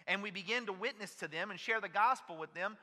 and 0.10 0.22
we 0.22 0.32
begin 0.32 0.66
to 0.66 0.74
witness 0.74 1.14
to 1.16 1.30
them 1.30 1.52
and 1.52 1.60
share 1.60 1.80
the 1.80 1.88
gospel 1.88 2.36
with 2.36 2.54
them, 2.54 2.76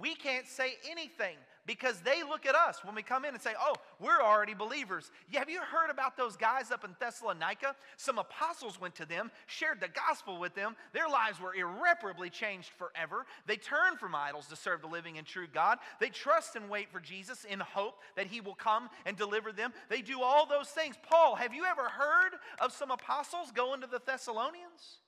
we 0.00 0.14
can't 0.14 0.46
say 0.46 0.74
anything 0.90 1.36
because 1.66 2.00
they 2.00 2.22
look 2.22 2.46
at 2.46 2.54
us 2.54 2.80
when 2.82 2.94
we 2.94 3.02
come 3.02 3.24
in 3.24 3.34
and 3.34 3.42
say, 3.42 3.52
Oh, 3.60 3.74
we're 4.00 4.22
already 4.22 4.54
believers. 4.54 5.10
Yeah, 5.30 5.40
have 5.40 5.50
you 5.50 5.60
heard 5.60 5.90
about 5.90 6.16
those 6.16 6.36
guys 6.36 6.70
up 6.70 6.82
in 6.84 6.96
Thessalonica? 6.98 7.76
Some 7.96 8.18
apostles 8.18 8.80
went 8.80 8.94
to 8.96 9.06
them, 9.06 9.30
shared 9.46 9.80
the 9.80 9.88
gospel 9.88 10.40
with 10.40 10.54
them. 10.54 10.76
Their 10.92 11.08
lives 11.08 11.40
were 11.40 11.54
irreparably 11.54 12.30
changed 12.30 12.70
forever. 12.78 13.26
They 13.46 13.56
turned 13.56 13.98
from 13.98 14.14
idols 14.14 14.46
to 14.48 14.56
serve 14.56 14.80
the 14.80 14.88
living 14.88 15.18
and 15.18 15.26
true 15.26 15.46
God. 15.46 15.78
They 16.00 16.08
trust 16.08 16.56
and 16.56 16.68
wait 16.68 16.90
for 16.90 17.00
Jesus 17.00 17.44
in 17.44 17.60
hope 17.60 17.98
that 18.16 18.26
he 18.26 18.40
will 18.40 18.54
come 18.54 18.88
and 19.04 19.16
deliver 19.16 19.52
them. 19.52 19.72
They 19.88 20.02
do 20.02 20.22
all 20.22 20.46
those 20.46 20.68
things. 20.68 20.96
Paul, 21.08 21.36
have 21.36 21.54
you 21.54 21.64
ever 21.64 21.88
heard 21.88 22.32
of 22.60 22.72
some 22.72 22.90
apostles 22.90 23.52
going 23.52 23.82
to 23.82 23.86
the 23.86 24.00
Thessalonians? 24.04 25.00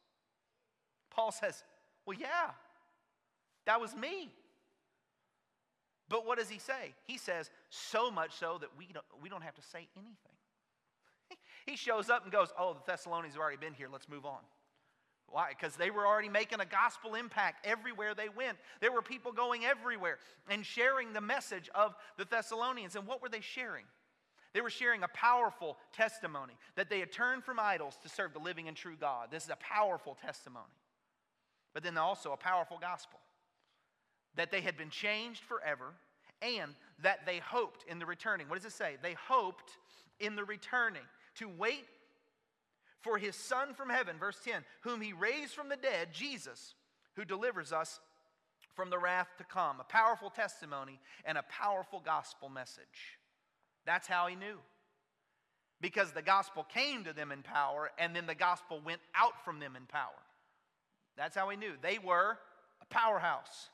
Paul 1.14 1.32
says, 1.32 1.62
Well, 2.06 2.16
yeah, 2.18 2.50
that 3.66 3.80
was 3.80 3.94
me. 3.94 4.30
But 6.08 6.26
what 6.26 6.38
does 6.38 6.48
he 6.48 6.58
say? 6.58 6.94
He 7.04 7.16
says, 7.16 7.50
so 7.70 8.10
much 8.10 8.34
so 8.34 8.58
that 8.60 8.68
we 8.78 8.86
don't, 8.92 9.06
we 9.22 9.28
don't 9.28 9.42
have 9.42 9.54
to 9.54 9.62
say 9.62 9.88
anything. 9.96 11.38
he 11.66 11.76
shows 11.76 12.10
up 12.10 12.24
and 12.24 12.32
goes, 12.32 12.48
Oh, 12.58 12.74
the 12.74 12.80
Thessalonians 12.86 13.34
have 13.34 13.40
already 13.40 13.56
been 13.56 13.74
here. 13.74 13.88
Let's 13.90 14.08
move 14.08 14.26
on. 14.26 14.40
Why? 15.28 15.48
Because 15.48 15.76
they 15.76 15.90
were 15.90 16.06
already 16.06 16.28
making 16.28 16.60
a 16.60 16.66
gospel 16.66 17.14
impact 17.14 17.66
everywhere 17.66 18.14
they 18.14 18.28
went. 18.28 18.58
There 18.80 18.92
were 18.92 19.02
people 19.02 19.32
going 19.32 19.64
everywhere 19.64 20.18
and 20.48 20.64
sharing 20.64 21.12
the 21.12 21.20
message 21.20 21.70
of 21.74 21.94
the 22.18 22.26
Thessalonians. 22.26 22.94
And 22.94 23.06
what 23.06 23.22
were 23.22 23.30
they 23.30 23.40
sharing? 23.40 23.84
They 24.52 24.60
were 24.60 24.70
sharing 24.70 25.02
a 25.02 25.08
powerful 25.08 25.78
testimony 25.92 26.52
that 26.76 26.88
they 26.90 27.00
had 27.00 27.10
turned 27.10 27.42
from 27.42 27.58
idols 27.58 27.98
to 28.02 28.08
serve 28.08 28.34
the 28.34 28.38
living 28.38 28.68
and 28.68 28.76
true 28.76 28.96
God. 29.00 29.28
This 29.30 29.44
is 29.44 29.50
a 29.50 29.56
powerful 29.56 30.16
testimony 30.22 30.70
but 31.74 31.82
then 31.82 31.98
also 31.98 32.32
a 32.32 32.36
powerful 32.36 32.78
gospel 32.80 33.18
that 34.36 34.50
they 34.50 34.60
had 34.60 34.76
been 34.76 34.90
changed 34.90 35.42
forever 35.44 35.92
and 36.40 36.72
that 37.02 37.26
they 37.26 37.38
hoped 37.38 37.84
in 37.88 37.98
the 37.98 38.06
returning. 38.06 38.48
What 38.48 38.56
does 38.56 38.64
it 38.64 38.76
say? 38.76 38.96
They 39.02 39.14
hoped 39.28 39.72
in 40.20 40.36
the 40.36 40.44
returning 40.44 41.02
to 41.36 41.48
wait 41.48 41.84
for 43.00 43.18
his 43.18 43.36
Son 43.36 43.74
from 43.74 43.90
heaven, 43.90 44.16
verse 44.18 44.38
10, 44.44 44.64
whom 44.82 45.00
he 45.00 45.12
raised 45.12 45.52
from 45.52 45.68
the 45.68 45.76
dead, 45.76 46.08
Jesus, 46.12 46.74
who 47.16 47.24
delivers 47.24 47.72
us 47.72 48.00
from 48.74 48.90
the 48.90 48.98
wrath 48.98 49.28
to 49.38 49.44
come. 49.44 49.78
A 49.78 49.84
powerful 49.84 50.30
testimony 50.30 50.98
and 51.24 51.36
a 51.36 51.44
powerful 51.44 52.00
gospel 52.04 52.48
message. 52.48 53.18
That's 53.84 54.06
how 54.06 54.26
he 54.26 54.36
knew. 54.36 54.58
Because 55.80 56.12
the 56.12 56.22
gospel 56.22 56.64
came 56.64 57.04
to 57.04 57.12
them 57.12 57.30
in 57.30 57.42
power, 57.42 57.90
and 57.98 58.16
then 58.16 58.26
the 58.26 58.34
gospel 58.34 58.80
went 58.84 59.00
out 59.14 59.44
from 59.44 59.60
them 59.60 59.76
in 59.76 59.84
power. 59.86 60.23
That's 61.16 61.36
how 61.36 61.48
he 61.48 61.56
knew. 61.56 61.72
They 61.80 61.98
were 61.98 62.38
a 62.80 62.86
powerhouse. 62.86 63.68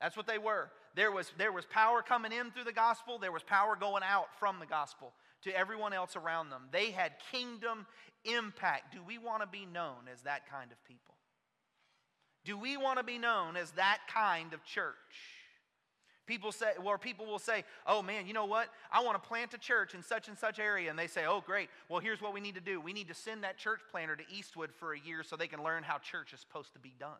That's 0.00 0.16
what 0.16 0.26
they 0.26 0.38
were. 0.38 0.70
There 0.94 1.10
was, 1.10 1.32
there 1.38 1.52
was 1.52 1.64
power 1.66 2.02
coming 2.02 2.32
in 2.32 2.50
through 2.50 2.64
the 2.64 2.72
gospel, 2.72 3.18
there 3.18 3.32
was 3.32 3.42
power 3.42 3.76
going 3.76 4.02
out 4.02 4.26
from 4.38 4.58
the 4.60 4.66
gospel 4.66 5.12
to 5.42 5.56
everyone 5.56 5.92
else 5.92 6.16
around 6.16 6.50
them. 6.50 6.62
They 6.70 6.90
had 6.90 7.12
kingdom 7.30 7.86
impact. 8.24 8.94
Do 8.94 9.00
we 9.06 9.18
want 9.18 9.42
to 9.42 9.48
be 9.48 9.66
known 9.66 10.08
as 10.12 10.22
that 10.22 10.48
kind 10.48 10.70
of 10.72 10.82
people? 10.84 11.14
Do 12.44 12.58
we 12.58 12.76
want 12.76 12.98
to 12.98 13.04
be 13.04 13.18
known 13.18 13.56
as 13.56 13.70
that 13.72 14.00
kind 14.12 14.52
of 14.52 14.64
church? 14.64 14.94
People 16.26 16.52
say, 16.52 16.70
or 16.82 16.96
people 16.96 17.26
will 17.26 17.38
say, 17.38 17.64
oh 17.86 18.02
man, 18.02 18.26
you 18.26 18.32
know 18.32 18.46
what? 18.46 18.68
I 18.90 19.02
want 19.02 19.22
to 19.22 19.28
plant 19.28 19.52
a 19.52 19.58
church 19.58 19.94
in 19.94 20.02
such 20.02 20.28
and 20.28 20.38
such 20.38 20.58
area. 20.58 20.88
And 20.88 20.98
they 20.98 21.06
say, 21.06 21.26
oh 21.26 21.42
great, 21.44 21.68
well 21.88 22.00
here's 22.00 22.22
what 22.22 22.32
we 22.32 22.40
need 22.40 22.54
to 22.54 22.62
do. 22.62 22.80
We 22.80 22.94
need 22.94 23.08
to 23.08 23.14
send 23.14 23.44
that 23.44 23.58
church 23.58 23.80
planter 23.90 24.16
to 24.16 24.22
Eastwood 24.32 24.70
for 24.72 24.94
a 24.94 24.98
year 24.98 25.22
so 25.22 25.36
they 25.36 25.48
can 25.48 25.62
learn 25.62 25.82
how 25.82 25.98
church 25.98 26.32
is 26.32 26.40
supposed 26.40 26.72
to 26.72 26.78
be 26.78 26.94
done. 26.98 27.10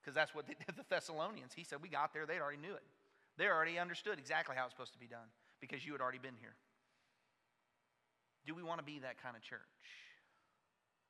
Because 0.00 0.14
that's 0.14 0.34
what 0.34 0.46
they 0.46 0.54
did 0.54 0.76
the 0.76 0.84
Thessalonians. 0.88 1.52
He 1.54 1.64
said, 1.64 1.78
we 1.82 1.88
got 1.88 2.14
there, 2.14 2.24
they 2.24 2.40
already 2.40 2.58
knew 2.58 2.74
it. 2.74 2.82
They 3.36 3.46
already 3.46 3.78
understood 3.78 4.18
exactly 4.18 4.56
how 4.56 4.64
it's 4.64 4.72
supposed 4.72 4.94
to 4.94 4.98
be 4.98 5.06
done 5.06 5.28
because 5.60 5.84
you 5.84 5.92
had 5.92 6.00
already 6.00 6.18
been 6.18 6.36
here. 6.40 6.54
Do 8.46 8.54
we 8.54 8.62
want 8.62 8.78
to 8.78 8.84
be 8.84 8.98
that 9.00 9.22
kind 9.22 9.36
of 9.36 9.42
church? 9.42 9.60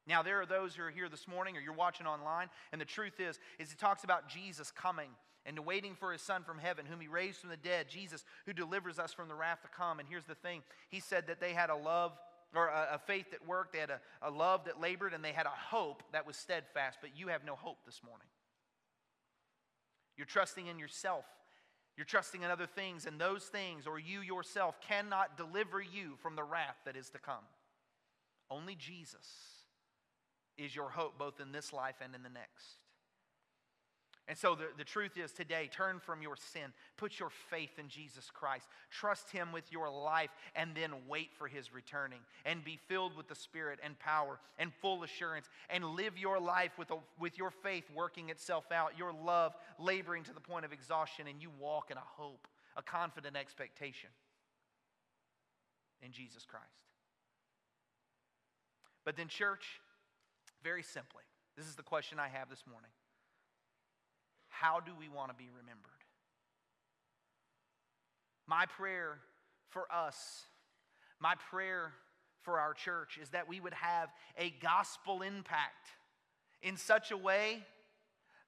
Now, 0.06 0.22
there 0.22 0.40
are 0.40 0.46
those 0.46 0.74
who 0.74 0.82
are 0.82 0.90
here 0.90 1.08
this 1.08 1.28
morning 1.28 1.56
or 1.56 1.60
you're 1.60 1.72
watching 1.72 2.06
online, 2.06 2.48
and 2.72 2.80
the 2.80 2.84
truth 2.84 3.20
is, 3.20 3.38
is 3.58 3.72
it 3.72 3.78
talks 3.78 4.02
about 4.02 4.28
Jesus 4.28 4.72
coming 4.72 5.10
and 5.44 5.58
waiting 5.60 5.94
for 5.94 6.12
his 6.12 6.22
son 6.22 6.44
from 6.44 6.58
heaven, 6.58 6.86
whom 6.86 7.00
he 7.00 7.08
raised 7.08 7.38
from 7.38 7.50
the 7.50 7.56
dead, 7.56 7.88
Jesus, 7.88 8.24
who 8.46 8.52
delivers 8.52 8.98
us 8.98 9.12
from 9.12 9.28
the 9.28 9.34
wrath 9.34 9.62
to 9.62 9.68
come. 9.68 9.98
And 9.98 10.08
here's 10.08 10.26
the 10.26 10.34
thing 10.34 10.62
he 10.88 11.00
said 11.00 11.26
that 11.26 11.40
they 11.40 11.52
had 11.52 11.70
a 11.70 11.76
love 11.76 12.12
or 12.54 12.68
a, 12.68 12.94
a 12.94 12.98
faith 12.98 13.30
that 13.30 13.46
worked, 13.46 13.72
they 13.72 13.78
had 13.78 13.90
a, 13.90 14.00
a 14.20 14.30
love 14.30 14.66
that 14.66 14.80
labored, 14.80 15.14
and 15.14 15.24
they 15.24 15.32
had 15.32 15.46
a 15.46 15.50
hope 15.50 16.02
that 16.12 16.26
was 16.26 16.36
steadfast, 16.36 16.98
but 17.00 17.10
you 17.16 17.28
have 17.28 17.44
no 17.44 17.54
hope 17.54 17.78
this 17.86 18.00
morning. 18.04 18.26
You're 20.16 20.26
trusting 20.26 20.66
in 20.66 20.78
yourself 20.78 21.24
you're 21.96 22.06
trusting 22.06 22.42
in 22.42 22.50
other 22.50 22.66
things, 22.66 23.06
and 23.06 23.20
those 23.20 23.44
things, 23.44 23.86
or 23.86 23.98
you 23.98 24.20
yourself, 24.20 24.80
cannot 24.80 25.36
deliver 25.36 25.80
you 25.80 26.16
from 26.22 26.36
the 26.36 26.42
wrath 26.42 26.76
that 26.86 26.96
is 26.96 27.10
to 27.10 27.18
come. 27.18 27.44
Only 28.50 28.74
Jesus 28.74 29.26
is 30.56 30.74
your 30.74 30.90
hope, 30.90 31.18
both 31.18 31.40
in 31.40 31.52
this 31.52 31.72
life 31.72 31.96
and 32.02 32.14
in 32.14 32.22
the 32.22 32.30
next. 32.30 32.78
And 34.32 34.38
so 34.38 34.54
the, 34.54 34.68
the 34.78 34.84
truth 34.84 35.18
is 35.18 35.30
today, 35.30 35.68
turn 35.70 36.00
from 36.00 36.22
your 36.22 36.36
sin, 36.36 36.72
put 36.96 37.20
your 37.20 37.28
faith 37.50 37.78
in 37.78 37.88
Jesus 37.88 38.30
Christ, 38.32 38.66
trust 38.90 39.30
Him 39.30 39.52
with 39.52 39.70
your 39.70 39.90
life, 39.90 40.30
and 40.56 40.74
then 40.74 40.92
wait 41.06 41.34
for 41.36 41.48
His 41.48 41.74
returning. 41.74 42.20
And 42.46 42.64
be 42.64 42.78
filled 42.88 43.14
with 43.14 43.28
the 43.28 43.34
Spirit 43.34 43.78
and 43.84 43.98
power 43.98 44.40
and 44.58 44.72
full 44.80 45.02
assurance, 45.02 45.50
and 45.68 45.84
live 45.84 46.16
your 46.16 46.40
life 46.40 46.70
with, 46.78 46.90
a, 46.92 46.96
with 47.20 47.36
your 47.36 47.50
faith 47.50 47.84
working 47.94 48.30
itself 48.30 48.72
out, 48.72 48.96
your 48.96 49.12
love 49.12 49.52
laboring 49.78 50.24
to 50.24 50.32
the 50.32 50.40
point 50.40 50.64
of 50.64 50.72
exhaustion, 50.72 51.26
and 51.26 51.42
you 51.42 51.50
walk 51.60 51.90
in 51.90 51.98
a 51.98 52.02
hope, 52.16 52.48
a 52.78 52.82
confident 52.82 53.36
expectation 53.36 54.08
in 56.00 56.10
Jesus 56.10 56.46
Christ. 56.46 56.64
But 59.04 59.18
then, 59.18 59.28
church, 59.28 59.82
very 60.64 60.82
simply, 60.82 61.24
this 61.54 61.66
is 61.66 61.74
the 61.74 61.82
question 61.82 62.18
I 62.18 62.28
have 62.28 62.48
this 62.48 62.64
morning 62.66 62.92
how 64.62 64.78
do 64.78 64.92
we 64.96 65.08
want 65.08 65.28
to 65.28 65.34
be 65.34 65.50
remembered? 65.50 65.90
My 68.46 68.66
prayer 68.66 69.18
for 69.70 69.86
us, 69.92 70.44
my 71.18 71.34
prayer 71.50 71.92
for 72.42 72.60
our 72.60 72.72
church 72.72 73.18
is 73.20 73.30
that 73.30 73.48
we 73.48 73.58
would 73.58 73.74
have 73.74 74.08
a 74.38 74.50
gospel 74.62 75.22
impact 75.22 75.88
in 76.62 76.76
such 76.76 77.10
a 77.10 77.16
way 77.16 77.64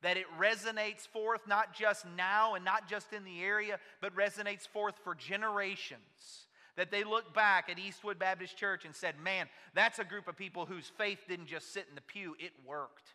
that 0.03 0.17
it 0.17 0.27
resonates 0.39 1.01
forth 1.01 1.41
not 1.49 1.75
just 1.75 2.07
now 2.17 2.55
and 2.55 2.65
not 2.65 2.89
just 2.89 3.13
in 3.13 3.25
the 3.25 3.43
area, 3.43 3.81
but 4.01 4.15
resonates 4.15 4.69
forth 4.69 4.95
for 5.03 5.17
generations. 5.17 6.47
That 6.77 6.93
they 6.93 7.03
look 7.03 7.35
back 7.35 7.69
at 7.69 7.79
Eastwood 7.79 8.21
Baptist 8.21 8.57
Church 8.57 8.85
and 8.85 8.95
said, 8.95 9.15
man, 9.23 9.49
that's 9.75 9.99
a 9.99 10.05
group 10.05 10.29
of 10.29 10.37
people 10.37 10.67
whose 10.67 10.91
faith 10.97 11.21
didn't 11.29 11.47
just 11.47 11.73
sit 11.73 11.87
in 11.89 11.97
the 11.97 12.03
pew, 12.03 12.37
it 12.39 12.53
worked. 12.65 13.15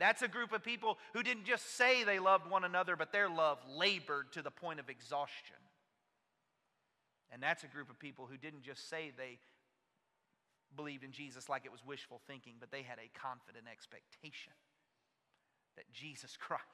That's 0.00 0.22
a 0.22 0.28
group 0.28 0.52
of 0.52 0.64
people 0.64 0.96
who 1.12 1.22
didn't 1.22 1.44
just 1.44 1.76
say 1.76 2.04
they 2.04 2.18
loved 2.18 2.50
one 2.50 2.64
another, 2.64 2.96
but 2.96 3.12
their 3.12 3.28
love 3.28 3.58
labored 3.68 4.32
to 4.32 4.42
the 4.42 4.50
point 4.50 4.80
of 4.80 4.88
exhaustion. 4.88 5.56
And 7.30 7.42
that's 7.42 7.62
a 7.64 7.68
group 7.68 7.90
of 7.90 7.98
people 8.00 8.26
who 8.28 8.38
didn't 8.38 8.62
just 8.62 8.88
say 8.88 9.12
they 9.16 9.38
believed 10.74 11.04
in 11.04 11.12
Jesus 11.12 11.50
like 11.50 11.66
it 11.66 11.70
was 11.70 11.84
wishful 11.84 12.20
thinking, 12.26 12.54
but 12.58 12.72
they 12.72 12.80
had 12.80 12.98
a 12.98 13.18
confident 13.18 13.66
expectation 13.70 14.54
that 15.76 15.84
Jesus 15.92 16.34
Christ 16.40 16.64